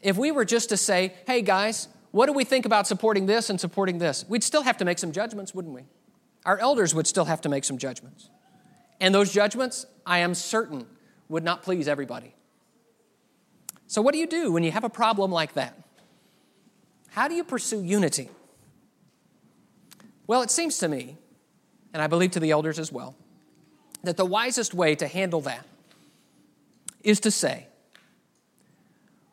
if 0.00 0.16
we 0.16 0.30
were 0.30 0.44
just 0.44 0.70
to 0.70 0.76
say, 0.76 1.12
"Hey 1.26 1.42
guys, 1.42 1.88
what 2.10 2.26
do 2.26 2.32
we 2.32 2.44
think 2.44 2.64
about 2.64 2.86
supporting 2.86 3.26
this 3.26 3.50
and 3.50 3.60
supporting 3.60 3.98
this?" 3.98 4.24
We'd 4.28 4.42
still 4.42 4.62
have 4.62 4.78
to 4.78 4.84
make 4.84 4.98
some 4.98 5.12
judgments, 5.12 5.54
wouldn't 5.54 5.74
we? 5.74 5.84
Our 6.46 6.58
elders 6.58 6.94
would 6.94 7.06
still 7.06 7.26
have 7.26 7.42
to 7.42 7.48
make 7.50 7.64
some 7.64 7.76
judgments. 7.76 8.30
And 9.00 9.14
those 9.14 9.30
judgments, 9.30 9.84
I 10.06 10.20
am 10.20 10.34
certain, 10.34 10.86
would 11.28 11.44
not 11.44 11.62
please 11.62 11.86
everybody. 11.86 12.34
So, 13.86 14.00
what 14.00 14.12
do 14.12 14.18
you 14.18 14.26
do 14.26 14.50
when 14.50 14.62
you 14.62 14.70
have 14.70 14.84
a 14.84 14.90
problem 14.90 15.30
like 15.30 15.52
that? 15.52 15.78
How 17.10 17.28
do 17.28 17.34
you 17.34 17.44
pursue 17.44 17.82
unity? 17.82 18.30
Well, 20.26 20.42
it 20.42 20.50
seems 20.50 20.78
to 20.78 20.88
me, 20.88 21.18
and 21.92 22.02
I 22.02 22.06
believe 22.06 22.30
to 22.32 22.40
the 22.40 22.50
elders 22.50 22.78
as 22.78 22.90
well, 22.90 23.16
that 24.04 24.16
the 24.16 24.24
wisest 24.24 24.74
way 24.74 24.94
to 24.94 25.06
handle 25.06 25.40
that 25.42 25.66
is 27.02 27.20
to 27.20 27.30
say, 27.30 27.66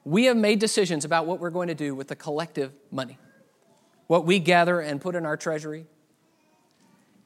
we 0.03 0.25
have 0.25 0.37
made 0.37 0.59
decisions 0.59 1.03
about 1.03 1.25
what 1.25 1.39
we're 1.39 1.49
going 1.49 1.67
to 1.67 1.75
do 1.75 1.95
with 1.95 2.07
the 2.07 2.15
collective 2.15 2.71
money, 2.91 3.17
what 4.07 4.25
we 4.25 4.39
gather 4.39 4.79
and 4.79 5.01
put 5.01 5.15
in 5.15 5.25
our 5.25 5.37
treasury. 5.37 5.85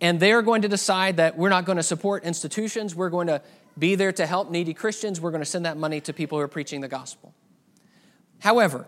And 0.02 0.19
they're 0.19 0.41
going 0.41 0.62
to 0.62 0.69
decide 0.69 1.17
that 1.17 1.38
we're 1.38 1.49
not 1.49 1.65
going 1.65 1.75
to 1.75 1.84
support 1.84 2.23
institutions, 2.23 2.95
we're 2.95 3.10
going 3.10 3.28
to 3.28 3.41
be 3.80 3.95
there 3.95 4.12
to 4.12 4.25
help 4.25 4.52
needy 4.52 4.73
Christians. 4.73 5.21
We're 5.21 5.32
going 5.32 5.41
to 5.41 5.49
send 5.49 5.65
that 5.65 5.78
money 5.78 6.02
to 6.02 6.13
people 6.13 6.38
who 6.38 6.43
are 6.43 6.49
preaching 6.49 6.82
the 6.82 6.88
gospel. 6.88 7.34
However, 8.39 8.86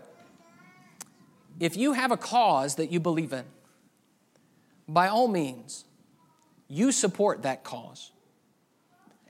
if 1.58 1.76
you 1.76 1.94
have 1.94 2.10
a 2.12 2.16
cause 2.16 2.76
that 2.76 2.92
you 2.92 3.00
believe 3.00 3.32
in, 3.32 3.44
by 4.86 5.08
all 5.08 5.28
means, 5.28 5.84
you 6.68 6.92
support 6.92 7.42
that 7.42 7.64
cause. 7.64 8.11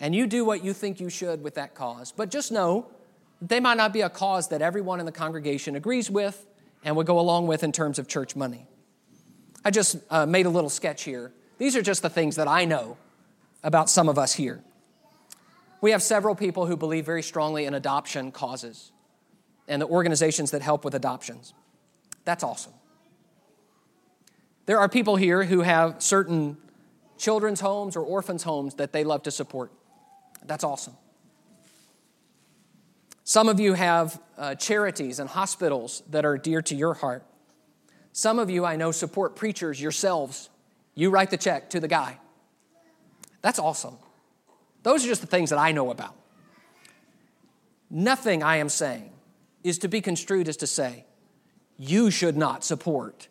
And 0.02 0.16
you 0.16 0.26
do 0.26 0.44
what 0.44 0.64
you 0.64 0.72
think 0.72 0.98
you 0.98 1.08
should 1.08 1.44
with 1.44 1.54
that 1.54 1.76
cause. 1.76 2.10
But 2.10 2.28
just 2.28 2.50
know 2.50 2.88
they 3.40 3.60
might 3.60 3.76
not 3.76 3.92
be 3.92 4.00
a 4.00 4.10
cause 4.10 4.48
that 4.48 4.60
everyone 4.60 4.98
in 4.98 5.06
the 5.06 5.12
congregation 5.12 5.76
agrees 5.76 6.10
with 6.10 6.44
and 6.84 6.96
would 6.96 7.06
go 7.06 7.20
along 7.20 7.46
with 7.46 7.62
in 7.62 7.70
terms 7.70 8.00
of 8.00 8.08
church 8.08 8.34
money. 8.34 8.66
I 9.64 9.70
just 9.70 9.96
uh, 10.10 10.26
made 10.26 10.44
a 10.46 10.50
little 10.50 10.70
sketch 10.70 11.04
here. 11.04 11.32
These 11.58 11.76
are 11.76 11.82
just 11.82 12.02
the 12.02 12.10
things 12.10 12.34
that 12.34 12.48
I 12.48 12.64
know 12.64 12.96
about 13.62 13.88
some 13.88 14.08
of 14.08 14.18
us 14.18 14.34
here. 14.34 14.60
We 15.80 15.92
have 15.92 16.02
several 16.02 16.34
people 16.34 16.66
who 16.66 16.76
believe 16.76 17.06
very 17.06 17.22
strongly 17.22 17.64
in 17.64 17.72
adoption 17.72 18.32
causes 18.32 18.90
and 19.68 19.80
the 19.80 19.86
organizations 19.86 20.50
that 20.50 20.62
help 20.62 20.84
with 20.84 20.96
adoptions. 20.96 21.54
That's 22.24 22.42
awesome. 22.42 22.72
There 24.66 24.80
are 24.80 24.88
people 24.88 25.14
here 25.14 25.44
who 25.44 25.60
have 25.60 26.02
certain 26.02 26.56
children's 27.18 27.60
homes 27.60 27.94
or 27.94 28.02
orphans' 28.02 28.42
homes 28.42 28.74
that 28.74 28.92
they 28.92 29.04
love 29.04 29.22
to 29.22 29.30
support. 29.30 29.70
That's 30.44 30.64
awesome. 30.64 30.94
Some 33.24 33.48
of 33.48 33.60
you 33.60 33.74
have 33.74 34.20
uh, 34.36 34.54
charities 34.56 35.18
and 35.18 35.28
hospitals 35.28 36.02
that 36.10 36.24
are 36.24 36.36
dear 36.36 36.60
to 36.62 36.74
your 36.74 36.94
heart. 36.94 37.24
Some 38.12 38.38
of 38.38 38.50
you, 38.50 38.64
I 38.64 38.76
know, 38.76 38.90
support 38.90 39.36
preachers 39.36 39.80
yourselves. 39.80 40.50
You 40.94 41.10
write 41.10 41.30
the 41.30 41.36
check 41.36 41.70
to 41.70 41.80
the 41.80 41.88
guy. 41.88 42.18
That's 43.40 43.58
awesome. 43.58 43.96
Those 44.82 45.04
are 45.04 45.08
just 45.08 45.20
the 45.20 45.26
things 45.26 45.50
that 45.50 45.58
I 45.58 45.72
know 45.72 45.90
about. 45.90 46.14
Nothing 47.88 48.42
I 48.42 48.56
am 48.56 48.68
saying 48.68 49.12
is 49.62 49.78
to 49.78 49.88
be 49.88 50.00
construed 50.00 50.48
as 50.48 50.56
to 50.58 50.66
say, 50.66 51.04
you 51.78 52.10
should 52.10 52.36
not 52.36 52.64
support 52.64 53.28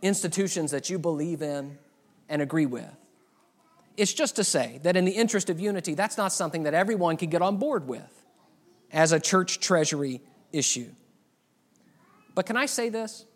institutions 0.00 0.70
that 0.70 0.90
you 0.90 0.98
believe 0.98 1.42
in 1.42 1.78
and 2.28 2.42
agree 2.42 2.66
with. 2.66 2.90
It's 3.96 4.12
just 4.12 4.36
to 4.36 4.44
say 4.44 4.80
that 4.82 4.96
in 4.96 5.04
the 5.04 5.12
interest 5.12 5.50
of 5.50 5.60
unity, 5.60 5.94
that's 5.94 6.16
not 6.16 6.32
something 6.32 6.62
that 6.62 6.74
everyone 6.74 7.16
can 7.16 7.28
get 7.30 7.42
on 7.42 7.58
board 7.58 7.86
with 7.86 8.24
as 8.90 9.12
a 9.12 9.20
church 9.20 9.60
treasury 9.60 10.20
issue. 10.52 10.90
But 12.34 12.46
can 12.46 12.56
I 12.56 12.66
say 12.66 12.88
this? 12.88 13.26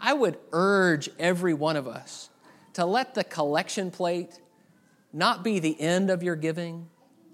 I 0.00 0.12
would 0.12 0.38
urge 0.52 1.08
every 1.18 1.54
one 1.54 1.76
of 1.76 1.86
us 1.86 2.30
to 2.74 2.84
let 2.84 3.14
the 3.14 3.24
collection 3.24 3.90
plate 3.90 4.40
not 5.12 5.42
be 5.42 5.60
the 5.60 5.80
end 5.80 6.10
of 6.10 6.22
your 6.22 6.36
giving, 6.36 6.88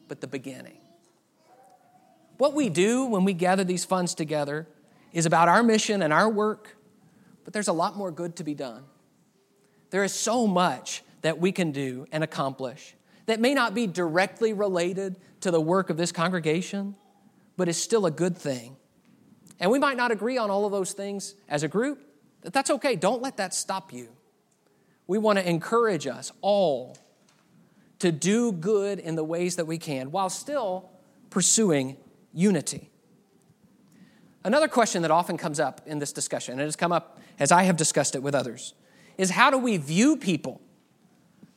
but 0.09 0.21
the 0.21 0.27
beginning. 0.27 0.79
What 2.39 2.55
we 2.55 2.69
do 2.69 3.07
when 3.07 3.25
we 3.25 3.33
gather 3.33 3.65
these 3.65 3.85
funds 3.85 4.15
together 4.15 4.69
is 5.13 5.27
about 5.27 5.49
our 5.49 5.63
mission 5.63 6.03
and 6.03 6.13
our 6.13 6.29
work, 6.29 6.77
but 7.45 7.53
there's 7.53 7.69
a 7.69 7.73
lot 7.73 7.97
more 7.97 8.11
good 8.11 8.37
to 8.37 8.45
be 8.45 8.55
done. 8.55 8.85
There 9.91 10.05
is 10.05 10.13
so 10.13 10.47
much 10.47 11.03
that 11.23 11.39
we 11.39 11.53
can 11.53 11.73
do 11.73 12.07
and 12.13 12.23
accomplish 12.23 12.95
that 13.27 13.41
may 13.41 13.55
not 13.55 13.75
be 13.75 13.87
directly 13.87 14.53
related 14.53 15.17
to 15.41 15.51
the 15.51 15.61
work 15.61 15.91
of 15.91 15.97
this 15.97 16.13
congregation, 16.13 16.95
but 17.57 17.69
is 17.69 17.81
still 17.81 18.07
a 18.07 18.11
good 18.11 18.37
thing. 18.37 18.77
And 19.61 19.71
we 19.71 19.79
might 19.79 19.97
not 19.97 20.11
agree 20.11 20.39
on 20.39 20.51
all 20.51 20.65
of 20.67 20.73
those 20.73 20.93
things 20.93 21.35
as 21.49 21.63
a 21.63 21.69
group, 21.69 22.05
but 22.43 22.53
that's 22.53 22.71
okay. 22.71 22.97
Don't 22.97 23.23
let 23.23 23.37
that 23.37 23.55
stop 23.55 23.93
you. 23.93 24.09
We 25.07 25.19
want 25.19 25.39
to 25.39 25.49
encourage 25.49 26.07
us 26.07 26.33
all 26.41 26.97
to 28.01 28.11
do 28.11 28.51
good 28.51 28.99
in 28.99 29.15
the 29.15 29.23
ways 29.23 29.57
that 29.57 29.67
we 29.67 29.79
can 29.79 30.11
while 30.11 30.29
still 30.29 30.91
pursuing 31.31 31.97
unity. 32.33 32.91
Another 34.45 34.67
question 34.67 35.03
that 35.03 35.13
often 35.13 35.37
comes 35.37 35.61
up 35.61 35.81
in 35.87 36.01
this 36.01 36.13
discussion, 36.13 36.53
and 36.53 36.63
it 36.63 36.65
has 36.65 36.75
come 36.75 36.91
up 36.91 37.21
as 37.39 37.53
I 37.53 37.63
have 37.63 37.77
discussed 37.77 38.17
it 38.17 38.23
with 38.23 38.35
others, 38.35 38.75
is 39.17 39.31
how 39.31 39.51
do 39.51 39.59
we 39.59 39.77
view 39.77 40.17
people 40.17 40.61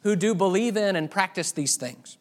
who 0.05 0.15
do 0.15 0.35
believe 0.35 0.77
in 0.77 0.95
and 0.95 1.09
practice 1.09 1.51
these 1.51 1.77
things? 1.77 2.19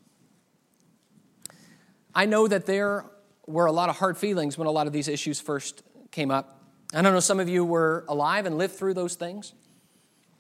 I 2.14 2.25
know 2.25 2.49
that 2.49 2.64
there 2.64 3.05
were 3.47 3.66
a 3.66 3.73
lot 3.73 3.90
of 3.90 3.99
hard 3.99 4.16
feelings 4.16 4.57
when 4.57 4.66
a 4.66 4.70
lot 4.70 4.87
of 4.87 4.94
these 4.94 5.07
issues 5.07 5.38
first 5.38 5.83
came 6.11 6.31
up. 6.31 6.59
I 6.94 7.03
don't 7.03 7.12
know, 7.12 7.20
some 7.20 7.40
of 7.40 7.49
you 7.49 7.62
were 7.62 8.07
alive 8.09 8.47
and 8.47 8.57
lived 8.57 8.75
through 8.77 8.94
those 8.94 9.16
things 9.16 9.53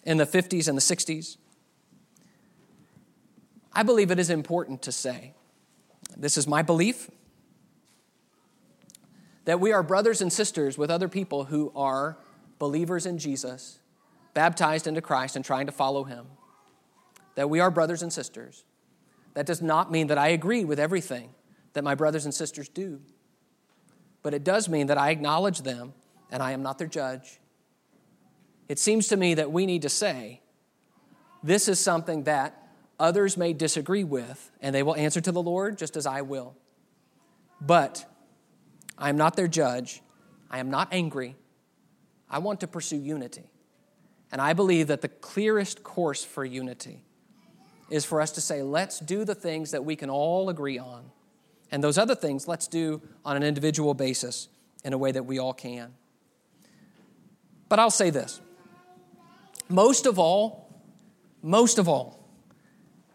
in 0.04 0.16
the 0.16 0.24
50s 0.24 0.68
and 0.68 0.78
the 0.78 0.80
60s. 0.80 1.36
I 3.74 3.82
believe 3.82 4.10
it 4.10 4.18
is 4.18 4.30
important 4.30 4.80
to 4.82 4.92
say, 4.92 5.34
this 6.16 6.38
is 6.38 6.46
my 6.46 6.62
belief, 6.62 7.10
that 9.44 9.60
we 9.60 9.70
are 9.70 9.82
brothers 9.82 10.22
and 10.22 10.32
sisters 10.32 10.78
with 10.78 10.90
other 10.90 11.08
people 11.08 11.44
who 11.44 11.72
are 11.76 12.16
believers 12.58 13.04
in 13.04 13.18
Jesus, 13.18 13.80
baptized 14.32 14.86
into 14.86 15.02
Christ, 15.02 15.36
and 15.36 15.44
trying 15.44 15.66
to 15.66 15.72
follow 15.72 16.04
Him. 16.04 16.24
That 17.34 17.50
we 17.50 17.60
are 17.60 17.70
brothers 17.70 18.02
and 18.02 18.12
sisters. 18.12 18.64
That 19.34 19.46
does 19.46 19.60
not 19.60 19.90
mean 19.90 20.06
that 20.08 20.18
I 20.18 20.28
agree 20.28 20.64
with 20.64 20.78
everything 20.78 21.30
that 21.72 21.82
my 21.82 21.94
brothers 21.94 22.24
and 22.24 22.32
sisters 22.32 22.68
do, 22.68 23.00
but 24.22 24.32
it 24.32 24.44
does 24.44 24.68
mean 24.68 24.86
that 24.86 24.96
I 24.96 25.10
acknowledge 25.10 25.62
them 25.62 25.92
and 26.30 26.42
I 26.42 26.52
am 26.52 26.62
not 26.62 26.78
their 26.78 26.86
judge. 26.86 27.40
It 28.68 28.78
seems 28.78 29.08
to 29.08 29.16
me 29.16 29.34
that 29.34 29.50
we 29.50 29.66
need 29.66 29.82
to 29.82 29.88
say, 29.88 30.40
this 31.42 31.68
is 31.68 31.78
something 31.78 32.24
that 32.24 32.68
others 32.98 33.36
may 33.36 33.52
disagree 33.52 34.04
with, 34.04 34.50
and 34.60 34.74
they 34.74 34.82
will 34.82 34.96
answer 34.96 35.20
to 35.20 35.32
the 35.32 35.42
Lord 35.42 35.76
just 35.76 35.96
as 35.96 36.06
I 36.06 36.22
will. 36.22 36.54
But 37.60 38.06
I 38.96 39.08
am 39.08 39.16
not 39.16 39.36
their 39.36 39.48
judge. 39.48 40.00
I 40.50 40.58
am 40.58 40.70
not 40.70 40.88
angry. 40.92 41.36
I 42.30 42.38
want 42.38 42.60
to 42.60 42.66
pursue 42.66 42.96
unity. 42.96 43.50
And 44.32 44.40
I 44.40 44.52
believe 44.52 44.86
that 44.86 45.02
the 45.02 45.08
clearest 45.08 45.82
course 45.82 46.24
for 46.24 46.44
unity 46.44 47.02
is 47.90 48.04
for 48.04 48.20
us 48.20 48.32
to 48.32 48.40
say, 48.40 48.62
let's 48.62 48.98
do 48.98 49.24
the 49.24 49.34
things 49.34 49.70
that 49.72 49.84
we 49.84 49.96
can 49.96 50.10
all 50.10 50.48
agree 50.48 50.78
on. 50.78 51.10
And 51.70 51.82
those 51.82 51.98
other 51.98 52.14
things, 52.14 52.46
let's 52.48 52.66
do 52.66 53.02
on 53.24 53.36
an 53.36 53.42
individual 53.42 53.94
basis 53.94 54.48
in 54.84 54.92
a 54.92 54.98
way 54.98 55.12
that 55.12 55.24
we 55.24 55.38
all 55.38 55.52
can. 55.52 55.94
But 57.68 57.78
I'll 57.78 57.90
say 57.90 58.10
this 58.10 58.40
most 59.68 60.06
of 60.06 60.18
all, 60.18 60.68
most 61.42 61.78
of 61.78 61.88
all, 61.88 62.24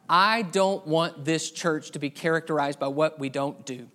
I 0.10 0.42
don't 0.42 0.86
want 0.88 1.24
this 1.24 1.52
church 1.52 1.92
to 1.92 2.00
be 2.00 2.10
characterized 2.10 2.80
by 2.80 2.88
what 2.88 3.20
we 3.20 3.30
don't 3.30 3.66
do. 3.66 3.88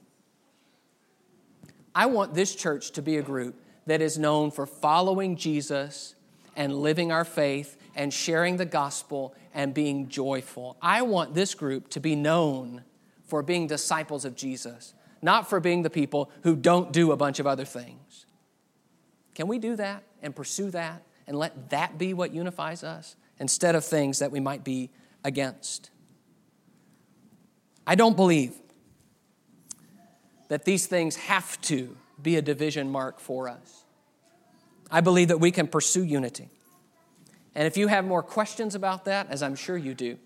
I 1.94 2.06
want 2.06 2.34
this 2.34 2.54
church 2.54 2.92
to 2.92 3.02
be 3.02 3.16
a 3.16 3.22
group 3.22 3.60
that 3.86 4.00
is 4.00 4.18
known 4.18 4.50
for 4.50 4.66
following 4.66 5.36
Jesus 5.36 6.14
and 6.56 6.74
living 6.74 7.12
our 7.12 7.24
faith 7.24 7.76
and 7.94 8.12
sharing 8.12 8.56
the 8.56 8.64
gospel 8.64 9.34
and 9.52 9.72
being 9.72 10.08
joyful. 10.08 10.76
I 10.82 11.02
want 11.02 11.34
this 11.34 11.54
group 11.54 11.88
to 11.90 12.00
be 12.00 12.16
known 12.16 12.84
for 13.24 13.42
being 13.42 13.66
disciples 13.66 14.24
of 14.24 14.36
Jesus, 14.36 14.94
not 15.22 15.48
for 15.48 15.60
being 15.60 15.82
the 15.82 15.90
people 15.90 16.30
who 16.42 16.56
don't 16.56 16.92
do 16.92 17.12
a 17.12 17.16
bunch 17.16 17.38
of 17.38 17.46
other 17.46 17.64
things. 17.64 18.26
Can 19.34 19.48
we 19.48 19.58
do 19.58 19.76
that 19.76 20.02
and 20.22 20.34
pursue 20.34 20.70
that 20.70 21.02
and 21.26 21.38
let 21.38 21.70
that 21.70 21.98
be 21.98 22.14
what 22.14 22.32
unifies 22.32 22.84
us 22.84 23.16
instead 23.38 23.74
of 23.74 23.84
things 23.84 24.18
that 24.18 24.30
we 24.30 24.40
might 24.40 24.64
be 24.64 24.90
against? 25.24 25.90
I 27.86 27.94
don't 27.94 28.16
believe 28.16 28.54
that 30.48 30.64
these 30.64 30.86
things 30.86 31.16
have 31.16 31.60
to 31.62 31.96
be 32.22 32.36
a 32.36 32.42
division 32.42 32.90
mark 32.90 33.18
for 33.18 33.48
us. 33.48 33.84
I 34.90 35.00
believe 35.00 35.28
that 35.28 35.38
we 35.38 35.50
can 35.50 35.66
pursue 35.66 36.04
unity. 36.04 36.50
And 37.54 37.66
if 37.66 37.76
you 37.76 37.86
have 37.86 38.04
more 38.04 38.22
questions 38.22 38.74
about 38.74 39.04
that, 39.04 39.30
as 39.30 39.42
I'm 39.42 39.54
sure 39.54 39.76
you 39.76 39.94
do, 39.94 40.18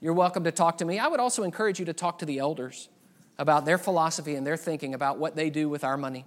you're 0.00 0.12
welcome 0.12 0.44
to 0.44 0.52
talk 0.52 0.78
to 0.78 0.84
me. 0.84 0.98
I 0.98 1.08
would 1.08 1.20
also 1.20 1.42
encourage 1.42 1.78
you 1.78 1.86
to 1.86 1.92
talk 1.92 2.18
to 2.18 2.26
the 2.26 2.38
elders 2.38 2.88
about 3.38 3.64
their 3.64 3.78
philosophy 3.78 4.36
and 4.36 4.46
their 4.46 4.56
thinking 4.56 4.94
about 4.94 5.18
what 5.18 5.34
they 5.34 5.50
do 5.50 5.68
with 5.68 5.82
our 5.82 5.96
money. 5.96 6.24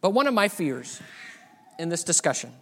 But 0.00 0.10
one 0.10 0.26
of 0.26 0.34
my 0.34 0.48
fears 0.48 1.00
in 1.78 1.88
this 1.88 2.04
discussion, 2.04 2.52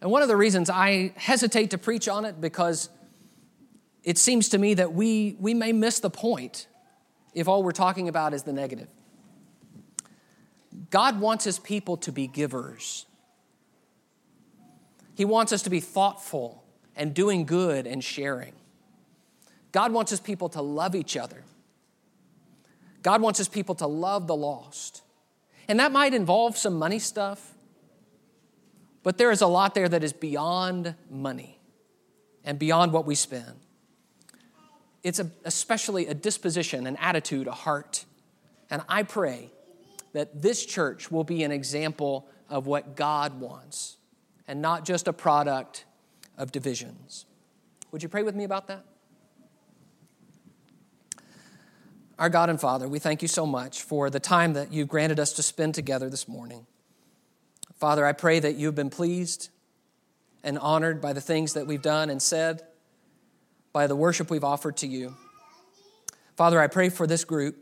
and 0.00 0.10
one 0.10 0.22
of 0.22 0.28
the 0.28 0.36
reasons 0.36 0.70
I 0.70 1.12
hesitate 1.16 1.70
to 1.70 1.78
preach 1.78 2.08
on 2.08 2.24
it 2.24 2.40
because 2.40 2.88
it 4.02 4.16
seems 4.16 4.48
to 4.50 4.58
me 4.58 4.74
that 4.74 4.94
we, 4.94 5.36
we 5.38 5.52
may 5.52 5.72
miss 5.72 6.00
the 6.00 6.08
point 6.08 6.68
if 7.34 7.48
all 7.48 7.62
we're 7.62 7.72
talking 7.72 8.08
about 8.08 8.32
is 8.32 8.44
the 8.44 8.52
negative. 8.52 8.88
God 10.90 11.20
wants 11.20 11.44
his 11.44 11.58
people 11.58 11.96
to 11.98 12.12
be 12.12 12.26
givers. 12.26 13.04
He 15.20 15.26
wants 15.26 15.52
us 15.52 15.60
to 15.64 15.68
be 15.68 15.80
thoughtful 15.80 16.64
and 16.96 17.12
doing 17.12 17.44
good 17.44 17.86
and 17.86 18.02
sharing. 18.02 18.54
God 19.70 19.92
wants 19.92 20.10
his 20.10 20.18
people 20.18 20.48
to 20.48 20.62
love 20.62 20.94
each 20.94 21.14
other. 21.14 21.44
God 23.02 23.20
wants 23.20 23.36
his 23.36 23.46
people 23.46 23.74
to 23.74 23.86
love 23.86 24.26
the 24.26 24.34
lost. 24.34 25.02
And 25.68 25.78
that 25.78 25.92
might 25.92 26.14
involve 26.14 26.56
some 26.56 26.78
money 26.78 26.98
stuff, 26.98 27.52
but 29.02 29.18
there 29.18 29.30
is 29.30 29.42
a 29.42 29.46
lot 29.46 29.74
there 29.74 29.90
that 29.90 30.02
is 30.02 30.14
beyond 30.14 30.94
money 31.10 31.60
and 32.42 32.58
beyond 32.58 32.94
what 32.94 33.04
we 33.04 33.14
spend. 33.14 33.60
It's 35.02 35.18
a, 35.18 35.30
especially 35.44 36.06
a 36.06 36.14
disposition, 36.14 36.86
an 36.86 36.96
attitude, 36.96 37.46
a 37.46 37.52
heart. 37.52 38.06
And 38.70 38.80
I 38.88 39.02
pray 39.02 39.50
that 40.14 40.40
this 40.40 40.64
church 40.64 41.10
will 41.10 41.24
be 41.24 41.42
an 41.42 41.52
example 41.52 42.26
of 42.48 42.66
what 42.66 42.96
God 42.96 43.38
wants 43.38 43.98
and 44.50 44.60
not 44.60 44.84
just 44.84 45.06
a 45.06 45.12
product 45.12 45.84
of 46.36 46.50
divisions. 46.50 47.24
Would 47.92 48.02
you 48.02 48.08
pray 48.08 48.24
with 48.24 48.34
me 48.34 48.42
about 48.42 48.66
that? 48.66 48.84
Our 52.18 52.28
God 52.28 52.50
and 52.50 52.60
Father, 52.60 52.88
we 52.88 52.98
thank 52.98 53.22
you 53.22 53.28
so 53.28 53.46
much 53.46 53.82
for 53.82 54.10
the 54.10 54.18
time 54.18 54.54
that 54.54 54.72
you've 54.72 54.88
granted 54.88 55.20
us 55.20 55.34
to 55.34 55.44
spend 55.44 55.76
together 55.76 56.10
this 56.10 56.26
morning. 56.26 56.66
Father, 57.76 58.04
I 58.04 58.12
pray 58.12 58.40
that 58.40 58.56
you've 58.56 58.74
been 58.74 58.90
pleased 58.90 59.50
and 60.42 60.58
honored 60.58 61.00
by 61.00 61.12
the 61.12 61.20
things 61.20 61.54
that 61.54 61.68
we've 61.68 61.80
done 61.80 62.10
and 62.10 62.20
said, 62.20 62.62
by 63.72 63.86
the 63.86 63.94
worship 63.94 64.32
we've 64.32 64.42
offered 64.42 64.76
to 64.78 64.88
you. 64.88 65.14
Father, 66.36 66.60
I 66.60 66.66
pray 66.66 66.88
for 66.88 67.06
this 67.06 67.22
group 67.22 67.56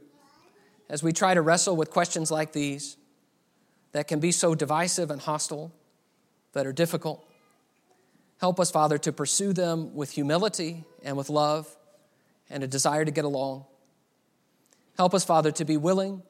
as 0.88 1.02
we 1.02 1.12
try 1.12 1.34
to 1.34 1.42
wrestle 1.42 1.76
with 1.76 1.90
questions 1.90 2.30
like 2.30 2.52
these 2.52 2.96
that 3.92 4.08
can 4.08 4.20
be 4.20 4.32
so 4.32 4.54
divisive 4.54 5.10
and 5.10 5.20
hostile 5.20 5.74
that 6.58 6.66
are 6.66 6.72
difficult. 6.72 7.24
Help 8.40 8.58
us, 8.58 8.68
Father, 8.68 8.98
to 8.98 9.12
pursue 9.12 9.52
them 9.52 9.94
with 9.94 10.10
humility 10.10 10.84
and 11.04 11.16
with 11.16 11.30
love 11.30 11.68
and 12.50 12.64
a 12.64 12.66
desire 12.66 13.04
to 13.04 13.12
get 13.12 13.24
along. 13.24 13.64
Help 14.96 15.14
us, 15.14 15.24
Father, 15.24 15.52
to 15.52 15.64
be 15.64 15.76
willing 15.76 16.20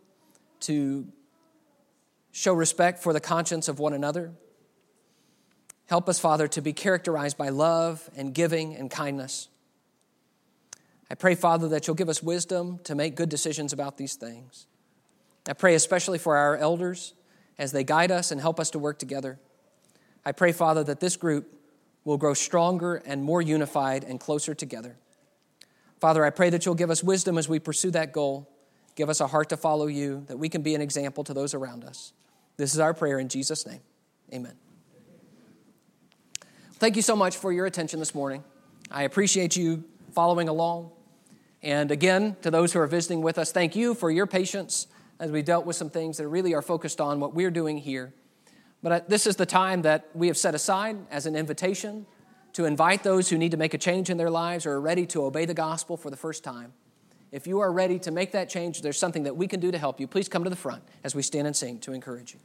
to 0.60 1.06
show 2.30 2.52
respect 2.52 3.02
for 3.02 3.14
the 3.14 3.20
conscience 3.20 3.68
of 3.68 3.78
one 3.78 3.94
another. 3.94 4.32
Help 5.86 6.10
us, 6.10 6.18
Father, 6.18 6.46
to 6.48 6.60
be 6.60 6.74
characterized 6.74 7.38
by 7.38 7.48
love 7.48 8.10
and 8.14 8.34
giving 8.34 8.76
and 8.76 8.90
kindness. 8.90 9.48
I 11.10 11.14
pray, 11.14 11.36
Father, 11.36 11.68
that 11.68 11.86
you'll 11.86 11.96
give 11.96 12.10
us 12.10 12.22
wisdom 12.22 12.80
to 12.84 12.94
make 12.94 13.14
good 13.14 13.30
decisions 13.30 13.72
about 13.72 13.96
these 13.96 14.14
things. 14.16 14.66
I 15.48 15.54
pray 15.54 15.74
especially 15.74 16.18
for 16.18 16.36
our 16.36 16.54
elders 16.58 17.14
as 17.58 17.72
they 17.72 17.84
guide 17.84 18.10
us 18.10 18.30
and 18.30 18.38
help 18.38 18.60
us 18.60 18.68
to 18.70 18.78
work 18.78 18.98
together. 18.98 19.38
I 20.28 20.32
pray, 20.32 20.52
Father, 20.52 20.84
that 20.84 21.00
this 21.00 21.16
group 21.16 21.58
will 22.04 22.18
grow 22.18 22.34
stronger 22.34 22.96
and 22.96 23.22
more 23.22 23.40
unified 23.40 24.04
and 24.04 24.20
closer 24.20 24.54
together. 24.54 24.98
Father, 26.00 26.22
I 26.22 26.28
pray 26.28 26.50
that 26.50 26.66
you'll 26.66 26.74
give 26.74 26.90
us 26.90 27.02
wisdom 27.02 27.38
as 27.38 27.48
we 27.48 27.58
pursue 27.58 27.90
that 27.92 28.12
goal. 28.12 28.46
Give 28.94 29.08
us 29.08 29.22
a 29.22 29.26
heart 29.26 29.48
to 29.48 29.56
follow 29.56 29.86
you, 29.86 30.26
that 30.28 30.36
we 30.36 30.50
can 30.50 30.60
be 30.60 30.74
an 30.74 30.82
example 30.82 31.24
to 31.24 31.32
those 31.32 31.54
around 31.54 31.82
us. 31.82 32.12
This 32.58 32.74
is 32.74 32.78
our 32.78 32.92
prayer 32.92 33.18
in 33.18 33.30
Jesus' 33.30 33.66
name. 33.66 33.80
Amen. 34.30 34.52
Thank 36.74 36.96
you 36.96 37.02
so 37.02 37.16
much 37.16 37.38
for 37.38 37.50
your 37.50 37.64
attention 37.64 37.98
this 37.98 38.14
morning. 38.14 38.44
I 38.90 39.04
appreciate 39.04 39.56
you 39.56 39.82
following 40.12 40.50
along. 40.50 40.90
And 41.62 41.90
again, 41.90 42.36
to 42.42 42.50
those 42.50 42.74
who 42.74 42.80
are 42.80 42.86
visiting 42.86 43.22
with 43.22 43.38
us, 43.38 43.50
thank 43.50 43.74
you 43.74 43.94
for 43.94 44.10
your 44.10 44.26
patience 44.26 44.88
as 45.18 45.30
we 45.30 45.40
dealt 45.40 45.64
with 45.64 45.76
some 45.76 45.88
things 45.88 46.18
that 46.18 46.28
really 46.28 46.52
are 46.52 46.60
focused 46.60 47.00
on 47.00 47.18
what 47.18 47.32
we're 47.32 47.50
doing 47.50 47.78
here. 47.78 48.12
But 48.82 49.08
this 49.08 49.26
is 49.26 49.36
the 49.36 49.46
time 49.46 49.82
that 49.82 50.08
we 50.14 50.28
have 50.28 50.36
set 50.36 50.54
aside 50.54 50.96
as 51.10 51.26
an 51.26 51.34
invitation 51.34 52.06
to 52.52 52.64
invite 52.64 53.02
those 53.02 53.28
who 53.28 53.38
need 53.38 53.50
to 53.50 53.56
make 53.56 53.74
a 53.74 53.78
change 53.78 54.10
in 54.10 54.16
their 54.16 54.30
lives 54.30 54.66
or 54.66 54.72
are 54.72 54.80
ready 54.80 55.06
to 55.06 55.24
obey 55.24 55.44
the 55.44 55.54
gospel 55.54 55.96
for 55.96 56.10
the 56.10 56.16
first 56.16 56.44
time. 56.44 56.72
If 57.30 57.46
you 57.46 57.60
are 57.60 57.72
ready 57.72 57.98
to 58.00 58.10
make 58.10 58.32
that 58.32 58.48
change, 58.48 58.80
there's 58.80 58.98
something 58.98 59.24
that 59.24 59.36
we 59.36 59.46
can 59.46 59.60
do 59.60 59.70
to 59.70 59.78
help 59.78 60.00
you. 60.00 60.06
Please 60.06 60.28
come 60.28 60.44
to 60.44 60.50
the 60.50 60.56
front 60.56 60.82
as 61.04 61.14
we 61.14 61.22
stand 61.22 61.46
and 61.46 61.54
sing 61.54 61.78
to 61.80 61.92
encourage 61.92 62.32
you. 62.32 62.40